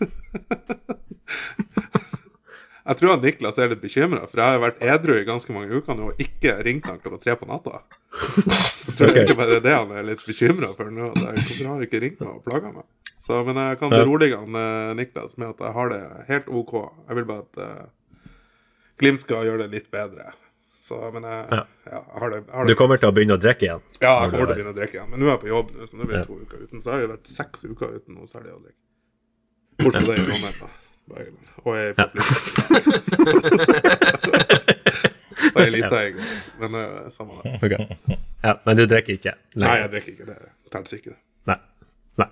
Jeg 2.90 2.98
tror 2.98 3.12
at 3.12 3.22
Niklas 3.22 3.58
er 3.60 3.68
litt 3.70 3.82
bekymra, 3.84 4.24
for 4.26 4.40
jeg 4.40 4.50
har 4.56 4.62
vært 4.64 4.80
edru 4.82 5.12
i 5.14 5.26
ganske 5.28 5.52
mange 5.54 5.76
uker 5.78 5.94
nå 5.94 6.08
og 6.10 6.22
ikke 6.22 6.56
ringt 6.66 6.88
han 6.90 6.96
klokka 6.98 7.20
tre 7.22 7.36
på 7.38 7.46
natta. 7.46 7.82
Så 8.10 8.40
jeg 8.88 8.96
tror 8.98 9.12
Ok. 9.12 9.18
ikke 9.20 9.36
bare 9.38 9.60
det 9.62 9.74
han 9.76 9.92
er 9.94 10.08
litt 10.08 10.24
bekymra 10.26 10.72
for 10.74 10.90
nå. 10.90 11.12
Hvorfor 11.14 11.60
har 11.60 11.76
han 11.76 11.84
ikke 11.86 12.00
ringt 12.02 12.18
meg 12.24 12.32
og 12.32 12.42
plaga 12.48 12.72
meg? 12.74 12.88
Så, 13.22 13.44
men 13.46 13.60
jeg 13.62 13.78
kan 13.78 13.94
berolige 13.94 14.40
han 14.40 14.58
eh, 14.58 14.94
Niklas 14.98 15.38
med 15.38 15.52
at 15.52 15.62
jeg 15.68 15.76
har 15.76 15.92
det 15.92 16.02
helt 16.32 16.48
OK. 16.48 16.74
Jeg 17.06 17.20
vil 17.20 17.28
bare 17.28 17.44
at 17.46 17.62
uh, 17.62 18.26
Glimt 18.98 19.22
skal 19.22 19.46
gjøre 19.46 19.68
det 19.68 19.70
litt 19.76 19.90
bedre. 19.94 20.32
Så, 20.90 20.98
men 21.14 21.22
jeg, 21.28 21.40
Ja. 21.54 21.62
ja, 21.92 22.00
har 22.18 22.32
det, 22.34 22.38
har 22.50 22.66
Du 22.66 22.74
kommer 22.78 22.98
til 22.98 23.08
å 23.10 23.14
begynne 23.14 23.36
å 23.38 23.40
drikke 23.42 23.62
igjen? 23.68 23.82
Ja, 24.02 24.14
jeg 24.24 24.32
kommer 24.32 24.46
til 24.46 24.50
å 24.50 24.56
begynne 24.58 24.72
å 24.74 24.78
drikke 24.80 24.96
igjen. 24.98 25.10
Men 25.12 25.22
nå 25.22 25.28
er 25.28 25.34
jeg 25.36 25.42
på 25.44 25.50
jobb, 25.52 25.68
så 25.86 25.94
nå 26.00 26.02
blir 26.08 26.16
det 26.16 26.22
Ja. 26.24 26.26
to 26.26 26.38
uker 26.42 26.56
uten. 26.66 26.82
Så 26.82 26.90
har 26.90 26.98
jeg 27.04 27.10
vært 27.12 27.26
seks 27.30 27.58
uker 27.68 27.86
uten 28.00 28.12
noe 28.18 28.26
særlig 28.30 28.50
å 28.56 28.60
drikke. 28.64 28.80
Bortsett 29.80 30.04
fra 30.04 30.14
det 30.14 30.20
i 30.20 30.26
Trondheim. 30.26 30.58
Og 31.10 31.72
jeg 31.76 31.86
er 31.88 31.94
på 31.94 32.02
flyplassen. 32.10 33.20
Og 35.50 35.60
ei 35.64 35.70
lita 35.72 36.00
i 36.04 36.10
går. 36.14 36.26
Men 36.60 36.76
uh, 36.76 37.10
samme 37.14 37.38
det. 37.42 37.54
Okay. 37.64 37.80
Ja, 38.44 38.54
men 38.66 38.76
du 38.78 38.84
drikker 38.88 39.16
ikke? 39.16 39.34
Nei, 39.60 39.76
jeg 39.82 39.90
drikker 39.94 40.10
ikke. 40.14 40.26
Det 40.30 40.36
teller 40.74 40.98
ikke. 41.00 41.14
Nei. 41.50 41.58
Nei. 42.20 42.28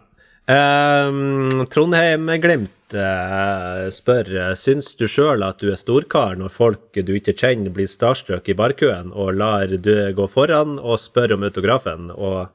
Um, 0.54 1.64
Trondheim-Glimt 1.72 2.74
eh, 2.96 3.88
spør 3.94 4.30
eh, 4.32 4.52
Syns 4.58 4.92
du 4.98 5.06
sjøl 5.10 5.44
at 5.46 5.60
du 5.60 5.70
er 5.72 5.78
storkar 5.80 6.38
når 6.40 6.52
folk 6.54 6.96
du 6.96 7.12
ikke 7.16 7.34
kjenner, 7.36 7.72
blir 7.74 7.88
starstruck 7.90 8.48
i 8.48 8.56
barkøen 8.58 9.12
og 9.12 9.34
lar 9.38 9.68
du 9.68 9.92
gå 10.16 10.28
foran 10.30 10.78
og 10.78 11.00
spør 11.02 11.36
om 11.36 11.46
autografen, 11.48 12.10
og 12.14 12.48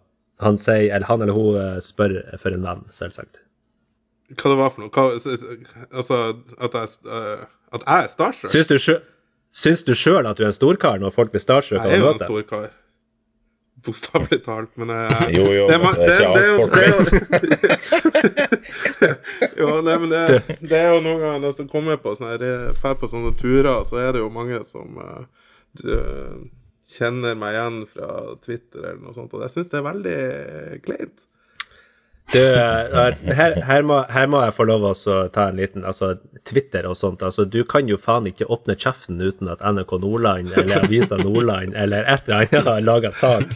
han 0.44 0.58
sier, 0.60 0.90
eller 0.96 1.08
han 1.08 1.24
eller 1.26 1.38
hun 1.38 1.58
eh, 1.62 1.80
spør 1.84 2.20
for 2.42 2.56
en 2.56 2.66
venn, 2.66 2.86
selvsagt. 2.94 3.44
Hva 4.34 4.50
det 4.50 4.60
var 4.60 4.72
for 4.74 4.86
noe? 4.86 4.94
Hva, 4.94 5.10
altså, 5.94 6.20
at 6.58 6.78
jeg, 6.80 6.94
uh, 7.06 7.44
at 7.76 7.84
jeg 7.86 8.06
er 8.06 8.14
starstruck? 8.14 8.54
Syns 8.54 8.72
du 8.72 9.92
sjø- 9.94 10.00
sjøl 10.00 10.26
at 10.30 10.40
du 10.40 10.46
er 10.46 10.50
en 10.50 10.56
storkar 10.56 11.02
når 11.02 11.14
folk 11.14 11.34
blir 11.34 11.44
starstruck 11.44 11.84
Jeg 11.84 12.00
er 12.00 12.02
jo 12.02 12.14
en 12.14 12.18
møte? 12.18 12.64
Bokstavelig 13.84 14.40
talt, 14.46 14.72
men 14.80 14.90
uh, 14.94 15.24
Jo, 15.38 15.46
jo, 15.52 15.68
det, 15.68 15.78
men 15.84 15.98
det 16.00 16.08
er 16.08 16.20
ikke 16.24 16.32
alt 16.34 16.58
portrait. 16.62 17.08
jo- 19.60 19.82
nei, 19.84 19.98
men 20.00 20.10
det, 20.14 20.24
det 20.64 20.80
er 20.80 20.90
jo 20.94 21.02
noen 21.04 21.20
ganger 21.22 21.44
når 21.44 21.62
jeg 21.62 21.70
kommer 21.72 22.00
på 22.02 22.16
sånne, 22.20 22.52
fer 22.80 22.96
på 23.02 23.10
sånne 23.12 23.34
turer, 23.40 23.84
så 23.90 24.00
er 24.04 24.16
det 24.16 24.24
jo 24.24 24.32
mange 24.34 24.62
som 24.70 24.98
uh, 25.04 25.24
du, 25.82 25.92
kjenner 26.94 27.38
meg 27.40 27.56
igjen 27.58 27.78
fra 27.90 28.10
Twitter 28.44 28.84
eller 28.84 29.02
noe 29.02 29.16
sånt, 29.16 29.34
og 29.34 29.44
jeg 29.46 29.54
syns 29.56 29.72
det 29.72 29.80
er 29.80 29.88
veldig 29.88 30.18
kleint. 30.86 31.24
Du, 32.32 32.40
eh, 32.40 33.34
her, 33.36 33.58
her, 33.68 33.82
må, 33.84 33.98
her 34.10 34.28
må 34.32 34.40
jeg 34.46 34.54
få 34.56 34.64
lov 34.66 34.86
å 34.88 34.94
ta 35.36 35.50
en 35.52 35.58
liten 35.60 35.84
Altså, 35.86 36.14
Twitter 36.48 36.86
og 36.90 36.96
sånt. 36.98 37.22
Altså, 37.22 37.44
du 37.46 37.60
kan 37.70 37.88
jo 37.92 37.98
faen 38.00 38.26
ikke 38.32 38.48
åpne 38.52 38.78
kjeften 38.80 39.20
uten 39.22 39.52
at 39.52 39.60
NRK 39.62 39.92
Nordland 40.02 40.54
eller 40.56 40.80
Avisa 40.86 41.20
Nordland 41.20 41.76
eller 41.76 42.08
et 42.10 42.24
eller 42.30 42.48
annet 42.48 42.70
har 42.72 42.82
laga 42.88 43.12
sak. 43.14 43.52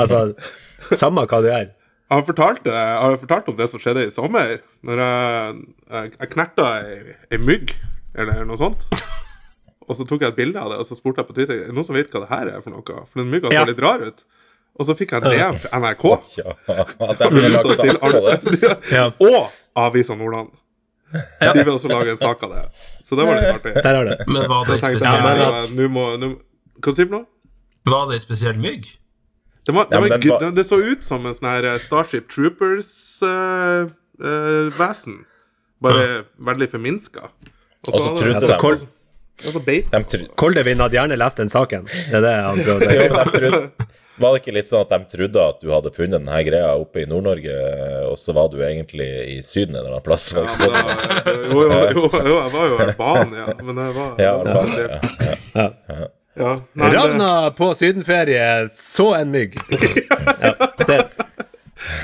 Altså, 0.00 0.22
samme 0.96 1.26
hva 1.28 1.42
du 1.44 1.50
gjør. 1.52 1.68
Han 2.10 2.18
har 2.22 2.26
fortalt, 2.26 2.64
det- 2.66 2.74
jeg 2.74 3.20
fortalt 3.22 3.48
om 3.52 3.56
det 3.60 3.68
som 3.70 3.78
skjedde 3.84 4.06
i 4.08 4.10
sommer. 4.10 4.56
Når 4.82 5.04
jeg, 5.04 5.60
jeg, 5.94 6.12
jeg 6.18 6.30
knerta 6.32 6.70
ei, 6.80 7.16
ei 7.30 7.38
mygg, 7.38 7.76
eller 8.18 8.44
noe 8.48 8.58
sånt. 8.58 8.88
Og 9.86 9.94
så 9.98 10.04
tok 10.06 10.24
jeg 10.24 10.32
et 10.32 10.36
bilde 10.40 10.58
av 10.58 10.72
det, 10.72 10.80
og 10.82 10.86
så 10.88 10.96
spurte 10.98 11.22
jeg 11.22 11.28
på 11.30 11.34
Twitter 11.34 11.64
Er 11.68 11.72
noen 11.74 11.86
som 11.86 11.96
vet 11.96 12.10
hva 12.10 12.20
det 12.24 12.28
her 12.32 12.50
er 12.56 12.60
for 12.64 12.74
noe. 12.74 12.82
For 13.10 13.22
den 13.22 13.30
mygga 13.30 13.50
så 13.52 13.60
Ja. 13.60 13.64
litt 13.68 13.80
rar 13.82 14.02
ut. 14.02 14.24
Og 14.78 14.86
så 14.88 14.92
fikk 14.96 15.10
jeg 15.12 15.18
en 15.22 15.30
DM 15.34 15.54
fra 15.60 15.68
NRK. 15.82 16.04
Ja, 16.38 16.50
det. 18.14 18.22
Ja. 18.96 19.04
Og 19.20 19.40
Avisa 19.76 20.14
Nordland. 20.16 20.48
De 21.40 21.64
vil 21.64 21.72
også 21.74 21.88
lage 21.90 22.10
en 22.14 22.20
sak 22.20 22.42
av 22.46 22.50
det. 22.54 22.62
Så 23.04 23.12
det 23.18 23.24
var 23.26 23.34
litt 23.40 23.50
artig. 23.56 23.72
Der 23.82 23.94
er 23.98 24.04
det. 24.12 24.16
Men 24.30 24.42
var 24.48 24.62
det 24.70 24.76
ja, 25.02 25.08
nå 25.74 25.82
nå, 26.22 26.28
Hva 26.80 26.90
sier 26.94 27.04
du 27.04 27.08
for 27.10 27.16
noe? 27.18 27.26
var 27.90 28.02
det 28.10 28.14
en 28.20 28.22
spesiell 28.22 28.58
mygg? 28.60 28.82
Det, 29.66 29.72
var, 29.74 29.84
det, 29.90 29.94
Ja, 29.96 30.00
men 30.00 30.08
var, 30.12 30.18
var- 30.30 30.40
det, 30.46 30.50
det 30.60 30.64
så 30.68 30.76
ut 30.80 31.02
som 31.04 31.26
en 31.26 31.34
sånn 31.36 31.50
her 31.50 31.64
eh, 31.72 31.78
Starship 31.82 32.24
Troopers-vesen. 32.32 35.16
Bare 35.82 36.04
veldig 36.46 36.68
forminska. 36.72 37.22
Og 37.88 37.92
så 37.94 38.00
trodde 38.16 38.40
Altså, 39.40 39.60
de 39.64 39.76
Kol- 39.96 40.28
Koldevin 40.36 40.76
hadde 40.84 40.96
gjerne 40.98 41.16
lest 41.16 41.38
den 41.40 41.48
saken. 41.48 41.86
Det 41.88 42.12
er 42.18 42.22
det 42.26 42.32
han 42.44 42.58
prøver 42.64 42.76
å 42.76 42.80
si. 42.84 42.88
Var 44.20 44.34
det 44.34 44.40
ikke 44.42 44.52
litt 44.54 44.68
sånn 44.70 44.82
at 44.84 44.90
de 44.92 44.98
trodde 45.16 45.44
at 45.48 45.60
du 45.64 45.70
hadde 45.72 45.92
funnet 45.96 46.18
denne 46.18 46.40
greia 46.44 46.74
oppe 46.76 47.02
i 47.02 47.08
Nord-Norge, 47.08 47.54
og 48.10 48.16
så 48.20 48.34
var 48.36 48.50
du 48.52 48.58
egentlig 48.66 49.08
i 49.34 49.38
Syden 49.46 49.74
en 49.76 49.80
eller 49.82 49.96
annen 49.96 50.04
plass? 50.06 50.28
Ja, 50.36 50.44
men, 50.44 50.76
eh, 50.76 51.48
jo, 51.50 51.64
jo, 51.64 51.80
jo, 51.96 52.04
jo, 52.28 52.36
jeg 52.36 52.52
var 52.54 52.68
jo 52.72 52.80
Albania, 52.84 53.46
men 53.64 53.80
jeg 53.84 53.96
var, 53.96 54.10
Ja, 54.20 54.24
jeg 54.24 54.32
var 54.36 54.46
Albania, 54.46 55.00
basert. 55.00 55.44
Ja. 55.56 56.08
Ja, 56.40 56.52
nei, 56.78 56.88
Ravna 56.94 57.30
på 57.56 57.72
sydenferie 57.74 58.44
så 58.76 59.08
en 59.18 59.32
mygg. 59.34 59.56
Ja, 60.40 60.52
det, 60.86 61.00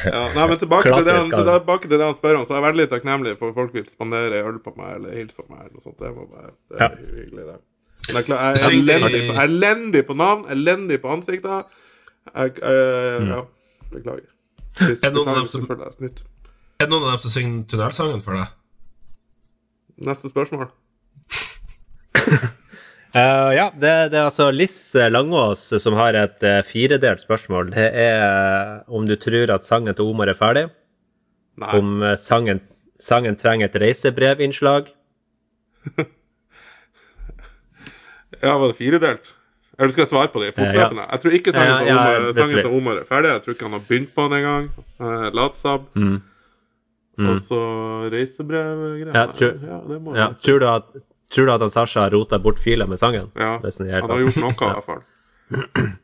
Ja, 0.08 0.22
nei, 0.34 0.44
men 0.48 0.56
tilbake 0.58 0.88
til, 0.88 1.04
det 1.04 1.14
han, 1.14 1.30
tilbake 1.30 1.84
til 1.88 1.98
det 2.00 2.04
han 2.08 2.14
spør 2.16 2.38
om, 2.40 2.44
så 2.48 2.54
er 2.56 2.62
jeg 2.62 2.66
veldig 2.70 2.86
takknemlig 2.90 3.34
for 3.38 3.52
at 3.52 3.58
folk 3.60 3.74
vil 3.76 3.84
spandere 3.92 4.40
øl 4.48 4.56
på 4.64 4.72
meg 4.78 4.94
eller 4.98 5.16
hilse 5.20 5.36
på 5.36 5.44
meg. 5.50 5.66
eller 5.66 5.74
noe 5.76 5.84
sånt. 5.84 5.98
Det, 6.00 6.12
må 6.16 6.24
bare, 6.32 6.52
det 6.72 6.78
er 6.80 6.84
Ja. 6.86 6.88
hyggelig, 7.20 7.44
det. 7.52 7.58
Men 8.06 8.22
jeg, 8.22 8.36
er 8.36 8.56
jeg 8.56 8.66
er 8.66 8.76
elendig 8.80 9.20
på, 9.28 9.34
elendig 9.44 10.02
på 10.08 10.16
navn, 10.16 10.44
elendig 10.56 10.98
på 11.02 11.12
ansikter. 11.12 11.66
Jeg, 12.34 12.56
jeg, 12.60 13.28
ja, 13.30 13.42
beklager. 13.92 14.26
Hvis, 14.76 15.02
Er 15.02 15.10
det 15.10 15.14
noen 15.16 15.28
av 15.30 15.34
beklager 15.36 15.40
dem 15.40 15.48
som- 15.48 16.08
er. 16.10 16.24
Det 16.76 16.88
noen 16.90 17.04
av 17.06 17.10
dem 17.14 17.18
som 17.24 17.30
synger 17.32 17.64
tunnelsangen 17.72 18.22
for 18.24 18.36
deg? 18.36 18.46
Neste 20.04 20.28
spørsmål. 20.28 20.66
uh, 23.16 23.52
ja, 23.56 23.70
det, 23.72 23.92
det 24.12 24.18
er 24.18 24.26
altså 24.26 24.50
Liss 24.52 24.94
Langås 24.94 25.62
som 25.80 25.96
har 25.96 26.18
et 26.20 26.42
uh, 26.44 26.60
firedelt 26.68 27.22
spørsmål. 27.24 27.70
Det 27.72 27.86
er 27.94 28.20
eh, 28.20 28.82
om 28.92 29.06
du 29.08 29.16
tror 29.16 29.54
at 29.54 29.64
sangen 29.64 29.94
til 29.96 30.04
Omar 30.10 30.28
er 30.28 30.36
ferdig. 30.36 30.66
Nei. 31.56 31.70
Om 31.78 32.02
eh, 32.04 32.18
sangen, 32.20 32.60
sangen 33.00 33.36
trenger 33.40 33.70
et 33.70 33.80
reisebrevinnslag. 33.80 34.92
Ja, 38.42 38.58
var 38.58 38.68
det 38.68 38.76
firedelt? 38.76 39.28
Eller 39.78 39.92
skal 39.92 40.02
jeg 40.06 40.08
svare 40.08 40.30
på 40.32 40.40
det 40.40 40.54
fortløpende? 40.56 41.04
Jeg 41.10 41.20
tror 41.22 41.34
ikke 41.36 41.52
sangen, 41.52 41.68
Ja, 41.68 41.80
ja, 41.84 41.96
Omar, 42.20 42.32
sangen 42.38 42.62
til 42.62 42.72
Omar 42.78 43.00
er 43.02 43.04
ferdig. 43.08 43.32
Jeg 43.34 43.42
tror 43.44 43.54
ikke 43.56 43.66
han 43.68 43.76
har 43.76 43.84
begynt 43.88 44.14
på 44.16 44.24
den 44.28 44.38
engang. 44.38 44.68
Uh, 45.00 45.26
Latsab. 45.36 45.84
Mm. 45.94 46.14
Mm. 47.18 47.28
Og 47.32 47.38
så 47.40 47.60
reisebrev-greier. 48.12 49.12
Ja, 49.14 49.26
tror- 49.32 49.60
ja, 49.68 49.80
Ja, 50.20 50.28
tror, 50.40 50.58
du 50.60 50.66
at, 50.68 50.84
tror 51.32 51.46
du 51.46 51.52
at 51.52 51.60
han 51.60 51.70
Sasha 51.70 52.00
har 52.06 52.10
rota 52.10 52.38
bort 52.38 52.58
filer 52.58 52.86
med 52.88 52.98
sangen? 52.98 53.30
Ja, 53.36 53.58
han 53.60 54.10
har 54.10 54.24
gjort 54.24 54.36
noe, 54.36 54.52
i 54.52 54.72
hvert 54.74 54.84
fall. 54.84 55.04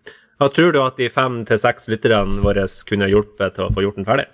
Ja, 0.43 0.49
tror 0.49 0.73
du 0.73 0.81
at 0.83 0.97
de 0.99 1.07
fem 1.13 1.45
til 1.47 1.59
seks 1.61 1.85
lytterne 1.93 2.41
våre 2.43 2.65
kunne 2.89 3.07
hjulpet 3.07 3.55
til 3.55 3.63
å 3.69 3.73
få 3.77 3.85
gjort 3.85 3.95
den 4.01 4.07
ferdig? 4.09 4.25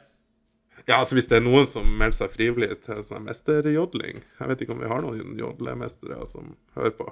Ja, 0.89 1.03
altså 1.03 1.19
Hvis 1.19 1.27
det 1.29 1.37
er 1.37 1.45
noen 1.45 1.67
som 1.69 1.85
melder 1.99 2.17
seg 2.17 2.31
frivillig 2.33 2.79
til 2.87 3.03
sånn 3.05 3.27
mesterjodling 3.27 4.23
Jeg 4.41 4.49
vet 4.49 4.63
ikke 4.65 4.73
om 4.73 4.81
vi 4.81 4.89
har 4.89 5.03
noen 5.05 5.35
jodlemestere 5.37 6.17
som 6.31 6.55
hører 6.79 6.95
på, 6.97 7.11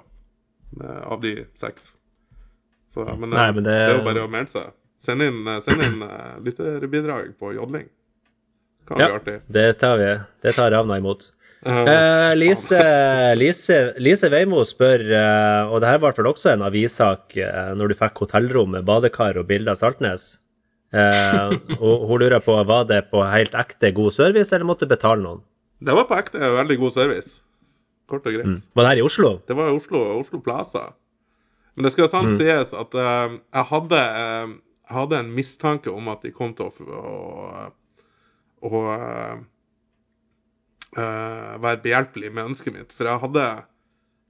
eh, 0.81 1.03
av 1.13 1.21
de 1.21 1.35
seks. 1.53 1.91
Så, 2.93 3.03
men, 3.05 3.31
eh, 3.33 3.37
Nei, 3.39 3.51
men 3.51 3.63
det... 3.63 3.71
det- 3.77 3.87
er 3.93 3.97
jo 3.99 4.05
bare 4.07 4.25
å 4.27 4.31
melde 4.31 4.53
seg. 4.53 4.71
Send 4.99 5.21
inn, 5.21 5.43
eh, 5.47 5.59
send 5.61 5.83
inn 5.85 5.99
uh, 6.01 6.37
lytterbidrag 6.41 7.33
på 7.37 7.51
jodling. 7.53 7.87
Kan 8.87 8.99
Ja, 9.03 9.09
bli 9.11 9.17
artig. 9.19 9.41
det 9.51 9.65
tar 9.81 9.97
vi. 9.99 10.07
Det 10.41 10.55
tar 10.55 10.71
Ravna 10.71 10.97
imot. 10.97 11.31
Eh, 11.65 11.83
Eh, 11.89 12.35
Lise, 12.37 12.79
Lise, 13.35 13.77
Lise 13.99 14.29
Veimo 14.29 14.61
spør, 14.65 15.01
uh, 15.11 15.71
og 15.73 15.81
det 15.81 15.89
her 15.89 15.99
var 15.99 16.13
vel 16.17 16.29
også 16.31 16.53
en 16.53 16.61
avissak 16.65 17.35
uh, 17.37 17.73
når 17.75 17.89
du 17.91 17.95
fikk 17.99 18.21
hotellrom 18.23 18.71
med 18.77 18.85
badekar 18.85 19.37
og 19.41 19.47
bilde 19.49 19.73
av 19.73 19.77
Saltnes. 19.81 20.37
Eh, 20.95 21.49
og 21.83 22.05
hun 22.07 22.21
lurer 22.21 22.39
på 22.39 22.53
var 22.63 22.85
det 22.87 23.01
på 23.11 23.19
helt 23.27 23.51
ekte 23.59 23.89
god 23.91 24.13
service, 24.15 24.53
eller 24.55 24.65
måtte 24.69 24.85
du 24.87 24.93
betale 24.93 25.19
noen? 25.19 25.41
Det 25.83 25.93
var 25.93 26.05
på 26.07 26.15
ekte 26.15 26.39
veldig 26.39 26.77
god 26.79 26.93
service. 26.95 27.41
Kort 28.07 28.23
og 28.25 28.37
greit. 28.37 28.47
Mm. 28.47 28.61
Var 28.73 28.85
det 28.85 28.91
her 28.93 29.01
i 29.01 29.03
Oslo? 29.03 29.33
Det 29.49 29.57
var 29.57 29.67
i 29.67 29.75
Oslo, 29.75 29.99
Oslo 30.21 30.39
Plaza. 30.39 30.85
Men 31.77 31.85
det 31.85 31.93
skal 31.93 32.09
sant 32.09 32.31
Mm. 32.33 32.39
sies 32.41 32.73
at 32.73 32.95
uh, 32.97 33.37
jeg, 33.37 33.65
hadde, 33.69 34.01
uh, 34.01 34.55
hadde 34.89 35.19
en 35.21 35.29
mistanke 35.35 35.93
om 35.93 36.09
at 36.09 36.25
de 36.25 36.33
kom 36.33 36.55
til 36.57 36.65
å, 36.65 36.73
å, 36.97 37.69
å 38.65 38.81
eh, 40.97 41.57
være 41.61 41.81
behjelpelig 41.83 42.31
med 42.33 42.53
ønsket 42.53 42.73
mitt. 42.73 42.93
For 42.95 43.09
jeg 43.09 43.21
hadde 43.23 43.47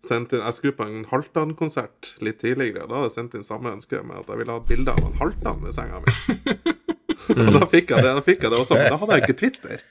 sendt 0.07 0.33
inn 0.35 0.43
Jeg 0.45 0.55
skulle 0.55 0.77
på 0.77 0.85
en 0.85 1.05
Halvdan-konsert 1.09 2.13
litt 2.23 2.39
tidligere, 2.43 2.85
da 2.87 2.99
hadde 2.99 3.09
jeg 3.09 3.15
sendt 3.17 3.37
inn 3.37 3.45
samme 3.47 3.73
ønske 3.73 3.99
med 4.05 4.21
at 4.21 4.29
jeg 4.31 4.41
ville 4.41 4.53
ha 4.53 4.61
et 4.61 4.69
bilde 4.69 4.93
av 4.93 5.03
en 5.03 5.19
Halvdan 5.21 5.61
ved 5.65 5.75
senga 5.75 6.01
mi. 6.03 6.13
og 7.37 7.53
da 7.55 7.69
fikk, 7.71 7.91
jeg 7.91 8.05
det, 8.05 8.13
da 8.19 8.23
fikk 8.23 8.45
jeg 8.45 8.53
det 8.53 8.59
også, 8.61 8.77
men 8.77 8.91
da 8.93 8.99
hadde 9.01 9.17
jeg 9.17 9.25
ikke 9.25 9.39
Twitter. 9.41 9.85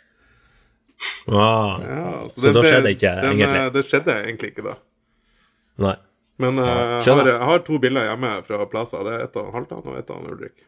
Wow. 1.29 1.83
Ja, 1.85 2.13
Så 2.33 2.53
da 2.55 2.63
skjedde 2.65 2.93
ikke, 2.95 3.13
den, 3.21 3.41
egentlig? 3.43 3.65
Det 3.75 3.85
skjedde 3.91 4.19
egentlig 4.23 4.53
ikke 4.55 4.67
da. 4.69 4.77
nei. 5.85 5.97
Men 6.43 6.61
uh, 6.61 6.67
jeg, 7.01 7.15
har, 7.17 7.29
jeg 7.31 7.49
har 7.51 7.63
to 7.65 7.79
bilder 7.81 8.11
hjemme 8.11 8.33
fra 8.47 8.67
Plaza. 8.69 9.03
Det 9.07 9.15
er 9.15 9.27
et 9.27 9.39
av 9.41 9.53
Halvdan 9.55 9.85
og 9.87 10.01
et 10.01 10.15
av 10.15 10.33
Ulrik. 10.33 10.67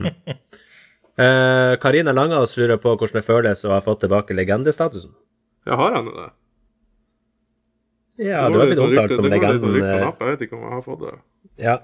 Eh, 1.20 1.76
Karina 1.76 2.14
Langås 2.16 2.54
lurer 2.56 2.78
på 2.80 2.94
hvordan 2.94 3.18
det 3.18 3.26
føles 3.26 3.64
å 3.66 3.74
ha 3.74 3.80
fått 3.84 3.98
tilbake 4.06 4.32
legendestatusen. 4.32 5.10
Ja, 5.68 5.76
har 5.76 5.92
han 5.98 6.06
det. 6.08 6.28
Ja, 8.24 8.46
du 8.48 8.56
har 8.56 8.70
blitt 8.70 8.78
sånn 8.78 8.94
omtalt 8.94 9.12
som 9.12 9.26
sånn 9.26 9.34
legenden. 9.34 9.74
på 9.74 9.84
eh. 9.84 10.06
Jeg 10.06 10.30
vet 10.30 10.44
ikke 10.46 10.56
om 10.56 10.62
jeg 10.64 10.72
har 10.78 10.84
fått 10.86 11.02
det. 11.02 11.12
Ja. 11.60 11.76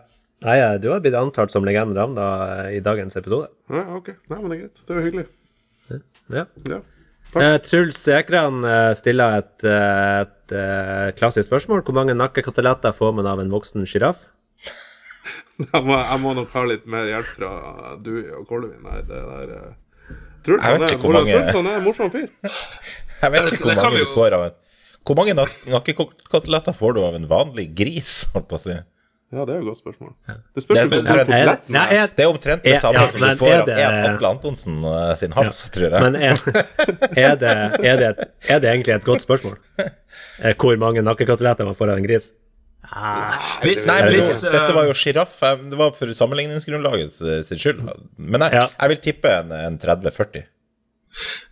Nei, 0.47 0.57
du 0.81 0.89
har 0.93 1.03
blitt 1.05 1.17
omtalt 1.17 1.53
som 1.53 1.65
legenden 1.69 1.97
Ravna 1.97 2.27
eh, 2.47 2.77
i 2.79 2.81
dagens 2.85 3.17
episode. 3.17 3.51
Ja, 3.73 3.85
ok. 3.99 4.11
Nei, 4.31 4.39
men 4.39 4.49
det 4.49 4.57
er 4.57 4.63
greit. 4.63 4.83
Det 4.87 4.97
jo 4.97 5.05
hyggelig. 5.11 5.27
Ja. 6.33 6.47
Ja. 6.73 6.81
Eh, 7.41 7.57
Truls 7.65 8.01
Ekran 8.09 8.65
eh, 8.65 8.93
stiller 8.97 9.39
et, 9.43 9.65
eh, 9.65 10.21
et 10.47 10.55
uh, 10.57 11.11
klassisk 11.19 11.49
spørsmål. 11.51 11.83
Hvor 11.87 11.95
mange 11.99 12.15
nakkekoteletter 12.15 12.95
får 12.95 13.13
man 13.19 13.27
av 13.27 13.41
en 13.43 13.51
voksen 13.53 13.87
sjiraff? 13.89 14.29
Jeg 15.57 15.81
må, 15.89 15.95
jeg 15.97 16.21
må 16.21 16.35
nok 16.37 16.51
ha 16.53 16.63
litt 16.69 16.83
mer 16.93 17.07
hjelp 17.09 17.29
fra 17.39 17.51
du 18.05 18.13
og 18.37 18.43
Kolvin 18.51 18.85
her. 18.93 19.03
Det 19.09 19.21
der 19.25 19.53
uh... 19.57 20.17
Vet 20.47 20.63
han 20.63 20.83
er- 20.85 20.93
ikke 20.93 21.01
hvor 21.09 21.17
mange- 21.17 21.39
han 21.57 21.67
er 21.71 21.79
en 21.81 21.87
morsom 21.87 22.11
fyr. 22.13 22.27
Jeg 23.23 23.33
vet 23.33 23.49
ikke 23.55 23.63
hvor 23.65 23.81
mange 23.81 24.03
du 24.05 24.11
får 24.13 24.37
av 24.37 24.45
en 24.51 24.59
Hvor 25.07 25.17
mange 25.17 25.35
nak- 25.39 25.65
nakkekoteletter 25.73 26.77
får 26.77 26.95
du 26.99 27.01
av 27.07 27.17
en 27.17 27.25
vanlig 27.31 27.71
gris, 27.79 28.13
holdt 28.35 28.51
på 28.53 28.59
å 28.59 28.63
si? 28.67 28.77
Ja, 29.35 29.43
det 29.45 29.57
er 29.57 29.59
jo 29.59 29.65
et 29.65 29.69
godt 29.73 29.81
spørsmål. 29.81 30.13
Det 30.29 30.63
Det 30.69 30.77
er 30.79 30.85
omtrent- 30.87 31.31
Er 31.35 31.49
det, 31.49 31.55
nei, 31.75 31.87
Det 32.07 32.23
er 32.25 32.29
omtrent 32.31 32.63
det 32.63 32.75
Ja, 32.77 32.79
samme 32.81 33.01
ja, 33.01 33.07
som 33.11 33.21
du 33.21 33.27
får 33.41 33.55
av 33.65 33.69
en 33.75 34.15
Atle 34.15 34.29
Antonsen 34.31 34.77
eh, 34.85 35.15
sin 35.19 35.33
hals, 35.35 35.65
tror 35.75 35.91
jeg. 35.91 36.03
men 36.05 36.15
er, 36.15 36.31
er, 36.31 37.35
det, 37.35 37.51
er, 37.83 37.97
det, 37.99 38.29
er 38.49 38.61
det 38.63 38.71
egentlig 38.71 38.95
et 38.95 39.05
godt 39.05 39.23
spørsmål? 39.27 39.59
Eh, 39.83 40.55
Hvor 40.55 40.79
mange 40.79 41.03
nakkekoteletter 41.03 41.65
man 41.67 41.75
får 41.75 41.91
av 41.91 41.99
en 41.99 42.07
gris? 42.07 42.31
Hvis, 43.67 43.83
Nei, 43.89 43.99
men 44.07 44.13
hvis, 44.15 44.45
eh, 44.47 44.53
dette 44.55 44.73
var 44.77 44.87
jo 44.87 44.95
sjiraff. 44.95 45.41
Det 45.43 45.77
var 45.81 45.91
for 45.99 46.07
sammenligningsgrunnlagets 46.15 47.19
sin 47.49 47.59
skyld. 47.59 47.83
Men 48.17 48.41
jeg, 48.47 48.53
Ja. 48.61 48.69
jeg 48.81 48.89
vil 48.95 49.03
tippe 49.11 49.33
en, 49.41 49.51
en 49.53 49.79
30-40. 49.83 50.45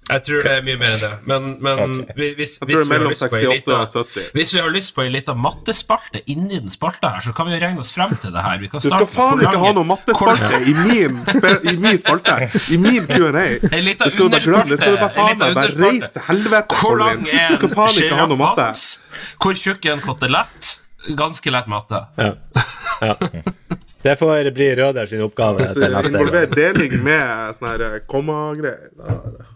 Jeg 0.04 0.20
tror 0.26 0.42
det 0.44 0.50
er 0.52 0.64
mye 0.64 0.76
mer 0.76 0.94
enn 0.94 1.00
det. 1.00 1.10
Men, 1.24 1.44
men 1.64 1.78
okay. 2.02 2.34
hvis, 2.36 2.58
hvis, 2.60 2.80
vi 2.84 2.92
har 2.92 3.04
lyst 3.08 3.24
på 3.24 3.38
ei 3.38 3.46
68 3.48 3.54
lita, 3.54 3.76
og 3.78 3.94
70. 4.12 4.26
hvis 4.36 4.50
vi 4.52 4.60
har 4.60 4.74
lyst 4.74 4.92
på 4.96 5.04
ei 5.04 5.12
lita 5.14 5.32
mattespalte 5.32 6.20
inni 6.28 6.58
den 6.58 6.72
spalta 6.72 7.14
her, 7.14 7.24
så 7.24 7.32
kan 7.36 7.48
vi 7.48 7.54
jo 7.54 7.60
regne 7.62 7.80
oss 7.80 7.92
frem 7.94 8.12
til 8.20 8.34
det 8.34 8.42
her. 8.44 8.58
Vi 8.60 8.68
kan 8.68 8.84
Du 8.84 8.90
skal 8.90 9.08
faen 9.08 9.40
ikke 9.40 9.62
ha 9.62 9.70
noe 9.78 9.88
mattespalte 9.88 10.60
i 10.60 10.74
min, 10.82 11.16
i 11.72 11.76
min 11.86 12.00
spalte! 12.02 12.36
I 12.74 12.80
min 12.82 13.08
Q&A! 13.08 13.46
Ei 13.70 13.80
lita 13.86 14.10
underspalte, 14.26 14.76
Hvor 16.82 17.00
lang 17.00 17.24
er 17.24 17.56
en 17.56 17.74
sjiraffans? 17.96 18.86
Hvor 19.40 19.56
tjukk 19.56 19.88
er 19.88 19.96
en 19.96 20.04
kotelett? 20.04 20.74
Ganske 21.16 21.52
lett 21.52 21.66
matte. 21.68 22.04
Ja. 22.20 22.34
ja. 23.00 23.16
Det 24.04 24.18
får 24.20 24.50
bli 24.52 24.68
Røder 24.76 25.08
sin 25.08 25.24
oppgave 25.24 25.64
til 25.72 25.88
neste 25.88 26.12
Involver 26.12 26.48
deling 26.52 27.00
med 27.04 27.56
sånne 27.56 28.04
komma-greier. 28.04 29.48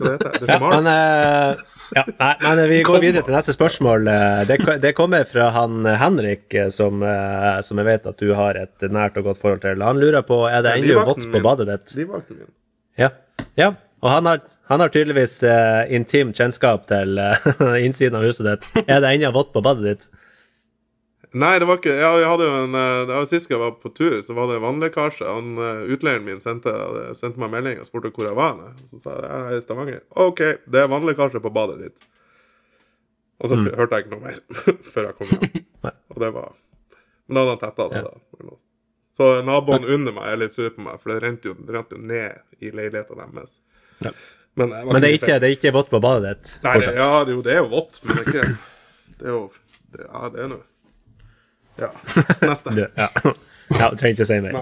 Da- 0.00 0.16
Hva 0.16 0.16
det 0.16 0.24
heter 0.24 0.46
det? 0.46 0.48
Ja, 0.50 0.58
men, 0.64 0.86
uh, 0.90 1.66
ja, 1.96 2.04
nei, 2.20 2.34
men 2.44 2.60
vi 2.70 2.82
går 2.86 3.00
videre 3.02 3.24
til 3.26 3.34
neste 3.34 3.52
spørsmål. 3.56 4.06
Eh, 4.08 4.44
Det, 4.46 4.58
det 4.82 4.92
kommer 4.94 5.24
fra 5.26 5.48
han 5.56 5.80
eh, 5.86 5.96
Henrik, 5.98 6.46
eh, 6.54 6.68
som, 6.70 7.02
eh, 7.02 7.58
som 7.66 7.80
jeg 7.82 7.88
vet 7.88 8.06
at 8.06 8.20
du 8.22 8.30
har 8.38 8.54
et 8.60 8.84
nært 8.94 9.18
og 9.18 9.26
godt 9.26 9.40
forhold 9.42 9.64
til. 9.64 9.82
Han 9.82 9.98
lurer 9.98 10.22
på 10.22 10.44
er 10.46 10.62
det 10.62 10.76
ennå 10.78 11.02
vått 11.08 11.26
på 11.32 11.42
badet 11.42 11.66
ditt. 11.72 11.96
Livvakten 11.98 12.38
min. 12.38 12.52
Ja. 13.00 13.10
ja. 13.58 13.72
Og 14.04 14.10
han 14.14 14.26
har, 14.30 14.40
han 14.70 14.80
har 14.84 14.88
tydeligvis 14.94 15.40
uh, 15.42 15.82
intim 15.90 16.30
kjennskap 16.36 16.86
til 16.88 17.18
uh, 17.18 17.34
innsiden 17.86 18.16
av 18.20 18.22
huset 18.28 18.46
ditt. 18.46 18.70
Er 18.86 19.02
det 19.02 19.10
ennå 19.16 19.32
vått 19.34 19.50
på 19.52 19.62
badet 19.66 19.88
ditt? 19.90 20.06
Nei, 21.30 21.52
det 21.62 21.66
var 21.68 21.78
ikke 21.78 21.92
ja, 21.94 22.10
jeg 22.18 22.26
hadde 22.26 22.46
jo 22.46 22.54
en, 22.64 22.72
eh, 22.74 23.00
det 23.06 23.14
var 23.14 23.26
Sist 23.30 23.52
jeg 23.52 23.60
var 23.60 23.76
på 23.78 23.92
tur, 23.94 24.16
så 24.26 24.34
var 24.34 24.48
det 24.50 24.58
vannlekkasje. 24.64 25.26
Han, 25.28 25.52
eh, 25.62 25.92
Utleieren 25.94 26.24
min 26.26 26.40
sendte, 26.42 26.72
sendte 27.14 27.38
meg 27.38 27.52
melding 27.52 27.82
og 27.82 27.86
spurte 27.86 28.10
hvor 28.16 28.26
jeg 28.26 28.38
var. 28.38 28.58
Så 28.88 28.98
sa 28.98 29.14
jeg 29.14 29.28
jeg 29.28 29.44
er 29.44 29.60
i 29.60 29.66
Stavanger. 29.66 30.00
OK, 30.26 30.42
det 30.66 30.80
er 30.82 30.90
vannlekkasje 30.90 31.42
på 31.44 31.52
badet 31.54 31.78
ditt. 31.84 32.08
Og 33.40 33.52
så 33.52 33.60
mm. 33.60 33.68
hørte 33.78 33.96
jeg 33.96 34.06
ikke 34.06 34.16
noe 34.16 34.24
mer 34.24 34.40
før 34.92 35.06
jeg 35.06 35.18
kom 35.20 35.30
hjem. 35.30 35.62
Og 36.16 36.18
det 36.24 36.32
var 36.34 36.50
Men 37.30 37.36
da 37.36 37.44
hadde 37.44 37.54
han 37.54 37.62
tetta 37.62 37.86
det, 37.92 38.02
da. 38.08 38.56
Så 39.20 39.28
naboen 39.46 39.86
under 39.86 40.14
meg 40.16 40.32
er 40.32 40.40
litt 40.40 40.56
sur 40.56 40.70
på 40.74 40.82
meg, 40.82 40.98
for 40.98 41.12
det 41.12 41.20
rente 41.22 41.50
jo, 41.50 41.54
det 41.54 41.76
rente 41.76 41.94
jo 41.94 42.02
ned 42.10 42.64
i 42.64 42.72
leiligheta 42.74 43.14
deres. 43.14 43.58
Ja. 44.02 44.10
Men, 44.58 44.74
jeg 44.74 44.88
Men 44.88 45.04
det 45.04 45.12
er 45.12 45.14
ikke 45.20 45.38
det 45.38 45.46
er 45.46 45.54
ikke 45.54 45.72
vått 45.76 45.92
på 45.92 46.00
badet 46.02 46.32
ditt? 46.32 46.52
Nei, 46.64 46.74
det, 46.82 46.90
ja, 46.98 47.10
det, 47.22 47.36
jo, 47.36 47.44
det 47.46 47.54
er 47.54 47.60
jo 47.60 47.68
vått, 47.70 48.00
men 48.02 48.18
det 48.18 48.24
er 48.24 48.30
ikke 48.32 48.48
Det 49.20 49.28
er 49.28 49.36
jo 49.36 49.42
det, 49.94 50.06
Ja, 50.08 50.30
det 50.34 50.42
er 50.42 50.50
noe 50.50 50.64
Ja. 51.80 51.88
Neste. 52.44 52.70
Du, 52.76 52.82
ja. 53.02 53.08
ja, 53.08 53.90
du 53.90 53.96
trenger 53.96 54.14
ikke 54.14 54.26
si 54.28 54.36
mer. 54.44 54.54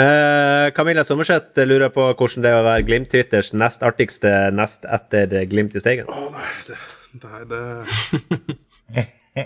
Eh, 0.00 0.66
Camilla 0.76 1.02
Sommerseth 1.04 1.58
lurer 1.66 1.90
på 1.92 2.02
hvordan 2.14 2.42
det 2.46 2.50
er 2.52 2.58
å 2.60 2.68
være 2.68 2.86
Glimt-Twitters 2.86 3.48
nest 3.58 3.80
artigste 3.84 4.30
nest 4.54 4.86
etter 4.88 5.26
Glimt 5.50 5.74
i 5.76 5.80
Steigen. 5.82 6.06
Å 6.08 6.10
nei, 6.30 6.52
det 6.68 6.76
Nei, 7.20 7.40
det 7.50 7.62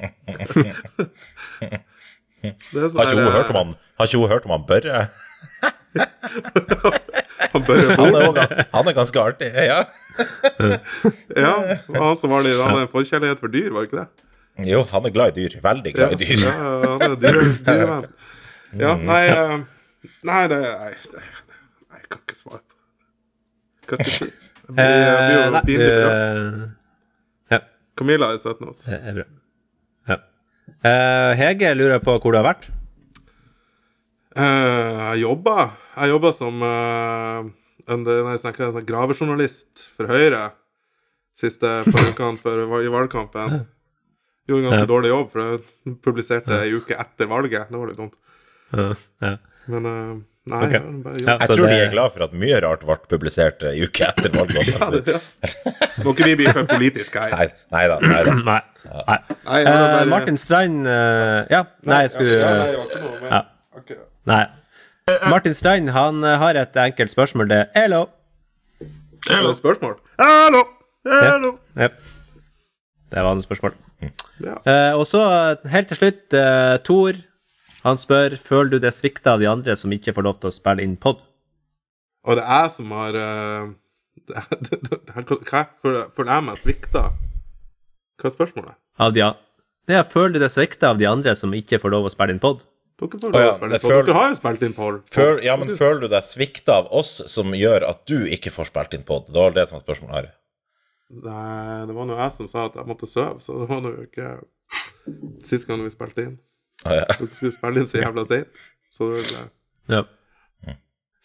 Det 2.45 2.77
er 2.77 2.93
sånn 2.93 2.99
Har 2.99 3.09
ikke 3.09 3.25
hun 3.25 3.33
hørt 3.33 3.49
om 3.53 3.57
han, 3.57 3.71
har 3.97 4.05
ikke 4.11 4.21
hun 4.21 4.33
hørt 4.35 4.45
om 4.49 4.53
han 4.53 4.65
Børre? 4.69 4.99
Han 7.55 7.63
bør 7.63 7.79
Han 7.95 8.17
er, 8.19 8.67
han 8.75 8.89
er 8.91 8.95
ganske 8.97 9.15
artig. 9.23 9.47
Ja. 9.55 9.87
Ja, 11.39 11.79
han 11.95 12.17
som 12.19 12.33
var 12.35 12.43
litt 12.43 12.59
Han 12.59 12.75
har 12.75 12.83
en 12.83 12.91
forkjærlighet 12.91 13.39
for 13.39 13.47
dyr, 13.53 13.71
var 13.71 13.85
det 13.85 13.89
ikke 13.93 14.01
det? 14.01 14.24
Jo, 14.63 14.85
han 14.93 15.07
er 15.09 15.11
glad 15.11 15.35
i 15.35 15.43
dyr. 15.43 15.57
Veldig 15.65 15.91
Ja, 15.95 15.97
glad 15.99 16.13
i 16.15 16.25
dyr. 16.25 16.45
ja 16.45 16.53
han 16.85 17.03
er 17.09 17.17
dyre, 17.19 17.43
dyrevenn. 17.67 18.05
Ja, 18.79 18.93
nei 18.99 19.23
eh, 19.31 19.57
Nei, 20.27 20.43
det 20.51 20.59
Nei, 20.61 20.93
det, 20.95 21.21
nei, 21.91 21.99
jeg 21.99 22.09
kan 22.13 22.21
ikke 22.23 22.37
svare 22.39 22.61
på 22.61 22.75
det. 22.75 23.89
Hva 23.89 23.99
skal 23.99 24.11
jeg 24.11 24.19
si? 24.19 24.29
Jeg 24.65 24.75
blir, 24.75 24.85
jeg 24.85 25.17
blir 25.19 25.35
Eh, 25.35 25.45
jo 25.45 25.51
nei, 25.55 25.63
pinlig 25.69 25.89
bra. 25.99 26.69
ja, 27.55 27.59
Camilla 27.99 28.31
er 28.33 28.39
søt 28.41 28.61
nå. 28.65 28.73
det 28.85 28.99
er 29.01 29.19
bra. 29.19 29.27
Ja. 30.09 30.17
Eh, 30.89 31.31
Hege 31.41 31.75
lurer 31.77 32.01
på 32.05 32.15
hvor 32.21 32.33
du 32.33 32.39
har 32.41 32.47
vært. 32.47 32.71
Eh, 34.35 35.03
jeg 35.15 35.21
jobba 35.23 35.57
Jeg 35.97 36.11
jobba 36.11 36.33
som 36.35 36.63
en, 36.65 37.53
nei, 38.03 38.37
sånn, 38.41 38.57
det, 38.57 38.85
gravejournalist 38.89 39.85
for 39.95 40.09
Høyre 40.11 40.49
siste 41.39 41.71
par 41.91 42.09
ukene 42.09 42.39
før, 42.41 42.65
i 42.83 42.91
valgkampen. 42.91 43.65
Gjorde 44.49 44.61
en 44.61 44.69
ganske 44.69 44.85
Ja. 44.85 44.91
dårlig 44.91 45.11
jobb, 45.11 45.33
for 45.33 45.41
jeg 45.41 45.97
publiserte 46.05 46.61
ei 46.61 46.73
uke 46.77 46.97
etter 47.01 47.29
valget. 47.31 47.69
Det 47.71 47.81
var 47.81 47.91
litt 47.91 48.01
dumt. 48.01 48.17
Ja, 48.75 48.89
ja. 49.25 49.37
Men 49.73 49.87
uh, 49.89 50.17
nei, 50.53 50.59
okay. 50.67 50.81
jeg 50.81 51.03
bare 51.05 51.21
Ja. 51.23 51.37
Jeg 51.39 51.49
tror 51.49 51.57
tror 51.57 51.71
de 51.73 51.79
er 51.81 51.93
glad 51.95 52.13
for 52.13 52.25
at 52.27 52.35
mye 52.43 52.59
rart 52.61 52.85
ble 52.85 52.97
publisert 53.09 53.65
ei 53.65 53.79
i 53.79 53.87
uke 53.89 54.05
etter 54.11 54.35
valget. 54.35 54.69
Ja, 54.75 54.91
det, 54.93 55.15
ja. 55.15 55.73
Må 56.05 56.13
ikke 56.13 56.29
vi 56.29 56.37
bli 56.43 56.51
for 56.51 56.69
politiske 56.69 57.23
her. 57.23 57.33
Nei, 57.33 57.47
nei 57.73 57.87
da. 57.89 57.97
Nei 58.05 58.21
da. 58.27 58.35
Nei. 58.51 58.61
nei. 58.85 59.19
Nei, 59.47 59.63
bare... 59.65 60.03
uh, 60.03 60.11
Martin 60.13 60.37
Strand 60.37 60.85
uh, 60.87 61.47
Ja, 61.49 61.65
nei, 61.89 62.03
jeg 62.05 62.13
skulle 62.13 62.37
ja, 62.37 62.53
nei, 62.53 62.69
jeg 62.69 62.77
var 62.77 62.91
ikke 62.91 63.07
noe 63.07 63.17
mer. 63.23 63.33
Ja. 63.33 64.05
Nei. 64.29 64.43
Martin 65.29 65.55
Strand 65.55 65.91
han 65.93 66.25
eh, 66.25 66.39
har 66.41 66.57
et 66.57 66.77
enkelt 66.81 67.13
spørsmål. 67.13 67.49
Det 67.49 67.59
er 67.61 67.67
Hello. 67.77 68.07
Er 68.81 68.87
Spørsmål? 69.25 69.55
spørsmål? 69.57 69.97
Hallo! 70.19 70.63
Hallo! 71.05 71.51
Yep. 71.81 71.93
Det 73.15 73.23
var 73.23 73.39
et 73.39 73.47
spørsmål. 73.47 73.77
Ja. 74.43 74.57
Eh, 74.67 74.93
og 74.99 75.05
så 75.07 75.21
eh, 75.31 75.69
helt 75.71 75.89
til 75.93 76.01
slutt, 76.01 76.35
eh, 76.35 76.75
Tor. 76.83 77.21
Han 77.85 78.01
spør 78.01 78.35
føler 78.41 78.73
du 78.75 78.79
det 78.83 78.91
svikta 78.97 79.37
av 79.37 79.43
de 79.45 79.47
andre 79.47 79.77
som 79.79 79.93
ikke 79.95 80.15
får 80.17 80.27
lov 80.27 80.41
til 80.41 80.51
å 80.51 80.55
spille 80.57 80.83
inn 80.83 80.97
pod. 80.99 81.21
Og 82.25 82.41
det 82.41 82.43
er 82.43 82.65
jeg 82.65 82.73
som 82.75 82.95
har 82.97 83.19
eh, 83.21 83.73
det, 84.67 84.81
det, 84.83 85.01
det, 85.07 85.39
Hva? 85.47 85.63
Føler 85.85 86.33
jeg 86.33 86.47
meg 86.49 86.59
svikta? 86.59 87.07
Hva 88.19 88.31
er 88.31 88.35
spørsmålet? 88.35 88.79
Av 89.05 89.15
de, 89.15 89.27
ja, 89.93 90.05
føler 90.09 90.35
du 90.35 90.43
det 90.43 90.53
svikta 90.55 90.91
av 90.95 90.99
de 90.99 91.07
andre 91.11 91.35
som 91.39 91.55
ikke 91.55 91.79
får 91.83 91.95
lov 91.95 92.09
å 92.09 92.15
spille 92.15 92.35
inn 92.35 92.43
pod? 92.43 92.65
Dere 92.99 93.43
ja, 93.43 93.55
føl- 93.83 94.13
har 94.15 94.29
jo 94.31 94.37
spilt 94.39 94.63
inn 94.63 94.75
Føl, 94.75 95.41
ja, 95.43 95.57
men 95.59 95.71
føler 95.77 96.05
du 96.05 96.09
deg 96.13 96.23
svikta 96.27 96.77
av 96.83 96.93
oss 96.95 97.17
som 97.31 97.51
gjør 97.55 97.87
at 97.91 98.05
du 98.07 98.23
ikke 98.31 98.53
får 98.55 98.71
spilt 98.71 98.95
inn 98.95 99.07
pod? 99.07 99.27
Det 99.29 99.39
var 99.39 99.55
det 99.55 99.67
som 99.69 99.79
var 99.79 99.87
spørsmålet 99.87 100.19
her. 100.19 100.29
Nei, 101.23 101.85
det 101.89 101.95
var 101.95 102.09
nå 102.09 102.17
jeg 102.19 102.33
som 102.35 102.49
sa 102.51 102.67
at 102.69 102.75
jeg 102.81 102.89
måtte 102.89 103.07
sove, 103.11 103.39
så 103.45 103.61
det 103.61 103.69
var 103.71 103.81
nå 103.85 103.93
ikke 104.09 104.33
sist 105.47 105.69
gang 105.69 105.85
vi 105.85 105.93
spilte 105.93 106.25
inn. 106.27 106.35
Ah, 106.85 106.99
ja. 107.03 107.07
Dere 107.19 107.31
skulle 107.37 107.55
spille 107.55 107.81
inn 107.83 107.89
så 107.89 108.01
jævla 108.03 108.25
seint. 108.29 108.67
Så 108.95 109.11
det 109.13 109.23
ble 109.29 109.45
Ja. 109.95 110.03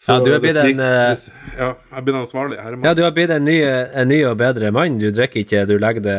så 0.00 0.14
Ja, 0.14 0.24
du 0.24 0.30
er 0.32 0.38
blitt 0.40 0.56
en, 0.56 0.80
uh, 0.80 1.16
Ja, 1.58 1.74
jeg 1.96 2.04
blir 2.06 2.14
ansvarlig 2.20 2.58
herremann. 2.60 2.84
ja, 2.88 2.94
du 2.94 3.02
har 3.02 3.10
blitt 3.12 3.30
en 3.30 3.44
ny, 3.44 3.58
en 3.64 4.08
ny 4.08 4.22
og 4.24 4.36
bedre 4.40 4.70
mann. 4.72 4.98
Du 4.98 5.10
drikker 5.10 5.40
ikke, 5.44 5.66
du 5.68 5.76
legger 5.78 6.00
det 6.06 6.16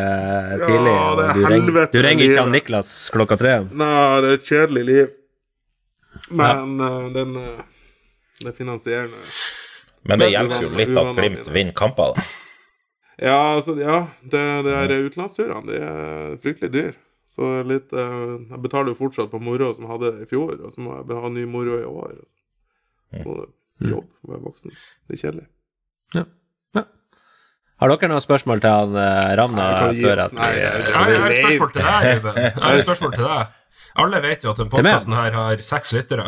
tidlig. 0.65 0.93
Ja, 0.93 1.15
det 1.17 1.25
er 1.29 1.33
du, 1.33 1.45
ringer, 1.53 1.87
du 1.93 1.99
ringer 2.01 2.23
ikke 2.27 2.41
han. 2.43 2.51
Niklas 2.51 2.93
klokka 3.13 3.37
tre. 3.41 3.55
Nei, 3.71 4.21
det 4.21 4.29
er 4.29 4.37
et 4.37 4.45
kjedelig 4.51 4.85
liv. 4.91 5.09
Men 6.29 6.79
eh, 6.81 7.09
den 7.15 7.35
uh, 7.39 7.61
Det 8.43 8.51
finansierende 8.57 9.17
Men 10.03 10.19
det 10.19 10.31
hjelper 10.33 10.63
jo 10.65 10.69
litt 10.75 10.97
at 10.97 11.11
Glimt 11.15 11.47
vinner 11.53 11.73
kamper. 11.77 12.13
da. 12.17 12.23
Ja, 13.21 13.37
altså, 13.55 13.75
ja. 13.77 14.01
Det, 14.23 14.41
det 14.65 14.75
er 14.75 14.93
utenlandsturene. 15.05 15.63
De 15.69 15.77
er 15.77 16.37
fryktelig 16.41 16.71
dyr. 16.73 16.91
Så 17.31 17.47
litt 17.63 17.93
eh, 17.95 18.21
Jeg 18.49 18.59
betaler 18.59 18.91
jo 18.91 18.97
fortsatt 18.99 19.29
på 19.31 19.39
moro 19.39 19.69
som 19.75 19.85
jeg 19.85 19.91
hadde 19.93 20.11
i 20.25 20.27
fjor, 20.27 20.57
og 20.57 20.73
så 20.73 20.83
må 20.83 20.97
jeg 20.97 21.21
ha 21.23 21.31
ny 21.31 21.45
moro 21.47 21.77
i 21.79 21.87
år. 21.87 22.17
Og 23.21 23.45
jobb, 23.87 24.07
være 24.27 24.43
voksen. 24.49 24.73
Det 25.07 25.17
er 25.17 25.21
kjedelig. 25.25 25.47
Har 27.81 27.89
dere 27.89 28.11
noen 28.11 28.21
spørsmål 28.21 28.59
til 28.61 28.69
han 28.69 28.97
eh, 29.01 29.31
Ravna 29.39 29.63
Nei, 29.89 30.03
at 30.13 30.35
Nei, 30.37 30.49
Jeg 30.53 30.67
har 30.93 31.09
jeg 31.09 31.21
har 31.23 31.31
et 31.33 31.39
spørsmål 31.39 31.71
til 31.73 31.87
deg, 31.87 32.09
Ruben. 32.11 32.35
Jeg 32.37 32.51
har 32.61 32.75
et 32.77 32.85
spørsmål 32.85 33.15
til 33.15 33.25
deg. 33.25 33.55
Alle 34.03 34.19
vet 34.23 34.45
jo 34.45 34.51
at 34.51 34.61
denne 34.61 34.73
podkasten 34.75 35.15
her 35.17 35.37
har 35.39 35.63
seks 35.65 35.93
lyttere. 35.97 36.27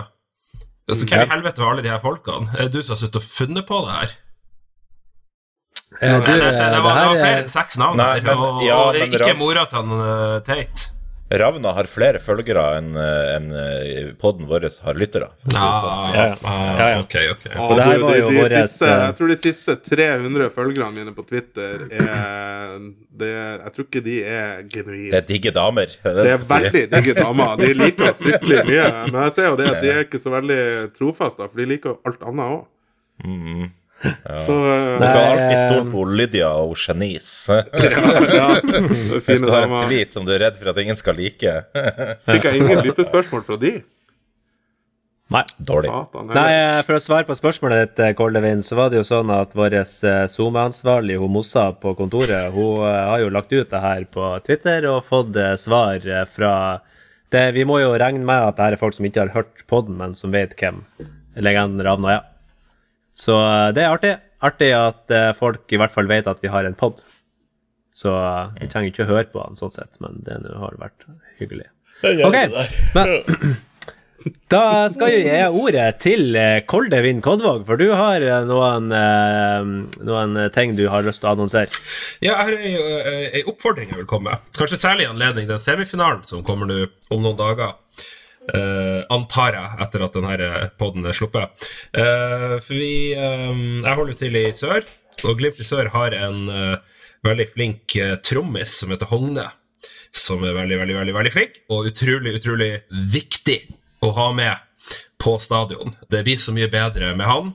Altså, 0.89 1.05
hvem 1.07 1.21
i 1.27 1.29
helvete 1.29 1.61
var 1.61 1.75
alle 1.75 1.85
de 1.85 1.91
her 1.93 2.01
folkene? 2.01 2.49
Er 2.57 2.67
det 2.67 2.73
du 2.73 2.81
som 2.81 2.95
har 2.95 3.01
sittet 3.03 3.19
og 3.21 3.27
funnet 3.27 3.67
på 3.69 3.83
det 3.85 3.93
her? 3.99 4.15
Eh, 6.01 6.15
du, 6.19 6.31
det, 6.31 6.39
det, 6.39 6.51
det, 6.51 6.63
eh, 6.63 6.63
var, 6.63 6.71
det 6.71 6.81
var 6.83 6.95
flere 7.13 7.27
er- 7.33 7.41
enn 7.43 7.47
seks 7.53 7.77
navn 7.77 7.97
Nei, 8.01 8.15
men- 8.21 8.37
og, 8.37 8.63
ja, 8.65 8.79
og 8.89 8.97
men 8.97 9.11
ikke 9.19 9.37
mora 9.37 9.65
til 9.69 9.77
han 9.83 9.91
uh, 9.99 10.39
Tate. 10.39 10.89
Ravna 11.33 11.71
har 11.73 11.87
flere 11.89 12.19
følgere 12.21 12.63
enn 12.77 12.91
en 12.93 13.45
podden 14.21 14.45
vår 14.45 14.67
har 14.85 14.93
lyttere. 14.93 15.31
For 15.41 15.49
å 15.49 15.61
sånn. 15.79 15.87
Ah, 15.89 16.11
Ja, 16.13 16.25
ja. 16.27 16.35
ah, 16.45 16.65
Ja, 16.77 16.87
ja. 16.91 16.99
Ok, 17.01 17.15
ok. 17.31 17.45
Og 17.57 17.71
det 17.79 17.85
her 17.87 17.97
var 18.03 18.11
de, 18.13 18.19
jo 18.19 18.27
de 18.29 18.35
våres, 18.37 18.69
siste, 18.69 18.85
eh, 18.91 18.99
Jeg 19.07 19.15
tror 19.17 19.31
de 19.31 19.37
siste 19.41 19.75
300 19.87 20.49
følgerne 20.53 20.93
mine 20.93 21.13
på 21.17 21.25
Twitter 21.25 21.87
er 21.89 22.77
det, 23.17 23.31
Jeg 23.33 23.73
tror 23.73 23.87
ikke 23.87 24.03
de 24.05 24.17
er 24.29 24.61
genuine. 24.69 25.09
Det 25.09 25.21
er 25.23 25.27
digge 25.31 25.51
damer. 25.57 25.95
Det, 26.03 26.13
Det 26.19 26.35
er 26.35 26.45
veldig 26.53 26.83
digge 26.93 27.15
damer. 27.17 27.55
De 27.63 27.73
liker 27.81 28.13
fryktelig 28.21 28.61
mye. 28.69 28.87
Men 29.09 29.19
jeg 29.23 29.31
ser 29.39 29.49
jo 29.49 29.55
det 29.63 29.71
at 29.73 29.81
de 29.81 29.89
er 29.95 30.03
ikke 30.05 30.21
så 30.21 30.35
veldig 30.37 30.61
trofaste, 30.99 31.49
for 31.49 31.57
de 31.63 31.65
liker 31.73 31.97
alt 32.05 32.21
annet 32.29 32.59
òg. 32.59 33.71
Så 34.43 34.55
Du 34.59 34.69
eh, 34.69 34.99
kan 34.99 35.19
alltid 35.23 35.47
Nei, 35.47 35.63
stole 35.63 35.85
på 35.93 36.03
Lydia 36.11 36.49
og 36.59 36.75
Janice. 36.79 37.61
ja, 38.39 38.49
det 38.59 38.83
Hvis 38.89 39.25
fine 39.25 39.45
du 39.47 39.51
har 39.53 39.63
en 39.65 39.71
damer. 39.71 39.87
tweet 39.87 40.13
som 40.15 40.27
du 40.27 40.33
er 40.35 40.43
redd 40.47 40.59
for 40.59 40.73
at 40.73 40.81
ingen 40.83 40.99
skal 40.99 41.15
like. 41.19 41.57
Fikk 42.29 42.47
jeg 42.49 42.61
ingen 42.63 42.83
lyttespørsmål 42.83 43.45
fra 43.47 43.59
de? 43.61 43.77
Nei. 45.33 45.41
Dårlig. 45.57 45.89
Satan. 45.89 46.27
Nei, 46.35 46.49
eh, 46.53 46.79
For 46.85 46.97
å 46.97 47.01
svare 47.01 47.25
på 47.25 47.35
spørsmålet 47.37 47.79
ditt, 47.87 47.99
eh, 48.05 48.11
Koldevin, 48.17 48.59
så 48.61 48.75
var 48.77 48.91
det 48.91 48.99
jo 48.99 49.05
sånn 49.07 49.31
at 49.33 49.55
vår 49.57 49.77
eh, 49.79 50.25
SoMe-ansvarlig, 50.29 51.15
hun 51.17 51.31
Mossa 51.33 51.69
på 51.73 51.95
kontoret, 51.97 52.51
hun 52.53 52.83
eh, 52.83 52.99
har 53.09 53.23
jo 53.23 53.31
lagt 53.33 53.53
ut 53.55 53.71
det 53.71 53.81
her 53.81 54.03
på 54.13 54.27
Twitter 54.45 54.85
og 54.91 55.05
fått 55.07 55.35
eh, 55.39 55.55
svar 55.57 56.03
eh, 56.05 56.25
fra 56.29 56.53
det, 57.33 57.47
Vi 57.55 57.63
må 57.65 57.79
jo 57.81 57.95
regne 57.97 58.21
med 58.21 58.43
at 58.51 58.59
det 58.59 58.67
her 58.67 58.75
er 58.75 58.81
folk 58.83 58.93
som 58.93 59.07
ikke 59.09 59.23
har 59.23 59.33
hørt 59.33 59.63
podden, 59.71 59.97
men 59.97 60.13
som 60.13 60.29
vet 60.35 60.53
hvem 60.59 60.83
legenden 61.41 61.81
Ravna 61.81 62.11
er. 62.19 62.21
Så 63.17 63.35
eh, 63.39 63.71
det 63.75 63.83
er 63.85 63.93
artig. 63.93 64.13
Artig 64.43 64.71
at 64.75 65.11
eh, 65.13 65.31
folk 65.37 65.71
i 65.71 65.77
hvert 65.79 65.93
fall 65.93 66.07
vet 66.09 66.27
at 66.27 66.41
vi 66.43 66.49
har 66.51 66.65
en 66.67 66.75
pod. 66.79 67.03
Så 67.93 68.09
eh, 68.13 68.55
vi 68.61 68.71
trenger 68.71 68.89
ikke 68.93 69.05
å 69.05 69.11
høre 69.13 69.29
på 69.33 69.43
han 69.43 69.59
sånn 69.59 69.71
sett, 69.75 69.99
men 70.03 70.21
det 70.25 70.39
har 70.57 70.79
vært 70.81 71.05
hyggelig. 71.39 71.69
Ok, 72.25 72.35
men 72.97 73.53
da 74.53 74.63
skal 74.91 75.11
jeg 75.11 75.23
gi 75.27 75.59
ordet 75.59 75.85
til 76.03 76.35
Koldevin 76.71 77.19
Kodvåg, 77.23 77.65
for 77.67 77.79
du 77.79 77.89
har 77.95 78.23
noen, 78.47 78.87
noen 80.07 80.37
ting 80.55 80.75
du 80.79 80.85
har 80.91 81.03
lyst 81.05 81.21
til 81.23 81.29
å 81.29 81.33
annonsere. 81.35 81.71
Ja, 82.23 82.33
jeg 82.33 82.39
har 82.39 82.55
ei, 82.55 82.73
ei- 83.11 83.29
ei 83.39 83.43
oppfordring 83.51 83.91
jeg 83.91 83.99
vil 84.01 84.07
komme 84.09 84.31
med. 84.33 84.45
Kanskje 84.57 84.79
særlig 84.79 85.07
i 85.07 85.11
anledning 85.11 85.47
den 85.51 85.59
semifinalen 85.63 86.23
som 86.27 86.43
kommer 86.47 86.69
nå 86.71 86.85
om 87.11 87.23
noen 87.23 87.39
dager. 87.39 87.75
Eh, 88.43 89.03
antar 89.13 89.55
jeg, 89.55 89.75
etter 89.85 90.03
at 90.03 90.15
denne 90.17 90.47
poden 90.79 91.05
er 91.07 91.15
sluppet. 91.15 91.67
Uh, 91.95 92.57
for 92.59 92.75
vi 92.75 93.13
eh, 93.15 93.53
Jeg 93.53 93.95
holder 93.95 94.17
til 94.19 94.35
i 94.35 94.49
sør, 94.55 94.83
og 95.23 95.37
Glimt 95.39 95.61
i 95.63 95.67
sør 95.67 95.87
har 95.93 96.15
en 96.17 96.49
uh, 96.51 96.97
veldig 97.23 97.47
flink 97.53 97.95
eh, 97.95 98.17
trommis 98.19 98.79
som 98.81 98.91
heter 98.91 99.07
Hogne. 99.11 99.47
Som 100.13 100.43
er 100.43 100.57
veldig, 100.57 100.81
veldig, 100.81 100.97
veldig, 100.99 101.15
veldig 101.15 101.33
flink, 101.33 101.61
og 101.73 101.87
utrolig, 101.89 102.35
utrolig 102.37 102.71
viktig 102.91 103.61
å 104.03 104.11
ha 104.17 104.27
med 104.35 104.91
på 105.23 105.37
stadion. 105.39 105.95
Det 106.11 106.25
blir 106.27 106.37
så 106.37 106.51
mye 106.53 106.67
bedre 106.69 107.13
med 107.15 107.25
han. 107.29 107.53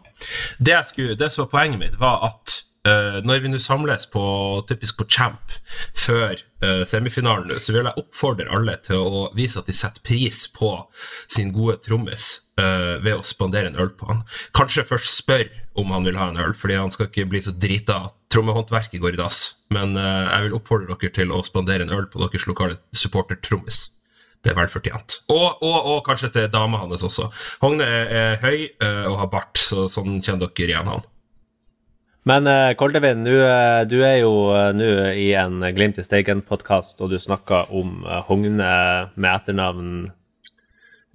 Det, 0.57 0.80
skulle, 0.89 1.18
det 1.20 1.28
som 1.30 1.45
var 1.45 1.53
poenget 1.53 1.82
mitt, 1.82 2.01
var 2.01 2.24
at 2.30 2.62
eh, 2.89 3.18
når 3.26 3.43
vi 3.45 3.51
nå 3.53 3.59
samles 3.62 4.07
på 4.12 4.22
typisk 4.68 4.99
på 5.01 5.07
Champ 5.12 5.55
før 5.99 6.34
uh, 6.64 6.84
semifinalen, 6.89 7.53
så 7.61 7.74
vil 7.74 7.86
jeg 7.86 8.01
oppfordre 8.01 8.49
alle 8.55 8.76
til 8.84 9.03
å 9.03 9.22
vise 9.36 9.61
at 9.61 9.68
de 9.68 9.74
setter 9.76 10.05
pris 10.05 10.45
på 10.55 10.70
sin 11.30 11.53
gode 11.55 11.78
trommis 11.84 12.26
uh, 12.61 12.97
ved 13.05 13.18
å 13.18 13.26
spandere 13.26 13.70
en 13.70 13.78
øl 13.80 13.93
på 13.99 14.09
han. 14.11 14.22
Kanskje 14.57 14.86
først 14.89 15.20
spør 15.20 15.51
om 15.78 15.93
han 15.95 16.09
vil 16.09 16.18
ha 16.20 16.30
en 16.32 16.41
øl, 16.43 16.55
fordi 16.57 16.78
han 16.80 16.95
skal 16.95 17.11
ikke 17.11 17.28
bli 17.30 17.43
så 17.45 17.55
drita 17.55 18.01
at 18.09 18.16
trommehåndverket 18.32 19.03
går 19.03 19.18
i 19.18 19.20
dass. 19.20 19.43
Men 19.72 19.95
jeg 19.97 20.47
vil 20.47 20.57
oppfordre 20.57 20.97
dere 20.97 21.12
til 21.14 21.30
å 21.32 21.43
spandere 21.47 21.84
en 21.84 21.93
øl 21.95 22.09
på 22.11 22.20
deres 22.22 22.49
lokale 22.49 22.80
supporter-trommis. 22.97 23.82
Det 24.43 24.53
er 24.53 24.59
vel 24.59 24.70
fortjent. 24.72 25.20
Og, 25.30 25.62
og, 25.62 25.76
og 25.93 26.01
kanskje 26.07 26.32
til 26.34 26.51
dama 26.51 26.80
hans 26.82 27.05
også. 27.07 27.28
Hogne 27.62 27.86
er, 27.86 28.11
er 28.11 28.43
høy 28.43 28.66
og 29.11 29.20
har 29.22 29.30
bart, 29.32 29.61
så 29.61 29.86
sånn 29.93 30.18
kjenner 30.18 30.49
dere 30.49 30.74
igjen 30.74 30.91
han. 30.91 31.07
Men 32.29 32.49
uh, 32.51 32.74
Koldevin, 32.76 33.22
du, 33.24 33.33
uh, 33.41 33.83
du 33.89 33.99
er 34.05 34.18
jo 34.20 34.33
uh, 34.53 34.68
nå 34.76 34.89
i 35.16 35.31
en 35.39 35.62
Glimt 35.76 36.01
i 36.01 36.05
Steigen-podkast, 36.05 37.01
og 37.01 37.12
du 37.14 37.18
snakker 37.22 37.70
om 37.72 38.03
eh, 38.05 38.20
Hogne 38.29 38.70
med 39.16 39.31
etternavn 39.33 39.91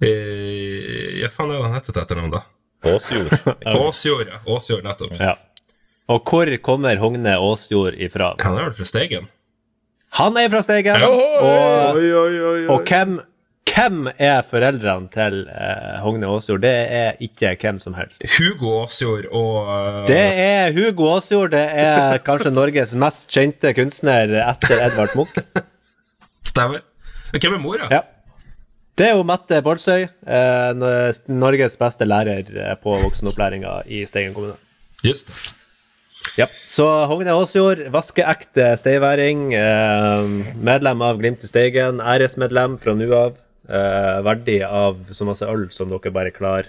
Eh, 0.02 1.20
ja, 1.22 1.28
faen 1.32 1.52
er 1.52 1.60
det 1.60 1.64
han 1.68 1.76
heter 1.78 1.94
til 1.94 2.02
etternavn, 2.02 2.32
da? 2.34 2.40
Åsjord. 2.90 3.30
Åsjord, 3.86 4.32
ja. 4.32 4.40
Åsjord, 4.50 4.82
nettopp. 4.84 5.14
Ja. 5.20 5.36
Og 6.12 6.26
hvor 6.28 6.50
kommer 6.66 6.98
Hogne 7.00 7.36
Åsjord 7.40 7.96
ifra? 8.02 8.34
Han 8.42 8.58
er 8.58 8.68
vel 8.68 8.74
fra 8.76 8.88
Steigen? 8.88 9.30
Han 10.18 10.36
er 10.38 10.50
fra 10.52 10.60
Steigen! 10.66 10.98
Ja. 11.00 11.08
Og, 11.08 11.94
Oi, 11.96 12.10
oi, 12.10 12.18
oi, 12.18 12.50
oi. 12.50 12.66
og 12.74 12.84
hvem, 12.90 13.16
hvem 13.74 14.08
er 14.14 14.40
foreldrene 14.46 15.10
til 15.14 15.40
uh, 15.50 15.98
Hogne 16.04 16.30
Åsjord? 16.30 16.62
Det 16.62 16.72
er 16.94 17.20
ikke 17.24 17.56
hvem 17.60 17.80
som 17.82 17.96
helst. 17.98 18.22
Hugo 18.36 18.70
Åsjord 18.84 19.26
og 19.32 19.56
uh... 19.66 20.00
Det 20.08 20.24
er 20.44 20.72
Hugo 20.76 21.10
Åsjord. 21.16 21.50
Det 21.56 21.64
er 21.82 22.18
kanskje 22.24 22.54
Norges 22.54 22.94
mest 22.98 23.26
kjente 23.30 23.74
kunstner 23.76 24.30
etter 24.44 24.78
Edvard 24.86 25.16
Munch. 25.18 25.38
Stemmer. 26.50 26.84
Hvem 27.34 27.58
er 27.58 27.62
mora? 27.62 27.90
Ja. 27.90 28.04
Det 28.94 29.08
er 29.08 29.16
jo 29.18 29.26
Mette 29.26 29.58
Bolsøy, 29.66 30.06
Uh, 30.24 31.10
Norges 31.34 31.74
beste 31.76 32.06
lærer 32.06 32.46
eh, 32.46 32.76
på 32.80 32.94
voksenopplæringa 33.02 33.80
i 33.90 34.04
Steigen 34.06 34.34
kommune. 34.36 34.54
Just 35.04 35.28
det. 35.28 35.54
Ja. 36.38 36.46
Så 36.66 36.86
Hogne 37.10 37.34
Åsjord, 37.36 37.82
vaskeekte 37.92 38.70
steiværing, 38.80 39.52
eh, 39.54 40.28
medlem 40.56 41.02
av 41.02 41.18
Glimt 41.18 41.44
i 41.44 41.50
Steigen, 41.50 42.00
æresmedlem 42.00 42.78
fra 42.80 42.94
nå 42.96 43.10
av. 43.18 43.34
Eh, 43.64 44.22
verdig 44.24 44.58
av 44.66 45.06
så 45.16 45.24
masse 45.24 45.46
øl 45.48 45.70
som 45.72 45.88
dere 45.88 46.12
bare 46.12 46.32
klarer 46.36 46.66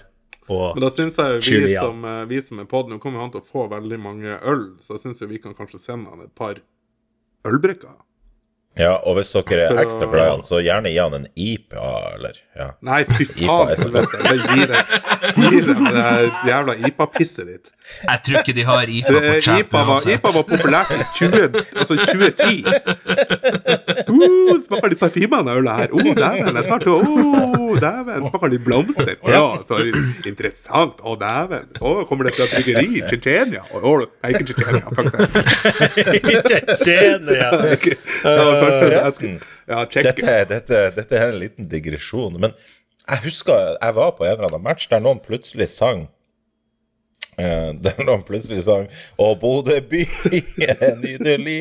å 0.48 0.70
Men 0.72 0.86
da 0.86 0.88
syns 0.94 1.18
jeg 1.20 1.42
vi 1.42 1.44
Skyld, 1.44 1.68
ja. 1.74 1.82
som, 1.84 2.04
eh, 2.08 2.22
vi 2.30 2.38
som 2.40 2.62
er 2.62 2.68
pod, 2.70 2.88
nå 2.88 2.96
kommer 3.02 3.20
han 3.20 3.34
til 3.34 3.42
å 3.42 3.44
få 3.44 3.66
veldig 3.68 3.98
mange 4.00 4.38
øl, 4.40 4.64
så 4.80 4.96
jeg 4.96 5.02
syns 5.04 5.20
vi 5.28 5.40
kan 5.42 5.56
kanskje 5.58 5.82
sende 5.82 6.08
han 6.08 6.24
et 6.24 6.34
par 6.38 6.62
ølbrikker. 7.44 7.98
Ja, 8.76 8.98
og 9.08 9.16
hvis 9.16 9.30
dere 9.32 9.70
er 9.70 9.78
ekstra 9.80 10.04
glad 10.12 10.26
i 10.26 10.32
han, 10.34 10.42
så 10.44 10.58
gjerne 10.60 10.90
gi 10.92 10.98
han 11.00 11.14
en 11.16 11.26
IPA, 11.32 11.84
eller 12.16 12.40
ja. 12.56 12.66
Nei, 12.84 13.02
fy 13.08 13.24
faen, 13.30 13.72
så 13.76 13.88
helvete. 13.88 14.18
Det 14.26 14.36
gir 14.52 14.68
deg 14.72 14.84
Gi 15.36 15.60
dem 15.64 15.80
det 15.84 15.92
der 15.96 16.26
jævla 16.46 16.74
IPA-pisset 16.88 17.48
ditt. 17.48 17.70
Jeg 18.02 18.20
tror 18.26 18.36
ikke 18.40 18.54
de 18.56 18.64
har 18.68 18.92
IPA 18.98 19.20
på 19.24 19.32
chat 19.46 19.60
IPA 19.62 19.82
var. 19.88 20.08
IPA 20.12 20.32
var 20.36 20.44
populært 20.50 20.92
i 20.92 20.98
20, 21.18 21.56
altså 21.80 21.94
2010. 22.02 22.64
Uh, 24.12 24.52
smaker 24.66 24.92
de 24.92 24.98
parfymene 25.00 25.52
av 25.52 25.60
ølet 25.60 25.80
her? 25.80 25.88
Å, 25.92 26.00
oh, 26.00 26.12
dæven, 26.20 26.60
jeg 26.60 26.68
tar 26.68 26.84
til 26.84 26.92
Å, 26.96 27.00
dæven, 27.86 28.28
smaker 28.28 28.54
de 28.54 28.60
blomster? 28.68 29.14
Ja, 29.32 29.44
så 29.68 29.80
interessant. 30.28 31.00
Å, 31.00 31.16
dæven. 31.20 31.72
Å, 31.80 31.94
kommer 32.08 32.28
det 32.28 32.36
fra 32.36 32.44
et 32.48 32.56
bryggeri 32.58 33.00
i 33.00 33.04
Tsjetsjenia? 33.04 33.64
Oh, 33.80 34.04
nei, 34.04 34.32
ikke 34.32 34.46
Tsjetsjenia, 34.52 34.84
fuck 34.96 35.08
det. 35.16 35.20
Tsjetsjenia! 36.50 37.50
Forresten, 38.74 39.38
Ja, 39.68 39.84
dette, 39.84 40.34
dette, 40.50 40.82
dette 40.96 41.16
er 41.18 41.30
en 41.30 41.40
liten 41.40 41.70
digresjon, 41.70 42.36
men 42.42 42.54
jeg 43.06 43.22
husker 43.28 43.76
jeg 43.78 43.94
var 43.94 44.14
på 44.18 44.26
en 44.26 44.34
eller 44.34 44.48
annen 44.50 44.64
match 44.66 44.88
der 44.90 45.02
noen 45.02 45.20
plutselig 45.22 45.68
sang 45.70 46.06
uh, 47.38 47.70
Der 47.84 48.00
noen 48.02 48.24
plutselig 48.26 48.64
sang 48.66 48.88
Å, 49.18 49.28
Bodø 49.38 49.78
by 49.90 50.02
er 50.70 50.96
nydelig, 51.02 51.60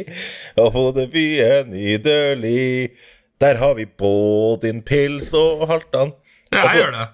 å, 0.58 0.70
Bodø 0.74 1.06
by 1.12 1.26
er 1.46 1.70
nydelig. 1.70 2.96
Der 3.42 3.60
har 3.60 3.76
vi 3.78 3.86
Bådin 3.86 4.82
pils 4.88 5.34
og 5.38 5.68
Halvdan. 5.70 6.16
Ja, 6.52 6.64
Altså, 6.64 6.78
jeg 6.78 6.86
gjør 6.86 6.94
det. 6.96 7.08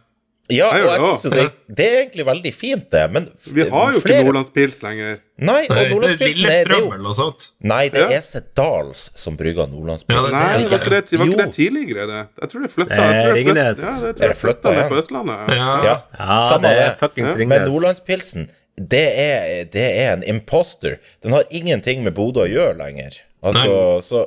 Ja, 0.52 0.68
Jeg 0.76 0.84
og 0.86 0.91
jeg 0.91 0.99
det 1.02 1.20
synes 1.22 1.24
jo 1.24 1.30
det, 1.38 1.76
det 1.78 1.86
er 1.88 1.97
egentlig 2.02 2.26
veldig 2.28 2.52
fint, 2.54 2.86
det, 2.91 3.04
men 3.12 3.28
Vi 3.56 3.64
har 3.70 3.91
jo 3.91 3.97
ikke 3.97 4.08
flere- 4.08 4.24
Nordlandspils 4.28 4.82
lenger. 4.84 5.18
Nei, 5.41 5.62
og 5.70 5.76
det 5.76 5.86
er 5.86 5.89
Nordlandspilsen 5.93 6.49
er 6.52 6.72
jo 6.76 6.91
eller 6.93 7.14
sånt. 7.18 7.45
Nei, 7.64 7.89
det 7.89 7.99
Ja. 8.02 8.18
er 8.18 8.22
Sedals 8.22 9.12
som 9.16 9.38
brygger 9.38 9.66
Ja, 9.66 9.72
Nordlandspils. 9.74 10.22
det 10.28 10.32
Nei, 10.32 10.58
det 10.58 10.72
var 10.72 10.80
ikke 10.80 10.89
det, 10.89 11.20
var 11.20 11.26
ikke 11.26 11.38
det 11.45 11.54
tidligere, 11.54 12.08
det? 12.12 12.28
Jeg 12.41 12.49
tror 12.52 12.62
det 12.62 12.72
flytta. 12.72 13.02
Er 13.02 13.34
Ringnes. 13.34 13.80
Ja, 13.80 14.08
Er 14.10 14.34
ned 14.76 14.89
på 14.91 14.97
Østlandet. 15.02 15.47
Ja. 15.56 15.84
Ja, 15.84 15.95
Ja, 16.20 16.39
samme 16.49 16.68
det 16.68 16.78
er 16.78 16.89
det. 16.89 16.99
fuckings 16.99 17.36
Ringnes. 17.38 17.47
Men 17.60 17.68
Nordlandspilsen, 17.70 18.49
det 18.78 19.08
er, 19.18 19.64
det 19.72 19.88
er 19.97 20.14
en 20.14 20.24
imposter. 20.24 20.97
Den 21.24 21.34
har 21.34 21.43
ingenting 21.52 22.04
med 22.04 22.14
Bodø 22.14 22.41
å 22.45 22.49
gjøre 22.49 22.78
lenger. 22.78 23.22
Altså, 23.43 24.02
så, 24.02 24.26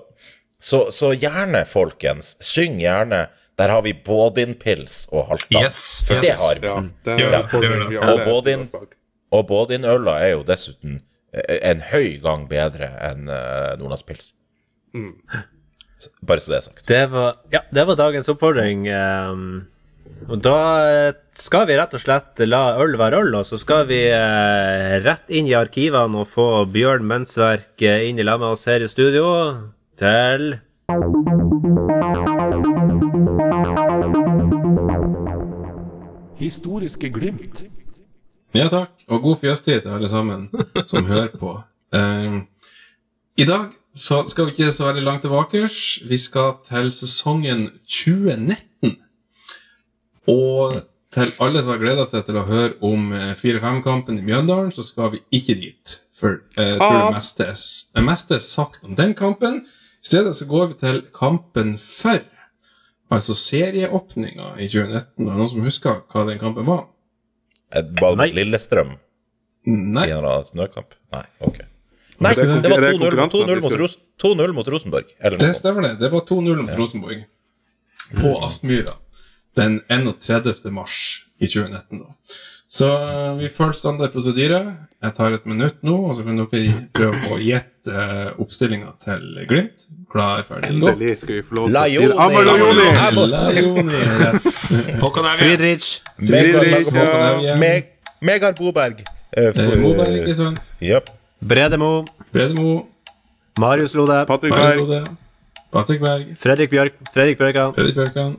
så, 0.61 0.91
så 0.91 1.13
gjerne, 1.15 1.65
folkens, 1.67 2.37
syng 2.41 2.81
gjerne. 2.81 3.29
Der 3.59 3.71
har 3.71 3.83
vi 3.87 3.95
Bådin-pils 3.95 5.09
og 5.13 5.29
Halvdan. 5.31 5.69
Yes, 5.69 5.81
For 6.07 6.19
yes. 6.19 6.27
det 6.27 6.35
har 6.41 6.61
vi. 6.63 6.67
Ja, 6.67 6.79
det 7.07 7.17
det, 7.23 7.99
Og 8.03 8.25
Bådin-. 8.27 8.69
Og 9.31 9.47
Bådin-øla 9.47 10.19
er 10.23 10.33
jo 10.35 10.43
dessuten 10.47 11.01
eh, 11.33 11.59
en 11.71 11.83
høy 11.93 12.19
gang 12.23 12.49
bedre 12.51 12.91
enn 13.03 13.29
uh, 13.31 13.75
Nordlandspils. 13.79 14.33
Mm. 14.95 15.15
Bare 16.27 16.43
så 16.43 16.53
det 16.53 16.59
er 16.59 16.67
sagt. 16.67 16.89
Det 16.89 17.05
var, 17.13 17.39
ja, 17.55 17.63
det 17.75 17.87
var 17.87 17.99
dagens 17.99 18.29
oppfordring. 18.31 18.89
Um, 18.91 19.65
og 20.29 20.41
da 20.45 20.59
eh, 20.89 21.15
skal 21.37 21.67
vi 21.69 21.77
rett 21.77 21.95
og 21.97 22.03
slett 22.03 22.45
la 22.49 22.63
øl 22.81 22.97
være 23.01 23.21
øl, 23.25 23.35
og 23.41 23.49
så 23.49 23.59
skal 23.61 23.89
vi 23.91 24.01
uh, 24.13 25.01
rett 25.05 25.33
inn 25.33 25.49
i 25.51 25.57
arkivene 25.59 26.23
og 26.23 26.31
få 26.33 26.49
Bjørn 26.73 27.05
Mensverk 27.09 27.85
eh, 27.85 28.09
inn 28.09 28.21
i 28.21 28.27
lag 28.27 28.41
med 28.41 28.55
oss 28.55 28.69
her 28.71 28.85
i 28.85 28.91
studio 28.91 29.27
til 30.01 30.55
historiske 36.39 37.11
glimt. 37.15 37.65
Ja 38.55 38.69
takk, 38.71 38.93
og 39.11 39.23
god 39.23 39.41
fjøstid 39.43 39.83
til 39.83 39.95
alle 39.97 40.09
sammen 40.11 40.49
som 40.87 41.07
hører 41.13 41.33
på. 41.39 41.57
Eh, 41.95 42.41
I 43.39 43.47
dag 43.49 43.73
så 43.95 44.23
skal 44.27 44.47
vi 44.49 44.55
ikke 44.55 44.73
så 44.75 44.89
veldig 44.89 45.05
langt 45.07 45.23
tilbake. 45.27 45.67
Vi 46.09 46.19
skal 46.19 46.57
til 46.67 46.91
sesongen 46.95 47.69
2019. 47.87 48.97
Og 50.31 50.81
til 51.15 51.31
alle 51.43 51.63
som 51.63 51.75
har 51.75 51.83
gleda 51.83 52.05
seg 52.09 52.25
til 52.27 52.39
å 52.41 52.47
høre 52.49 52.75
om 52.83 53.13
eh, 53.15 53.35
4-5-kampen 53.39 54.19
i 54.19 54.27
Mjøndalen, 54.27 54.73
så 54.75 54.83
skal 54.87 55.13
vi 55.15 55.23
ikke 55.35 55.55
dit. 55.61 55.99
For 56.15 56.41
eh, 56.59 56.75
jeg 56.75 56.79
tror 56.81 56.99
det 56.99 57.17
meste, 57.19 57.49
er 57.51 57.65
det 57.99 58.07
meste 58.07 58.39
er 58.39 58.45
sagt 58.47 58.87
om 58.87 58.95
den 58.99 59.15
kampen. 59.19 59.63
I 60.03 60.09
stedet 60.11 60.35
så 60.37 60.47
går 60.51 60.73
vi 60.73 60.79
til 60.83 61.03
kampen 61.15 61.77
før. 61.79 62.23
Altså 63.13 63.35
serieåpninga 63.37 64.55
i 64.59 64.69
2019. 64.69 64.95
Er 64.95 65.31
det 65.31 65.39
noen 65.39 65.51
som 65.53 65.65
husker 65.67 66.01
hva 66.13 66.25
den 66.29 66.39
kampen 66.41 66.67
var? 66.67 66.87
Var 67.75 67.83
det 68.17 68.17
mot 68.17 68.35
Lillestrøm 68.39 68.95
Nei. 69.67 70.07
i 70.09 70.11
en 70.13 70.19
eller 70.19 70.31
annen 70.31 70.49
snøkamp? 70.49 70.95
Nei, 71.13 71.25
ok. 71.41 71.61
Nei, 72.23 72.33
det 72.35 72.45
det 72.63 72.71
var 72.71 72.79
er 72.79 72.93
2-0 72.95 72.99
mot, 72.99 73.01
konkurransen 73.03 73.41
2-0 73.41 73.43
at 73.43 73.49
vi 73.49 73.61
mot, 73.61 73.73
skal- 73.73 73.83
Ros 73.83 74.55
mot 74.55 74.69
Rosenborg. 74.69 75.05
Eller 75.21 75.39
Det 75.39 75.57
stemmer 75.57 75.83
det. 75.83 75.99
Det 75.99 76.11
var 76.13 76.21
2-0 76.21 76.63
mot 76.63 76.79
Rosenborg 76.79 77.25
på 78.21 78.45
Aspmyra 78.47 78.95
den 79.57 79.81
31. 79.89 80.71
mars 80.71 81.14
i 81.41 81.49
2019. 81.49 82.03
da. 82.03 82.39
Så 82.75 82.89
eh, 82.91 83.39
vi 83.39 83.49
følger 83.53 83.77
standard 83.79 84.11
prosedyre. 84.13 84.61
Jeg 85.05 85.15
tar 85.15 85.35
et 85.37 85.45
minutt 85.47 85.83
nå, 85.87 85.95
og 86.09 86.15
så 86.17 86.25
kan 86.27 86.41
dere 86.41 86.79
prøve 86.97 87.35
å 87.35 87.39
gjette 87.39 87.93
eh, 87.93 88.31
oppstillinga 88.43 88.95
til 89.05 89.27
Glimt. 89.51 89.85
Klar, 90.11 90.43
ferdig, 90.47 90.73
gå. 90.81 90.91
Endelig 90.93 91.19
skal 91.21 91.37
vi 91.37 91.43
få 91.47 91.59
lov 91.59 91.69
til 91.69 91.79
å 91.79 91.85
si 91.85 91.99
det. 91.99 92.09
Lajoni. 92.15 92.87
Amalajoni! 92.95 93.29
Lajoni 93.35 93.99
er 93.99 94.17
rett. 94.23 94.49
Håkon 95.05 95.29
Evje. 95.31 95.39
Friedrich. 95.43 95.91
Megar, 96.19 96.61
Friedrich, 96.61 96.91
ja. 96.95 97.05
Megar, 97.05 97.61
Meg, 97.63 97.93
Megar 98.31 98.57
Boberg. 98.59 99.05
Moberg, 99.83 100.17
ikke 100.23 100.39
sant? 100.39 100.73
Yep. 100.83 101.11
Bredemo. 101.45 101.93
Bredemo. 102.35 102.75
Marius 103.59 103.95
Lode. 103.95 104.25
Patrick 104.31 104.55
Berg. 104.55 105.11
Patrick 105.75 106.03
Berg. 106.03 106.35
Fredrik 106.39 106.71
Bjørk. 106.71 106.99
Fredrik 107.15 107.39
Bjørkan. 107.39 107.75
Fredrik 107.75 107.99
Bjørkan. 107.99 108.37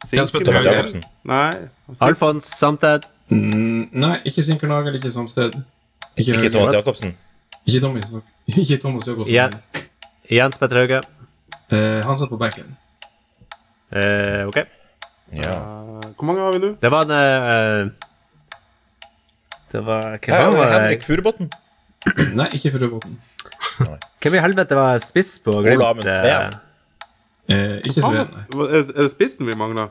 Hauge. 0.00 1.02
Nei. 1.24 1.54
Alfons 2.00 2.44
Samted. 2.44 3.06
Mm, 3.30 3.88
nei, 3.92 4.16
ikke 4.26 4.42
Sinkernagel, 4.42 4.94
ikke 4.98 5.10
Samsted. 5.10 5.54
Ikke, 6.16 6.32
Ikke 6.34 6.50
Thomas 6.50 6.74
Jacobsen. 6.74 7.16
Ikke 7.66 7.80
Thomas, 7.80 8.12
ikke 8.46 8.76
Thomas 8.82 9.06
Jacobsen. 9.08 9.34
Ja. 9.34 9.48
Jens 10.30 10.58
Petter 10.58 10.80
Hauge. 10.80 11.02
Uh, 11.70 12.00
han 12.06 12.16
satt 12.18 12.30
på 12.30 12.38
benken. 12.40 12.76
Uh, 13.94 14.46
ok. 14.48 14.56
Ja. 15.34 15.54
Uh, 15.58 16.10
Hvor 16.16 16.26
mange 16.26 16.42
har 16.42 16.54
vi 16.56 16.62
nå? 16.62 16.72
Det 16.82 16.90
var 16.90 17.02
en 17.10 17.92
Det 19.72 19.84
var 19.86 20.18
Hvem 20.18 20.56
var 20.56 20.66
det? 20.66 20.72
Henrik 20.74 21.04
Furubotn. 21.06 21.50
Nei, 22.34 22.48
ikke 22.56 22.72
Furubotn. 22.74 23.14
Hvem 24.20 24.34
i 24.34 24.42
helvete 24.42 24.78
var 24.78 24.98
spiss 25.02 25.38
på 25.44 25.60
Glimt? 25.62 25.78
Ola 25.78 25.92
Amund 25.94 26.10
Sveen. 26.10 26.58
Eh, 27.50 27.80
ikke 27.88 28.04
Faen, 28.04 28.16
Er 28.16 28.78
er 28.78 29.02
det 29.02 29.10
spissen 29.10 29.48
vi 29.48 29.56
mangler? 29.58 29.90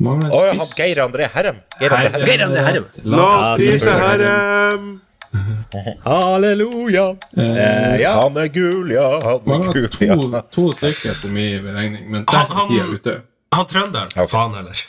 Mangler 0.00 0.32
en 0.32 0.58
han 0.58 0.66
spiss. 0.66 0.76
Geir 0.80 1.00
André 1.04 1.28
Herrem. 1.34 1.62
Geir 1.80 1.94
André 1.96 2.10
Herrem. 2.12 2.26
Geir 2.26 2.44
André 2.46 2.64
Herrem. 2.66 2.84
La 3.04 3.28
oss 3.36 3.60
prise. 3.60 3.94
Herrem! 4.02 4.90
Halleluja! 6.04 7.16
Eh, 7.36 8.00
ja. 8.00 8.14
Han 8.20 8.36
er 8.36 8.48
gul, 8.54 8.90
ja. 8.92 9.08
Han 9.24 9.52
er 9.54 9.72
gul, 9.72 9.88
to, 9.88 10.04
ja. 10.04 10.42
to 10.52 10.70
stykker 10.76 11.12
etter 11.14 11.32
min 11.32 11.62
beregning, 11.64 12.08
men 12.10 12.24
der 12.26 12.40
er 12.46 12.64
tida 12.70 12.88
ute. 12.90 13.16
Han 13.54 13.68
trønderen. 13.70 14.10
Okay. 14.14 14.30
Faen 14.30 14.56
heller. 14.58 14.82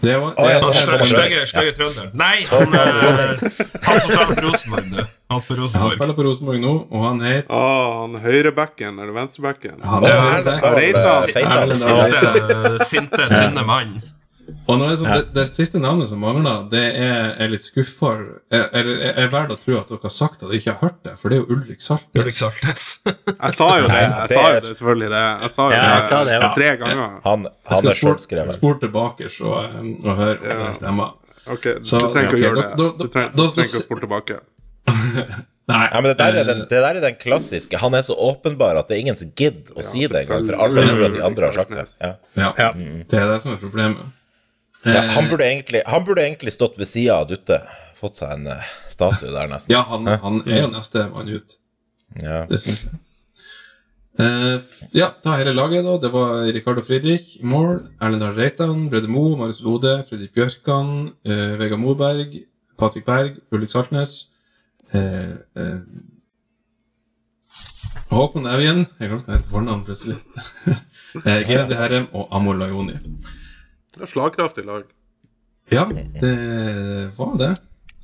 Det 0.00 0.18
var 0.18 0.34
oh, 0.36 0.50
ja, 0.50 0.72
stygge, 1.04 1.72
trønderen. 1.74 2.10
Nei, 2.14 2.44
han, 2.50 2.74
han 3.82 4.00
som 4.00 4.10
spiller 4.10 4.34
på 4.34 4.44
Rosenborg, 4.46 4.84
du. 4.92 5.00
Han 5.32 5.40
spiller 5.42 5.72
Han 5.74 5.90
spiller 5.96 6.14
på 6.14 6.26
Rosenborg 6.28 6.60
nå, 6.62 6.74
og 6.90 7.06
han 7.08 7.24
heter 7.26 7.50
oh, 7.50 8.04
han 8.04 8.20
høyrebacken 8.22 9.00
eller 9.00 9.16
venstrebacken? 9.16 9.82
er. 9.82 10.46
Reitan. 10.78 11.74
Sinte, 12.86 13.26
tynne 13.34 13.66
mann. 13.66 13.98
Og 14.68 14.78
nå 14.78 14.84
er 14.86 14.90
det, 14.90 14.98
sånn, 15.00 15.12
det, 15.12 15.24
det 15.36 15.44
siste 15.50 15.80
navnet 15.80 16.08
som 16.08 16.20
mangler, 16.24 16.62
det 16.72 16.82
er, 16.96 17.34
er 17.44 17.48
litt 17.52 17.64
skuffa. 17.68 18.10
Jeg 18.50 18.64
jeg- 18.72 18.98
jeg 19.04 19.14
er 19.24 19.28
verdt 19.32 19.52
å 19.52 19.58
tro 19.60 19.76
at 19.80 19.88
dere 19.88 19.98
har 20.02 20.10
sagt 20.14 20.42
at 20.42 20.48
dere 20.48 20.56
ikke 20.60 20.72
har 20.72 20.80
hørt 20.88 21.02
det, 21.04 21.14
for 21.18 21.28
det 21.28 21.36
er 21.38 21.42
jo 21.44 21.56
Ulrik 21.56 21.80
Saltnes. 21.84 22.16
Ulrik 22.22 22.36
Saltnes. 22.38 22.84
Jeg 23.44 23.52
sa 23.58 23.68
jo 23.78 23.86
det. 23.88 24.00
Jeg 24.00 24.28
sa 24.32 24.42
jo 24.54 24.60
det, 24.60 24.70
selvfølgelig. 24.72 25.10
det. 25.14 25.22
Jeg 25.44 25.50
sa 25.56 25.62
jo 25.68 25.72
Ja, 25.76 25.80
det, 25.82 25.92
jeg 25.98 26.08
sa 26.08 26.24
det, 26.24 26.32
ja. 26.40 26.50
tre 26.54 26.70
ganger. 26.80 27.20
Han, 27.24 27.42
Jeg 27.44 27.52
han 27.68 27.78
skal 27.78 27.90
er 27.90 28.00
spor- 28.00 28.52
spore 28.58 28.78
tilbake 28.86 29.30
så, 29.30 29.52
eh, 29.64 29.78
og 30.04 30.16
høre 30.16 30.56
om 30.56 30.64
det 30.66 30.76
stemmer. 30.80 31.12
Ok, 31.48 31.62
Du 31.78 31.84
Så- 31.84 32.00
trenger 32.12 32.28
ikke 32.28 32.34
okay, 32.34 32.40
å 32.40 32.44
gjøre 32.48 32.56
det. 32.56 32.76
da- 32.76 32.92
Du 32.98 33.08
trenger, 33.08 33.30
ikke 33.52 33.82
å 33.82 33.84
spole 33.84 34.00
tilbake. 34.06 34.40
Nei, 35.68 35.84
Ja, 35.92 36.00
men 36.00 36.08
det 36.08 36.16
der, 36.18 36.32
er 36.32 36.40
eh, 36.40 36.44
den, 36.48 36.60
det 36.70 36.78
der 36.80 36.94
er 36.96 37.00
den 37.04 37.16
klassiske. 37.20 37.76
Han 37.82 37.94
er 37.94 38.00
så 38.06 38.14
åpenbar 38.16 38.78
at 38.80 38.88
det 38.88 38.96
er 38.96 39.00
ingen 39.04 39.16
som 39.20 39.30
gidder 39.36 39.74
å 39.76 39.84
si 39.84 40.06
det 40.06 40.22
engang, 40.24 40.46
for 40.48 40.56
alle 40.64 40.84
tror 40.88 41.04
at 41.04 41.12
de 41.12 41.24
andre 41.26 41.50
har 41.50 41.52
sagt 41.58 41.74
det. 41.76 41.84
Ja. 42.00 42.14
ja, 42.56 42.70
Det 42.72 43.18
er 43.20 43.26
det 43.34 43.42
som 43.44 43.52
er 43.52 43.60
problemet. 43.60 44.14
Ja, 44.84 45.02
han, 45.14 45.28
burde 45.28 45.46
egentlig, 45.46 45.82
han 45.86 46.04
burde 46.06 46.22
egentlig 46.22 46.52
stått 46.54 46.78
ved 46.78 46.88
sida 46.88 47.18
av 47.22 47.28
Dutte. 47.30 47.60
Fått 47.98 48.20
seg 48.20 48.36
en 48.36 48.46
eh, 48.52 48.70
statue 48.92 49.32
der, 49.34 49.50
nesten. 49.50 49.74
Ja, 49.74 49.82
han, 49.90 50.06
han 50.06 50.40
er 50.46 50.62
jo 50.62 50.70
neste 50.70 51.08
mann 51.10 51.30
ut. 51.32 51.56
Ja. 52.22 52.44
Det 52.50 52.60
syns 52.62 52.86
jeg. 52.86 52.98
Uh, 54.18 54.58
ja, 54.98 55.12
ta 55.22 55.36
hele 55.38 55.52
laget, 55.54 55.84
da. 55.86 55.94
Det 56.02 56.10
var 56.10 56.40
Ricardo 56.54 56.82
Friedrich 56.82 57.36
i 57.38 57.46
mål. 57.46 57.84
Erlend 58.02 58.22
Dahl 58.24 58.38
Reitan, 58.38 58.88
Brede 58.90 59.10
Moe, 59.10 59.36
Marius 59.38 59.60
Lode, 59.62 60.00
Fredrik 60.08 60.32
Bjørkan, 60.34 61.12
uh, 61.26 61.52
Vegard 61.60 61.82
Moberg, 61.82 62.34
Patrick 62.78 63.06
Berg, 63.06 63.38
Ulrik 63.54 63.70
Saltnes. 63.70 64.16
Uh, 64.94 65.38
uh, 65.58 65.82
Håkon 68.08 68.46
Evjen 68.48 68.86
Jeg 68.96 69.10
glemte 69.10 69.26
hva 69.28 69.34
han 69.34 69.42
het 69.42 69.50
fornavnet 69.52 69.86
plutselig. 69.86 70.16
Geir 71.48 71.68
Herrem 71.76 72.08
og 72.16 72.32
Amor 72.34 72.56
Lajoni. 72.58 72.96
Er 74.00 74.10
slagkraftig 74.10 74.64
lag. 74.68 74.84
Ja, 75.72 75.84
det 75.92 76.34
var 77.18 77.34
det. 77.38 77.50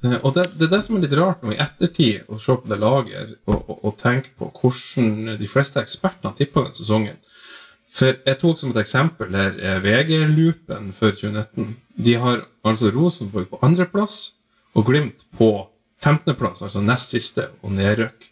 Eh, 0.05 0.19
Og 0.23 0.35
det, 0.37 0.51
det 0.59 0.67
er 0.67 0.73
det 0.75 0.83
som 0.85 0.97
er 0.99 1.05
litt 1.07 1.17
rart 1.17 1.43
nå 1.43 1.55
i 1.55 1.61
ettertid, 1.65 2.27
å 2.29 2.37
se 2.43 2.53
på 2.61 2.69
det 2.69 2.77
laget 2.83 3.39
og, 3.49 3.63
og, 3.71 3.79
og 3.89 3.95
tenke 4.01 4.35
på 4.37 4.51
hvordan 4.53 5.39
de 5.41 5.49
fleste 5.49 5.81
ekspertene 5.81 6.35
tippa 6.37 6.67
den 6.67 6.77
sesongen. 6.77 7.17
For 7.95 8.11
jeg 8.27 8.39
tok 8.41 8.59
som 8.59 8.73
et 8.75 8.81
eksempel 8.83 9.33
her 9.39 9.57
eh, 9.63 9.79
VG-loopen 9.85 10.91
for 10.97 11.15
2019. 11.17 11.77
De 12.05 12.17
har 12.21 12.43
altså 12.67 12.91
Rosenborg 12.93 13.49
på 13.53 13.61
andreplass 13.65 14.19
og 14.75 14.85
Glimt 14.91 15.25
på 15.39 15.51
15.-plass, 16.03 16.61
altså 16.67 16.83
nest 16.85 17.15
siste, 17.15 17.47
og 17.63 17.73
nedrykk. 17.73 18.27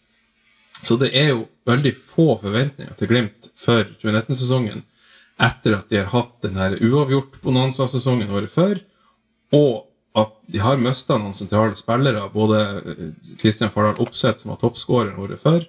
Så 0.83 0.97
det 0.99 1.13
er 1.15 1.31
jo 1.31 1.45
veldig 1.65 1.93
få 1.95 2.35
forventninger 2.43 2.93
til 2.99 3.09
Glimt 3.09 3.49
for 3.57 3.87
2019-sesongen 4.03 4.83
etter 5.43 5.77
at 5.77 5.89
de 5.91 6.01
har 6.01 6.11
hatt 6.13 6.35
den 6.45 6.59
her 6.59 6.75
uavgjort-bonanza-sesongen 6.79 8.31
året 8.33 8.51
før, 8.53 8.79
og 9.53 9.83
at 10.17 10.35
de 10.53 10.61
har 10.61 10.81
mista 10.81 11.17
noen 11.17 11.33
sentrale 11.37 11.75
spillere, 11.77 12.27
både 12.33 12.59
Kristian 13.41 13.71
Fardal 13.73 14.01
Opseth, 14.03 14.43
som 14.43 14.53
var 14.53 14.61
toppskårer 14.61 15.17
året 15.19 15.41
før, 15.41 15.65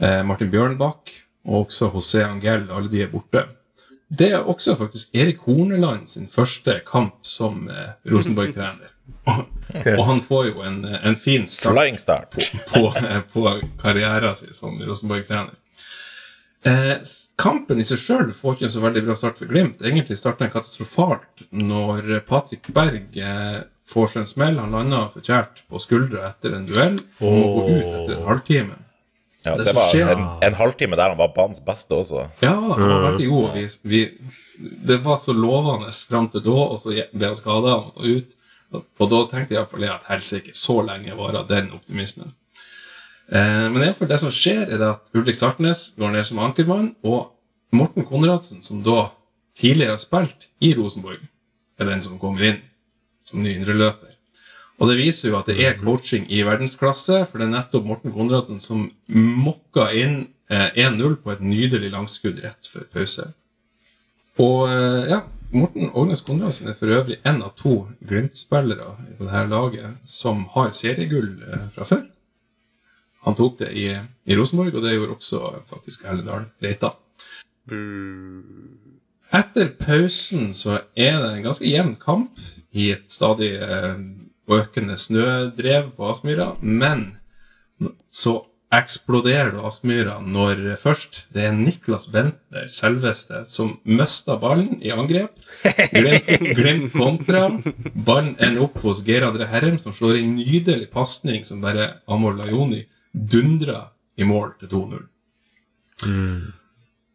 eh, 0.00 0.22
Martin 0.26 0.50
Bjørnbakk 0.52 1.12
og 1.44 1.66
også 1.66 1.90
José 1.92 2.24
Angel, 2.24 2.70
alle 2.72 2.88
de 2.92 3.04
er 3.04 3.12
borte. 3.12 3.44
Det 4.08 4.30
er 4.32 4.48
også 4.48 4.76
faktisk 4.78 5.14
Erik 5.16 5.44
Horneland 5.44 6.08
sin 6.08 6.28
første 6.32 6.78
kamp 6.86 7.16
som 7.26 7.68
eh, 7.68 7.92
Rosenborg-trener. 8.12 8.92
Og, 9.28 9.44
og 9.98 10.04
han 10.08 10.22
får 10.24 10.46
jo 10.48 10.64
en, 10.64 10.80
en 10.84 11.16
fin 11.16 11.46
start 11.48 11.76
Flying 11.76 12.00
start. 12.00 12.36
på, 12.72 12.88
på 13.32 13.44
karrieren 13.80 14.36
sin 14.38 14.56
som 14.56 14.80
Rosenborg-trener. 14.80 15.56
Eh, 16.64 16.96
kampen 17.36 17.80
i 17.80 17.84
seg 17.84 17.98
sjøl 18.00 18.30
får 18.32 18.54
ikke 18.56 18.64
en 18.70 18.72
så 18.72 18.80
veldig 18.84 19.02
bra 19.04 19.14
start 19.18 19.36
for 19.40 19.50
Glimt. 19.50 19.82
Egentlig 19.84 20.16
starter 20.16 20.46
den 20.46 20.52
katastrofalt 20.54 21.42
når 21.52 22.22
Patrick 22.28 22.70
Berg 22.72 23.18
eh, 23.20 23.58
får 23.90 24.06
seg 24.14 24.22
en 24.22 24.30
smell. 24.30 24.56
Han 24.62 24.72
lander 24.72 25.10
forkjært 25.12 25.60
på 25.68 25.82
skuldra 25.82 26.30
etter 26.30 26.56
en 26.56 26.64
duell 26.70 26.96
og 27.20 27.34
må 27.36 27.50
gå 27.58 27.66
ut 27.68 27.90
etter 27.90 28.14
en 28.16 28.28
halvtime. 28.30 28.78
Ja, 29.44 29.58
Det 29.58 29.66
det 29.68 29.74
var 29.76 29.90
skjer- 29.92 30.12
en, 30.14 30.22
en 30.48 30.54
halvtime 30.56 30.96
der 30.96 31.10
han 31.12 31.18
var 31.20 31.34
banens 31.36 31.60
beste 31.60 31.92
også. 32.00 32.22
Ja 32.40 32.54
han 32.56 32.80
var 32.80 33.02
veldig 33.10 33.26
god. 33.28 33.58
Vi, 33.58 33.66
vi, 33.92 34.00
det 34.88 35.02
var 35.04 35.18
så 35.20 35.34
lovende 35.36 35.92
fram 35.92 36.30
til 36.32 36.40
da, 36.46 36.54
og 36.70 36.78
så 36.80 36.94
ble 37.12 37.28
han 37.28 37.36
skada 37.36 37.74
og 37.76 37.90
måtte 37.90 38.08
ut. 38.16 38.32
Og, 38.72 38.86
og 39.04 39.10
da 39.12 39.20
tenkte 39.34 39.52
jeg 39.52 39.60
iallfall 39.60 39.84
at 39.92 40.08
helsike, 40.08 40.56
så 40.56 40.78
lenge 40.88 41.12
varer 41.20 41.44
den 41.46 41.68
optimismen. 41.76 42.32
Eh, 43.32 43.66
men 43.70 43.80
i 43.80 43.86
hvert 43.86 44.00
fall 44.00 44.10
det 44.10 44.20
som 44.20 44.32
skjer, 44.34 44.66
er 44.68 44.80
det 44.80 44.90
at 44.96 45.12
Ulrik 45.16 45.38
Sartnes 45.38 45.92
går 45.98 46.12
ned 46.14 46.28
som 46.28 46.42
ankermann, 46.44 46.92
og 47.06 47.30
Morten 47.74 48.06
Konradsen, 48.06 48.62
som 48.62 48.82
da 48.84 49.08
tidligere 49.58 49.96
har 49.96 50.02
spilt 50.02 50.48
i 50.62 50.74
Rosenborg, 50.76 51.22
er 51.78 51.88
den 51.88 52.02
som 52.04 52.20
kommer 52.22 52.44
inn 52.50 52.60
som 53.24 53.42
ny 53.42 53.56
indreløper. 53.56 54.12
Og 54.82 54.90
det 54.90 54.98
viser 54.98 55.30
jo 55.30 55.38
at 55.38 55.48
det 55.48 55.56
er 55.62 55.78
coaching 55.78 56.26
i 56.32 56.42
verdensklasse, 56.46 57.22
for 57.30 57.38
det 57.38 57.46
er 57.46 57.54
nettopp 57.54 57.86
Morten 57.86 58.14
Konradsen 58.14 58.60
som 58.62 58.88
mokka 59.08 59.88
inn 59.94 60.16
eh, 60.50 60.74
1-0 60.86 61.20
på 61.22 61.34
et 61.34 61.44
nydelig 61.44 61.92
langskudd 61.94 62.42
rett 62.42 62.70
før 62.70 62.88
pause. 62.94 63.28
Og 64.42 64.66
eh, 64.68 65.12
ja, 65.12 65.22
Morten 65.54 65.92
Ågnes 65.94 66.24
Konradsen 66.26 66.70
er 66.70 66.78
for 66.78 66.90
øvrig 66.90 67.20
en 67.22 67.42
av 67.46 67.54
to 67.58 67.84
Glimt-spillere 68.02 68.96
på 69.18 69.28
dette 69.28 69.44
laget 69.52 70.10
som 70.16 70.42
har 70.56 70.74
seriegull 70.74 71.36
eh, 71.46 71.68
fra 71.76 71.86
før. 71.86 72.02
Han 73.24 73.36
tok 73.38 73.58
det 73.62 73.72
i, 73.72 73.88
i 74.28 74.36
Rosenborg, 74.36 74.74
og 74.76 74.84
det 74.84 74.94
gjorde 74.96 75.16
også 75.16 75.40
faktisk 75.70 76.04
Erlendal 76.04 76.48
Reita. 76.64 76.92
Etter 79.34 79.70
pausen 79.80 80.52
så 80.54 80.82
er 80.94 81.16
det 81.22 81.30
en 81.30 81.46
ganske 81.46 81.68
jevn 81.68 81.94
kamp 82.00 82.42
i 82.74 82.90
et 82.92 83.08
stadig 83.12 83.54
eh, 83.56 83.94
økende 84.52 84.98
snødrev 85.00 85.94
på 85.96 86.10
Aspmyra, 86.10 86.52
men 86.60 87.14
så 88.12 88.42
eksploderer 88.74 89.52
det 89.54 89.62
Aspmyra 89.64 90.18
når 90.20 90.62
først 90.82 91.24
det 91.34 91.46
er 91.48 91.56
Niklas 91.56 92.08
Bentner, 92.12 92.66
selveste, 92.68 93.44
som 93.48 93.76
mister 93.86 94.38
ballen 94.42 94.80
i 94.82 94.92
angrep. 94.94 95.36
Glemt, 95.94 96.30
glimt 96.58 96.90
kontra. 96.92 97.46
Ballen 97.94 98.34
ender 98.36 98.66
opp 98.66 98.80
hos 98.84 99.04
Geir 99.06 99.26
André 99.26 99.46
Herrem, 99.50 99.78
som 99.80 99.94
slår 99.94 100.18
en 100.20 100.34
nydelig 100.36 100.90
pasning 100.92 101.46
som 101.46 101.62
bare 101.64 101.94
Amor 102.10 102.36
Lajoni 102.38 102.82
dundrer 103.14 103.88
i 104.16 104.26
mål 104.26 104.52
til 104.60 104.68
2-0. 104.74 105.02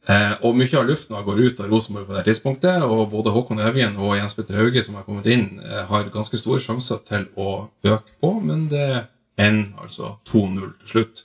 Eh, 0.09 0.31
og 0.41 0.55
mye 0.57 0.77
av 0.79 0.87
luften 0.87 1.17
går 1.25 1.41
ut 1.43 1.59
av 1.61 1.69
Rosenborg 1.69 2.07
på 2.07 2.15
det 2.17 2.25
tidspunktet, 2.29 2.81
og 2.81 3.11
både 3.11 3.33
Håkon 3.35 3.61
Evjen 3.61 3.99
og 3.99 4.15
Jens 4.17 4.33
Petter 4.33 4.57
Hauge, 4.57 4.81
som 4.85 4.97
har 4.97 5.05
kommet 5.05 5.27
inn, 5.29 5.59
eh, 5.59 5.83
har 5.85 6.09
ganske 6.09 6.39
store 6.39 6.63
sjanser 6.63 7.03
til 7.05 7.27
å 7.35 7.69
øke 7.83 8.15
på, 8.21 8.31
men 8.41 8.67
det 8.71 9.05
ender 9.37 9.83
altså 9.83 10.17
2-0 10.31 10.73
til 10.79 10.93
slutt. 10.93 11.23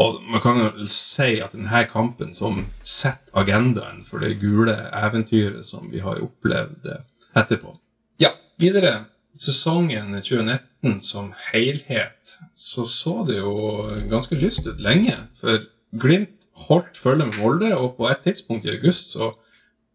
Og 0.00 0.22
man 0.24 0.40
kan 0.40 0.56
jo 0.62 0.86
si 0.88 1.40
at 1.44 1.52
denne 1.52 1.84
kampen 1.90 2.32
som 2.32 2.64
setter 2.82 3.36
agendaen 3.36 4.00
for 4.08 4.24
det 4.24 4.38
gule 4.40 4.72
eventyret 4.96 5.66
som 5.68 5.90
vi 5.92 6.00
har 6.00 6.22
opplevd 6.24 6.88
etterpå. 7.36 7.76
Ja, 8.16 8.32
videre. 8.56 9.04
Sesongen 9.36 10.14
2019 10.22 10.71
som 11.00 11.30
helhet, 11.52 12.38
så 12.54 12.84
så 12.86 13.22
det 13.26 13.38
jo 13.38 13.84
ganske 14.10 14.38
lyst 14.38 14.66
ut 14.66 14.80
lenge. 14.82 15.14
For 15.38 15.62
Glimt 15.92 16.48
holdt 16.68 16.96
følge 16.96 17.26
med 17.28 17.38
Molde, 17.38 17.70
og 17.76 17.96
på 17.96 18.08
et 18.08 18.24
tidspunkt 18.24 18.64
i 18.64 18.72
august 18.74 19.12
så 19.12 19.34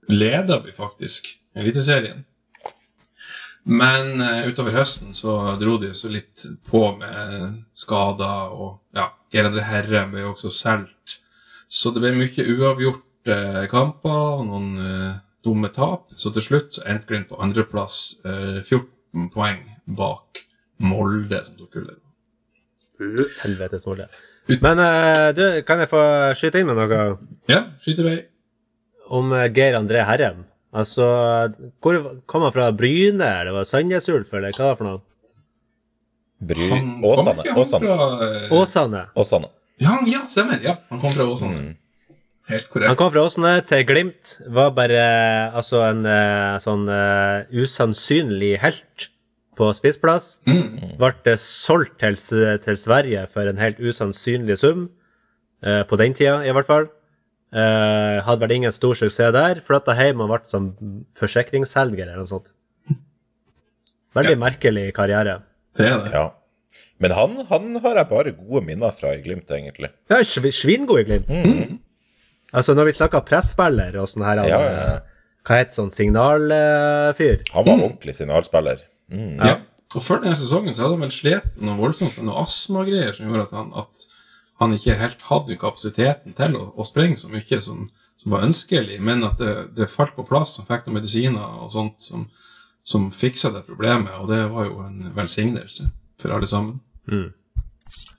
leda 0.08 0.60
vi 0.64 0.72
faktisk 0.72 1.28
Eliteserien. 1.58 2.26
Men 3.68 4.22
uh, 4.22 4.48
utover 4.48 4.78
høsten 4.78 5.16
så 5.18 5.58
dro 5.60 5.76
de 5.82 5.90
så 5.98 6.12
litt 6.12 6.46
på 6.70 6.84
med 7.00 7.64
skader, 7.76 8.54
og 8.54 8.78
ja, 8.96 9.10
Geir 9.34 9.50
André 9.50 9.66
Herre 9.68 10.06
ble 10.12 10.24
jo 10.24 10.36
også 10.36 10.54
solgt. 10.54 11.18
Så 11.68 11.92
det 11.92 12.04
ble 12.04 12.14
mye 12.16 12.46
uavgjorte 12.54 13.66
kamper 13.74 14.38
og 14.38 14.46
noen 14.48 14.70
uh, 14.80 15.18
dumme 15.44 15.72
tap. 15.74 16.14
Så 16.16 16.32
til 16.36 16.46
slutt 16.46 16.80
endte 16.86 17.10
Glimt 17.10 17.34
på 17.34 17.42
andreplass, 17.44 18.22
uh, 18.24 18.62
14 18.62 19.34
poeng 19.34 19.66
bak 19.98 20.46
Molde, 20.84 21.40
som 21.46 21.58
tok 21.60 21.72
gullet. 21.78 22.02
Helvetes 23.44 23.86
Molde. 23.88 24.08
Men 24.64 24.80
uh, 24.80 25.30
du, 25.36 25.44
kan 25.68 25.82
jeg 25.84 25.90
få 25.92 26.02
skyte 26.40 26.62
inn 26.62 26.70
med 26.70 26.78
noe 26.80 27.00
Ja, 27.52 27.66
skyt 27.84 28.00
i 28.00 28.06
vei. 28.06 28.18
om 29.12 29.34
eh, 29.36 29.50
Geir 29.54 29.76
André 29.80 30.06
Herrem? 30.08 30.46
Altså, 30.78 31.04
hvor 31.84 31.98
kom 32.30 32.46
han 32.46 32.54
fra? 32.56 32.70
Bryne, 32.76 33.28
eller 33.42 33.56
var 33.56 33.66
det 33.66 33.70
Sandnes 33.72 34.08
Ulf, 34.12 34.34
eller 34.36 34.52
hva 34.56 34.70
var 34.70 34.74
det 34.76 34.80
for 34.82 34.88
noe? 34.88 35.04
Bry... 36.48 36.68
Han 36.70 36.90
Åsane. 37.08 37.46
Åsane. 37.58 37.88
fra 37.88 38.08
uh... 38.22 38.56
Åsane. 38.62 39.04
Åsane. 39.16 39.52
Ja, 39.82 39.90
han- 39.96 40.10
ja, 40.12 40.24
stemmer. 40.30 40.60
Ja, 40.64 40.76
han 40.90 41.02
kom 41.02 41.12
fra 41.16 41.26
Åsane. 41.32 41.76
Helt 42.48 42.70
korrekt. 42.72 42.88
Han 42.92 43.00
kom 43.00 43.12
fra 43.16 43.24
Åsane 43.28 43.54
til 43.68 43.84
Glimt. 43.90 44.36
Var 44.48 44.72
bare 44.78 45.00
eh, 45.02 45.56
altså 45.58 45.82
en 45.90 46.06
eh, 46.08 46.58
sånn 46.64 46.86
uh, 46.88 47.48
usannsynlig 47.52 48.54
helt 48.64 49.10
på 49.58 49.72
spissplass. 49.76 50.38
Ble 50.46 51.10
eh, 51.34 51.40
solgt 51.42 51.98
til, 52.04 52.16
til 52.64 52.78
Sverige 52.80 53.26
for 53.32 53.50
en 53.50 53.58
helt 53.62 53.80
usannsynlig 53.82 54.58
sum. 54.62 54.88
eh, 55.66 55.84
på 55.90 55.98
den 56.00 56.14
tida, 56.18 56.40
i 56.46 56.54
hvert 56.54 56.70
fall. 56.70 56.88
Eh, 57.52 58.18
hadde 58.28 58.42
vel 58.44 58.52
ingen 58.58 58.74
stor 58.76 58.94
suksess 59.00 59.34
der. 59.34 59.62
Flytta 59.64 59.96
hjem 59.98 60.22
og 60.26 60.30
ble 60.34 60.40
som 60.52 60.72
forsikringsselger 61.18 62.06
eller 62.10 62.22
noe 62.24 62.30
sånt. 62.30 62.54
Veldig 64.18 64.38
merkelig 64.42 64.88
karriere. 64.98 65.40
Det 65.78 65.86
er 65.88 66.00
det. 66.04 66.12
Ja. 66.16 66.26
Men 66.98 67.14
han, 67.14 67.36
han 67.52 67.68
har 67.84 68.00
jeg 68.00 68.10
bare 68.10 68.32
gode 68.34 68.64
minner 68.66 68.94
fra 68.96 69.12
i 69.14 69.20
Glimt, 69.22 69.52
egentlig. 69.54 69.92
Ja, 70.10 70.18
sv- 70.26 70.50
Svingod 70.56 71.04
i 71.04 71.06
Glimt. 71.06 71.30
Altså, 72.58 72.74
når 72.74 72.88
vi 72.90 72.96
snakker 72.98 73.22
presspiller 73.28 73.94
og 74.02 74.08
sånn 74.10 74.24
her 74.26 74.40
Ja, 74.48 74.62
ja, 74.64 74.72
ja. 74.74 74.98
Hva 75.48 75.60
heter 75.62 75.78
sånn 75.78 75.92
signalfyr? 75.94 77.38
Han 77.54 77.64
var 77.68 77.78
ordentlig 77.78 78.16
signalspiller. 78.18 78.82
Ja. 79.14 79.58
Og 79.96 80.04
før 80.04 80.20
denne 80.24 80.36
sesongen 80.36 80.76
så 80.76 80.84
hadde 80.84 80.98
han 80.98 81.06
vel 81.06 81.16
slitt 81.16 81.62
noe 81.64 81.78
voldsomt 81.80 82.18
med 82.20 82.28
noe 82.28 82.42
astmagreier 82.44 83.16
som 83.16 83.30
gjorde 83.30 83.48
at 83.48 83.56
han, 83.56 83.70
at 83.80 84.08
han 84.60 84.74
ikke 84.76 84.98
helt 85.00 85.24
hadde 85.30 85.58
kapasiteten 85.62 86.36
til 86.38 86.58
å, 86.60 86.66
å 86.76 86.86
sprenge 86.88 87.20
så 87.22 87.32
mye 87.32 87.62
som, 87.64 87.88
som 88.20 88.36
var 88.36 88.44
ønskelig, 88.48 89.00
men 89.00 89.24
at 89.28 89.40
det, 89.40 89.54
det 89.78 89.90
falt 89.92 90.16
på 90.18 90.26
plass. 90.28 90.58
Han 90.60 90.68
fikk 90.68 90.88
noen 90.88 91.00
medisiner 91.00 91.64
og 91.64 91.72
sånt 91.74 92.04
som, 92.04 92.28
som 92.84 93.10
fiksa 93.16 93.54
det 93.56 93.64
problemet, 93.70 94.12
og 94.20 94.32
det 94.34 94.44
var 94.52 94.68
jo 94.68 94.84
en 94.84 95.12
velsignelse 95.16 95.88
for 96.20 96.36
alle 96.36 96.50
sammen. 96.50 96.82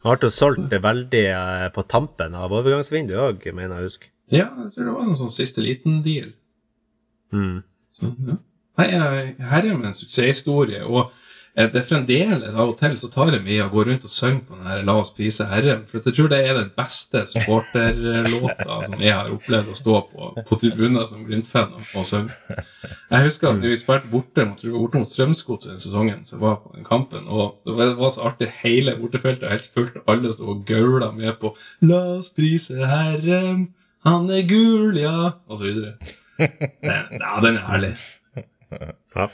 Han 0.04 0.16
ble 0.16 0.30
jo 0.30 0.34
solgt 0.34 0.72
veldig 0.72 1.24
eh, 1.34 1.68
på 1.74 1.84
tampen 1.90 2.36
av 2.38 2.54
overgangsvinduet 2.54 3.20
òg, 3.20 3.48
mener 3.52 3.76
jeg 3.76 3.84
å 3.84 3.90
huske. 3.90 4.12
Ja, 4.32 4.46
jeg 4.64 4.74
tror 4.74 4.86
det 4.86 4.94
var 4.94 5.08
en 5.08 5.18
sånn 5.18 5.32
siste 5.32 5.64
liten 5.64 6.00
deal. 6.04 6.32
Mm. 7.34 7.60
Så, 7.92 8.12
ja. 8.28 8.38
Her 8.78 9.64
er 9.64 9.74
med 9.74 9.90
en 9.90 9.96
suksesshistorie, 9.96 10.84
og 10.86 11.08
eh, 11.56 11.66
det 11.66 11.80
er 11.80 11.86
fremdeles 11.86 12.54
av 12.54 12.70
og 12.70 12.76
til 12.78 12.94
så 13.00 13.08
tar 13.10 13.32
jeg 13.34 13.42
meg 13.42 13.56
i 13.56 13.62
å 13.64 13.70
gå 13.72 13.82
rundt 13.88 14.04
og 14.06 14.12
synge 14.12 14.44
på 14.46 14.54
den 14.54 14.68
her 14.70 14.84
La 14.86 14.94
oss 15.00 15.10
prise 15.16 15.48
Herren, 15.50 15.80
for 15.88 15.98
jeg 15.98 16.14
tror 16.14 16.28
det 16.30 16.38
er 16.46 16.54
den 16.60 16.68
beste 16.76 17.24
supporterlåta 17.26 18.76
som 18.88 19.02
jeg 19.02 19.16
har 19.16 19.32
opplevd 19.34 19.72
å 19.72 19.78
stå 19.80 19.96
på 20.12 20.28
på 20.46 20.58
tribuner 20.62 21.08
som 21.10 21.24
Glimt-fan 21.26 21.74
og, 21.74 21.88
og 21.98 22.06
synge. 22.06 22.36
Jeg 23.10 23.24
husker 23.26 23.50
at 23.50 23.64
vi 23.64 23.80
spilte 23.80 24.12
borte 24.12 24.46
mot, 24.46 24.62
borte 24.76 25.02
mot 25.02 25.10
Strømsgodset 25.10 25.74
den 25.74 25.82
sesongen 25.82 26.22
som 26.28 26.44
var 26.44 26.60
på 26.62 26.76
den 26.76 26.86
kampen, 26.86 27.26
og 27.26 27.58
det 27.66 27.74
var, 27.74 27.90
det 27.90 27.98
var 27.98 28.14
så 28.14 28.28
artig, 28.30 28.52
hele 28.62 28.94
bortefeltet 29.00 29.50
helt 29.50 29.66
fullt, 29.74 29.98
og 30.04 30.14
alle 30.14 30.30
sto 30.36 30.46
og 30.54 30.62
gaula 30.68 31.10
med 31.16 31.34
på 31.42 31.50
La 31.88 32.04
oss 32.20 32.30
prise 32.30 32.78
Herren, 32.78 33.72
han 34.06 34.30
er 34.30 34.46
gul, 34.46 34.94
ja, 35.02 35.32
og 35.50 35.58
så 35.58 35.66
videre. 35.66 35.98
Ja, 36.38 37.40
den 37.42 37.56
er 37.58 37.64
herlig. 37.66 37.96
Ja. 38.74 39.28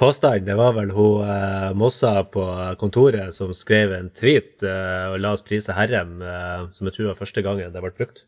Påstand, 0.00 0.46
det 0.46 0.56
var 0.56 0.72
vel 0.78 0.92
hun 0.96 1.24
eh, 1.26 1.70
Mossa 1.76 2.22
på 2.24 2.44
kontoret 2.80 3.34
som 3.36 3.52
skrev 3.56 3.92
en 3.92 4.08
tweet 4.16 4.62
eh, 4.64 5.06
og 5.12 5.18
la 5.20 5.34
oss 5.36 5.44
prise 5.44 5.74
Herrem, 5.76 6.22
eh, 6.24 6.68
som 6.72 6.88
jeg 6.88 6.96
tror 6.96 7.10
var 7.10 7.18
første 7.18 7.44
gangen 7.44 7.74
det 7.74 7.82
ble 7.84 7.92
brukt. 7.98 8.24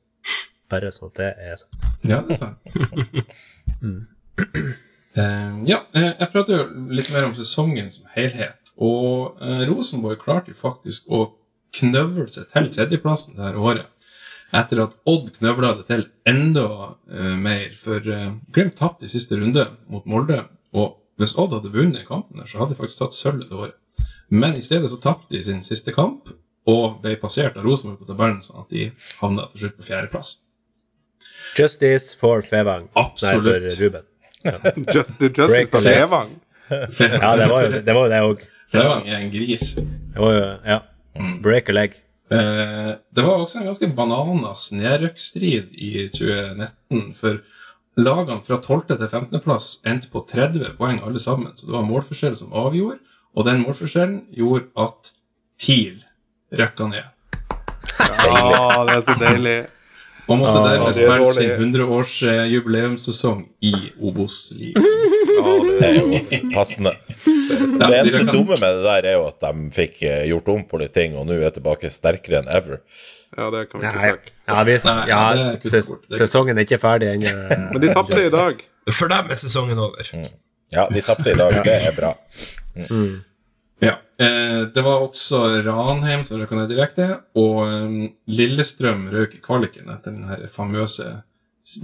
Bare 0.73 0.93
sånn 0.93 1.13
at 1.13 1.21
det 1.21 1.31
er 1.49 1.61
sant. 1.61 1.87
Ja, 2.05 2.21
det 2.27 2.37
er 2.37 2.43
sant. 2.43 2.59
Eh, 5.13 5.57
ja, 5.69 5.83
eh, 5.93 6.07
jeg 6.09 6.29
prater 6.33 6.55
jo 6.57 6.87
litt 6.97 7.11
mer 7.13 7.27
om 7.27 7.35
sesongen 7.37 7.91
som 7.93 8.09
helhet. 8.15 8.73
Og 8.81 9.37
uh, 9.43 9.61
Rosenborg 9.69 10.23
klarte 10.23 10.55
jo 10.55 10.57
faktisk 10.57 11.11
å 11.13 11.27
knøvle 11.77 12.25
seg 12.33 12.49
til 12.49 12.71
tredjeplassen 12.73 13.37
det 13.37 13.45
her 13.45 13.59
året. 13.61 13.92
Etter 14.53 14.83
at 14.85 14.99
Odd 15.09 15.31
knøvla 15.39 15.73
det 15.79 15.87
til 15.89 16.05
enda 16.29 16.67
uh, 16.93 17.37
mer. 17.41 17.73
For 17.79 18.05
uh, 18.05 18.35
Glimt 18.53 18.77
tapte 18.81 19.09
i 19.09 19.13
siste 19.13 19.39
runde 19.41 19.65
mot 19.89 20.05
Molde. 20.09 20.43
Og 20.77 20.99
hvis 21.21 21.37
Odd 21.41 21.57
hadde 21.57 21.73
vunnet 21.73 22.07
kampen, 22.09 22.41
der, 22.41 22.49
så 22.51 22.61
hadde 22.61 22.75
de 22.75 22.81
faktisk 22.83 23.03
tatt 23.05 23.17
sølv 23.17 23.47
det 23.49 23.57
året. 23.57 24.07
Men 24.33 24.57
i 24.57 24.65
stedet 24.65 24.89
så 24.91 25.01
tapte 25.01 25.35
de 25.35 25.43
sin 25.45 25.61
siste 25.65 25.93
kamp, 25.93 26.31
og 26.69 27.03
ble 27.03 27.17
passert 27.21 27.57
av 27.59 27.67
Rosenborg 27.67 28.01
på 28.01 28.09
tabellen, 28.09 28.41
sånn 28.45 28.63
at 28.63 28.71
de 28.73 28.87
havna 29.19 29.49
til 29.51 29.65
slutt 29.65 29.77
på 29.81 29.89
fjerdeplass. 29.89 30.31
Justice 31.59 32.17
for 32.17 32.45
Fevang. 32.47 32.89
Absolutt. 32.97 33.67
Nei, 33.67 33.75
for 33.75 33.85
Ruben. 33.85 34.09
Just, 34.95 35.21
justice 35.21 35.49
Break 35.51 35.69
for 35.71 35.85
Fevang? 35.85 36.33
Fevang. 36.69 37.21
Ja, 37.21 37.35
det 37.37 37.49
var 37.51 37.67
jo 37.67 37.83
det 37.85 37.97
var 37.99 38.17
òg. 38.23 38.47
Fevang 38.73 39.05
er 39.09 39.19
en 39.21 39.31
gris. 39.35 39.75
Det 39.77 40.23
var 40.25 40.39
jo 40.39 40.47
Ja. 40.67 40.81
Break 41.45 41.69
a 41.69 41.77
leg. 41.77 41.99
Eh, 42.33 42.93
det 43.15 43.25
var 43.27 43.41
også 43.43 43.61
en 43.61 43.69
ganske 43.69 43.89
bananas 43.97 44.71
nedrykksstrid 44.73 45.75
i 45.75 46.07
2019, 46.15 47.13
for 47.19 47.43
lagene 48.01 48.41
fra 48.45 48.59
12. 48.61 48.97
til 48.97 49.09
15. 49.09 49.41
plass 49.45 49.69
endte 49.87 50.09
på 50.13 50.25
30 50.31 50.77
poeng 50.79 51.03
alle 51.05 51.21
sammen, 51.21 51.53
så 51.57 51.69
det 51.69 51.77
var 51.77 51.89
målforskjell 51.89 52.37
som 52.39 52.55
avgjorde, 52.57 53.01
og 53.37 53.49
den 53.49 53.63
målforskjellen 53.67 54.23
gjorde 54.37 54.71
at 54.81 55.13
TIL 55.61 56.03
røkka 56.53 56.89
ned. 56.89 57.09
Ja, 57.99 58.85
det 58.87 58.97
er 58.97 59.05
så 59.07 59.17
deilig. 59.21 59.61
Og 60.31 60.39
måtte 60.39 60.61
dermed 60.63 60.95
det 60.95 61.03
er 61.03 61.11
spille 61.11 61.33
sin 61.35 61.73
100-års 61.75 62.15
eh, 62.31 62.45
jubileumssesong 62.53 63.43
i 63.67 63.75
Obos-ligaen. 64.01 65.02
Det 65.33 65.89
er 65.89 65.97
jo 65.99 66.21
passende. 66.55 66.93
Det 67.13 67.89
eneste 67.89 68.23
dumme 68.29 68.57
med 68.57 68.69
det 68.79 68.85
der 68.85 69.09
er 69.13 69.17
jo 69.17 69.25
at 69.31 69.41
de 69.45 69.67
fikk 69.75 70.03
eh, 70.07 70.23
gjort 70.31 70.53
om 70.53 70.63
på 70.69 70.81
litt 70.83 70.95
ting, 70.97 71.17
og 71.19 71.27
nå 71.29 71.39
er 71.41 71.55
tilbake 71.55 71.91
sterkere 71.93 72.43
enn 72.43 72.51
ever. 72.53 72.83
Ja, 73.37 73.49
det 73.55 73.65
kan 73.71 73.81
vi 73.81 73.89
ikke 73.89 74.05
takke. 74.13 74.33
ja, 74.53 74.63
hvis, 74.69 74.85
Nei, 74.85 74.97
ja, 75.09 75.21
er 75.33 75.69
ses, 75.73 75.91
sesongen 76.21 76.61
er 76.61 76.67
ikke 76.69 76.79
ferdig 76.83 77.15
ennå. 77.15 77.33
Men 77.73 77.81
de 77.85 77.93
tapte 77.97 78.21
i 78.27 78.33
dag. 78.33 78.61
For 78.93 79.09
dem 79.13 79.31
er 79.33 79.39
sesongen 79.41 79.81
over. 79.81 80.09
Ja, 80.73 80.87
de 80.93 81.05
tapte 81.05 81.33
i 81.33 81.39
dag. 81.39 81.61
Det 81.65 81.77
er 81.89 81.95
bra. 81.97 82.13
Ja. 83.83 83.97
Eh, 84.23 84.61
det 84.75 84.85
var 84.85 85.03
også 85.03 85.41
Ranheim 85.67 86.23
som 86.25 86.39
røk 86.41 86.53
ned 86.55 86.69
direkte, 86.71 87.09
og 87.39 87.63
eh, 87.67 87.97
Lillestrøm 88.31 89.09
røk 89.13 89.39
i 89.39 89.43
kvaliken 89.43 89.89
etter 89.91 90.15
den 90.15 90.29
her 90.29 90.45
famøse, 90.53 91.09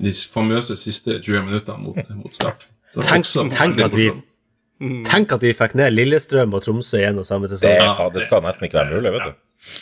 de 0.03 0.13
famøse 0.31 0.77
siste 0.79 1.17
20 1.19 1.49
minuttene 1.49 1.81
mot, 1.83 2.13
mot 2.19 2.35
start. 2.37 2.69
Tenk, 2.95 3.27
tenk, 3.53 3.81
at 3.85 3.95
vi, 3.97 4.09
tenk 5.05 5.35
at 5.35 5.45
vi 5.45 5.53
fikk 5.57 5.75
ned 5.77 5.93
Lillestrøm 5.93 6.55
og 6.57 6.65
Tromsø 6.65 7.03
i 7.03 7.05
en 7.09 7.21
og 7.21 7.27
samme 7.29 7.51
sesong. 7.51 7.69
Det, 7.69 8.09
det 8.15 8.25
skal 8.25 8.45
nesten 8.47 8.69
ikke 8.69 8.81
være 8.81 8.97
mulig, 8.97 9.13
vet 9.19 9.27
du. 9.29 9.37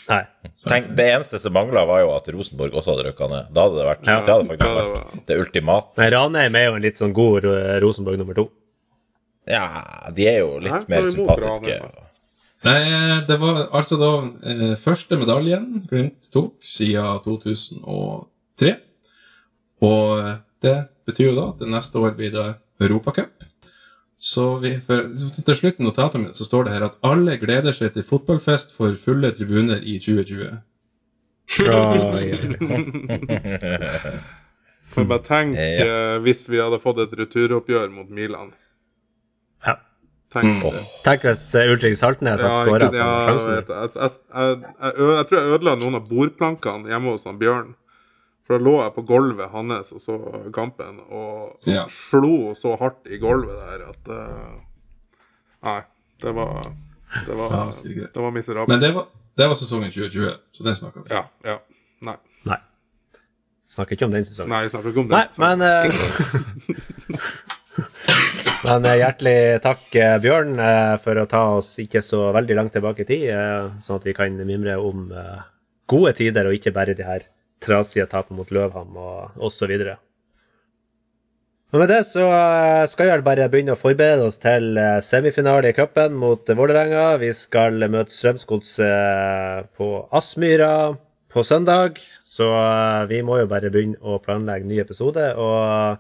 Nei. 0.09 0.23
Tenk, 0.65 0.89
det 0.97 1.07
eneste 1.13 1.39
som 1.39 1.55
mangla, 1.55 1.85
var 1.87 2.01
jo 2.03 2.13
at 2.17 2.29
Rosenborg 2.33 2.75
også 2.81 2.95
hadde 2.95 3.11
røkka 3.11 3.29
ned. 3.31 3.51
Da 3.55 3.67
hadde 3.67 3.79
det 3.79 3.87
vært 3.91 4.09
Ja. 4.09 4.17
Det 4.25 4.35
hadde 4.35 4.49
faktisk 4.51 4.79
vært 4.81 5.27
det 5.29 5.39
ultimate. 5.43 5.93
Nei, 6.01 6.09
Ranheim 6.17 6.59
er 6.59 6.67
jo 6.67 6.79
en 6.79 6.87
litt 6.89 7.03
sånn 7.03 7.15
god 7.17 7.47
Rosenborg 7.85 8.19
nummer 8.23 8.39
to. 8.39 8.49
Ja, 9.47 9.67
de 10.17 10.27
er 10.27 10.41
jo 10.43 10.57
litt 10.59 10.75
Nei, 10.75 10.97
mer 10.97 11.07
sympatiske. 11.13 11.79
Nei, 12.67 12.81
det 13.29 13.37
var 13.39 13.67
altså 13.77 13.99
da 14.01 14.11
eh, 14.49 14.73
første 14.81 15.19
medaljen 15.21 15.85
Glimt 15.87 16.31
tok 16.35 16.57
siden 16.67 17.21
2003. 17.23 18.73
Og 19.87 20.15
eh, 20.19 20.33
det 20.65 20.77
betyr 21.07 21.29
jo 21.31 21.37
da 21.37 21.45
at 21.53 21.61
det 21.63 21.69
neste 21.71 22.01
år 22.03 22.17
blir 22.19 22.33
det 22.35 22.47
Europacup. 22.81 23.45
Så 24.19 24.59
vi, 24.63 24.71
for, 24.81 25.11
så 25.21 25.43
til 25.45 25.55
slutt 25.59 25.81
i 25.81 25.85
notatet 25.85 26.21
mitt 26.23 26.37
så 26.39 26.45
står 26.47 26.65
det 26.65 26.73
her 26.73 26.85
at 26.87 26.95
alle 27.05 27.37
gleder 27.41 27.73
seg 27.77 27.93
til 27.93 28.05
fotballfest 28.07 28.73
for 28.77 28.95
fulle 29.01 29.31
tribuner 29.37 29.81
i 29.85 29.99
2020. 30.01 30.57
Får 34.97 35.05
bare 35.05 35.23
tenke 35.27 35.61
Ja. 35.61 35.87
eh, 35.87 36.19
hvis 36.25 36.47
vi 36.49 36.57
hadde 36.63 36.79
fått 36.81 36.99
et 37.05 37.13
returoppgjør 37.19 37.89
mot 37.93 38.09
Milan. 38.11 38.53
Ja. 39.67 39.75
Tenk 40.33 40.63
mm. 40.63 40.67
oh. 40.69 40.75
Tenk 41.05 41.21
hvis 41.27 41.43
eh, 41.55 41.69
Ulrik 41.73 41.97
Saltnes 42.01 42.41
hadde 42.41 42.55
Ja, 42.55 42.65
skåra 42.65 42.89
på 42.91 42.97
ja, 42.97 43.11
sjansen. 43.29 43.53
jeg, 43.53 43.65
jeg, 43.69 43.89
jeg, 43.95 44.11
jeg, 44.81 44.93
jeg 45.19 45.27
tror 45.29 45.39
jeg 45.41 45.47
ødela 45.59 45.73
noen 45.83 45.97
av 46.01 46.05
bordplankene 46.09 46.89
hjemme 46.93 47.09
hos 47.15 47.25
han 47.29 47.39
Bjørn. 47.41 47.69
For 48.47 48.55
da 48.55 48.63
lå 48.63 48.77
jeg 48.79 48.95
på 48.95 49.03
gulvet 49.09 49.51
hans 49.51 49.89
og 49.97 50.01
så 50.03 50.17
kampen, 50.55 51.01
og 51.11 51.59
Ja. 51.67 51.87
slo 51.91 52.55
så 52.55 52.77
hardt 52.79 53.07
i 53.11 53.19
gulvet 53.19 53.59
der 53.59 53.89
at 53.91 54.11
uh, 54.15 54.61
Nei, 55.67 55.81
det 56.23 56.35
var 56.35 56.73
Det 57.27 57.35
var, 57.35 57.51
Ja, 57.51 58.07
det 58.13 58.23
var 58.23 58.31
miserabelt. 58.31 58.69
Men 58.69 58.81
det 58.81 58.93
var, 58.95 59.07
det 59.39 59.49
var 59.49 59.55
sesongen 59.55 59.91
2020, 59.91 60.39
så 60.53 60.65
det 60.65 60.77
snakka 60.79 61.03
vi 61.03 61.15
Ja, 61.15 61.25
ja. 61.45 61.59
Nei. 62.07 62.17
Nei. 62.45 62.59
Snakker 63.67 63.97
ikke 63.97 64.07
om 64.07 64.15
den 64.15 64.25
sesongen. 64.25 64.51
Nei, 64.51 64.63
jeg 64.67 64.71
snakker 64.75 64.91
ikke 64.91 65.01
om 65.01 65.09
det. 65.09 65.17
Nei, 65.17 65.27
men 65.43 65.61
uh... 65.63 65.91
Men 68.67 68.87
eh, 68.89 68.97
hjertelig 68.99 69.61
takk, 69.63 69.85
Bjørn, 70.23 70.57
for 71.05 71.21
å 71.21 71.27
ta 71.31 71.43
oss 71.59 71.77
ikke 71.79 72.01
så 72.03 72.33
veldig 72.35 72.57
langt 72.57 72.73
tilbake 72.75 73.05
i 73.05 73.07
tid, 73.07 73.27
sånn 73.85 74.01
at 74.01 74.07
vi 74.09 74.15
kan 74.17 74.35
mimre 74.49 74.75
om 74.83 75.05
gode 75.87 76.13
tider, 76.19 76.49
og 76.49 76.57
ikke 76.57 76.73
bare 76.75 76.97
de 76.99 77.05
her 77.07 77.27
trasige 77.63 78.07
tapet 78.11 78.37
mot 78.37 78.51
Løvham 78.53 78.97
og 79.01 79.47
osv. 79.49 79.73
Og 81.75 81.81
med 81.83 81.91
det 81.91 82.03
så 82.07 82.25
eh, 82.31 82.85
skal 82.89 83.11
vi 83.11 83.25
bare 83.27 83.49
begynne 83.51 83.75
å 83.75 83.81
forberede 83.81 84.29
oss 84.29 84.39
til 84.41 84.79
eh, 84.79 85.01
semifinale 85.03 85.73
i 85.73 85.77
cupen 85.77 86.15
mot 86.17 86.47
Vålerenga. 86.47 87.17
Vi 87.21 87.33
skal 87.35 87.83
møte 87.91 88.15
Strømsgodset 88.15 89.73
på 89.77 89.91
Aspmyra 90.15 90.95
på 91.33 91.43
søndag, 91.45 91.99
så 92.25 92.49
eh, 92.55 93.03
vi 93.11 93.21
må 93.27 93.41
jo 93.43 93.51
bare 93.51 93.73
begynne 93.75 93.99
å 94.01 94.21
planlegge 94.23 94.71
ny 94.71 94.79
episode. 94.81 95.27
Og 95.35 95.99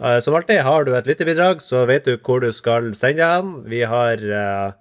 eh, 0.00 0.18
som 0.24 0.38
alltid, 0.38 0.64
har 0.64 0.88
du 0.88 0.94
et 0.96 1.12
lytterbidrag, 1.12 1.60
så 1.62 1.84
vet 1.90 2.08
du 2.08 2.16
hvor 2.16 2.40
du 2.40 2.48
skal 2.56 2.90
sende 2.98 3.28
den. 3.28 3.54
Vi 3.68 3.84
har 3.84 4.24
eh, 4.24 4.72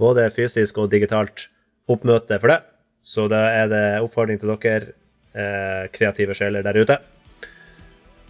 både 0.00 0.30
fysisk 0.34 0.80
og 0.80 0.90
digitalt 0.94 1.50
oppmøte 1.90 2.40
for 2.40 2.50
det, 2.50 2.60
så 3.04 3.28
da 3.28 3.44
er 3.52 3.68
det 3.70 3.86
oppfordring 4.00 4.40
til 4.40 4.56
dere 4.56 4.80
eh, 4.88 4.92
kreative 5.34 6.36
sjeler 6.38 6.62
der 6.62 6.78
ute. 6.78 6.98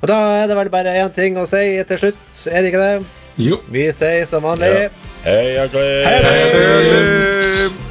Og 0.00 0.08
da 0.08 0.16
er 0.42 0.48
det 0.50 0.56
vel 0.58 0.72
bare 0.72 0.96
én 1.00 1.12
ting 1.16 1.36
å 1.40 1.46
si 1.48 1.64
til 1.88 2.00
slutt, 2.00 2.26
er 2.50 2.64
det 2.64 2.72
ikke 2.72 2.82
det? 2.84 3.22
Jo. 3.44 3.60
Vi 3.72 3.88
sier 3.92 4.28
som 4.28 4.44
vanlig. 4.44 4.70
Glimt! 4.74 5.00
Hei, 5.24 6.20
hei! 6.28 7.83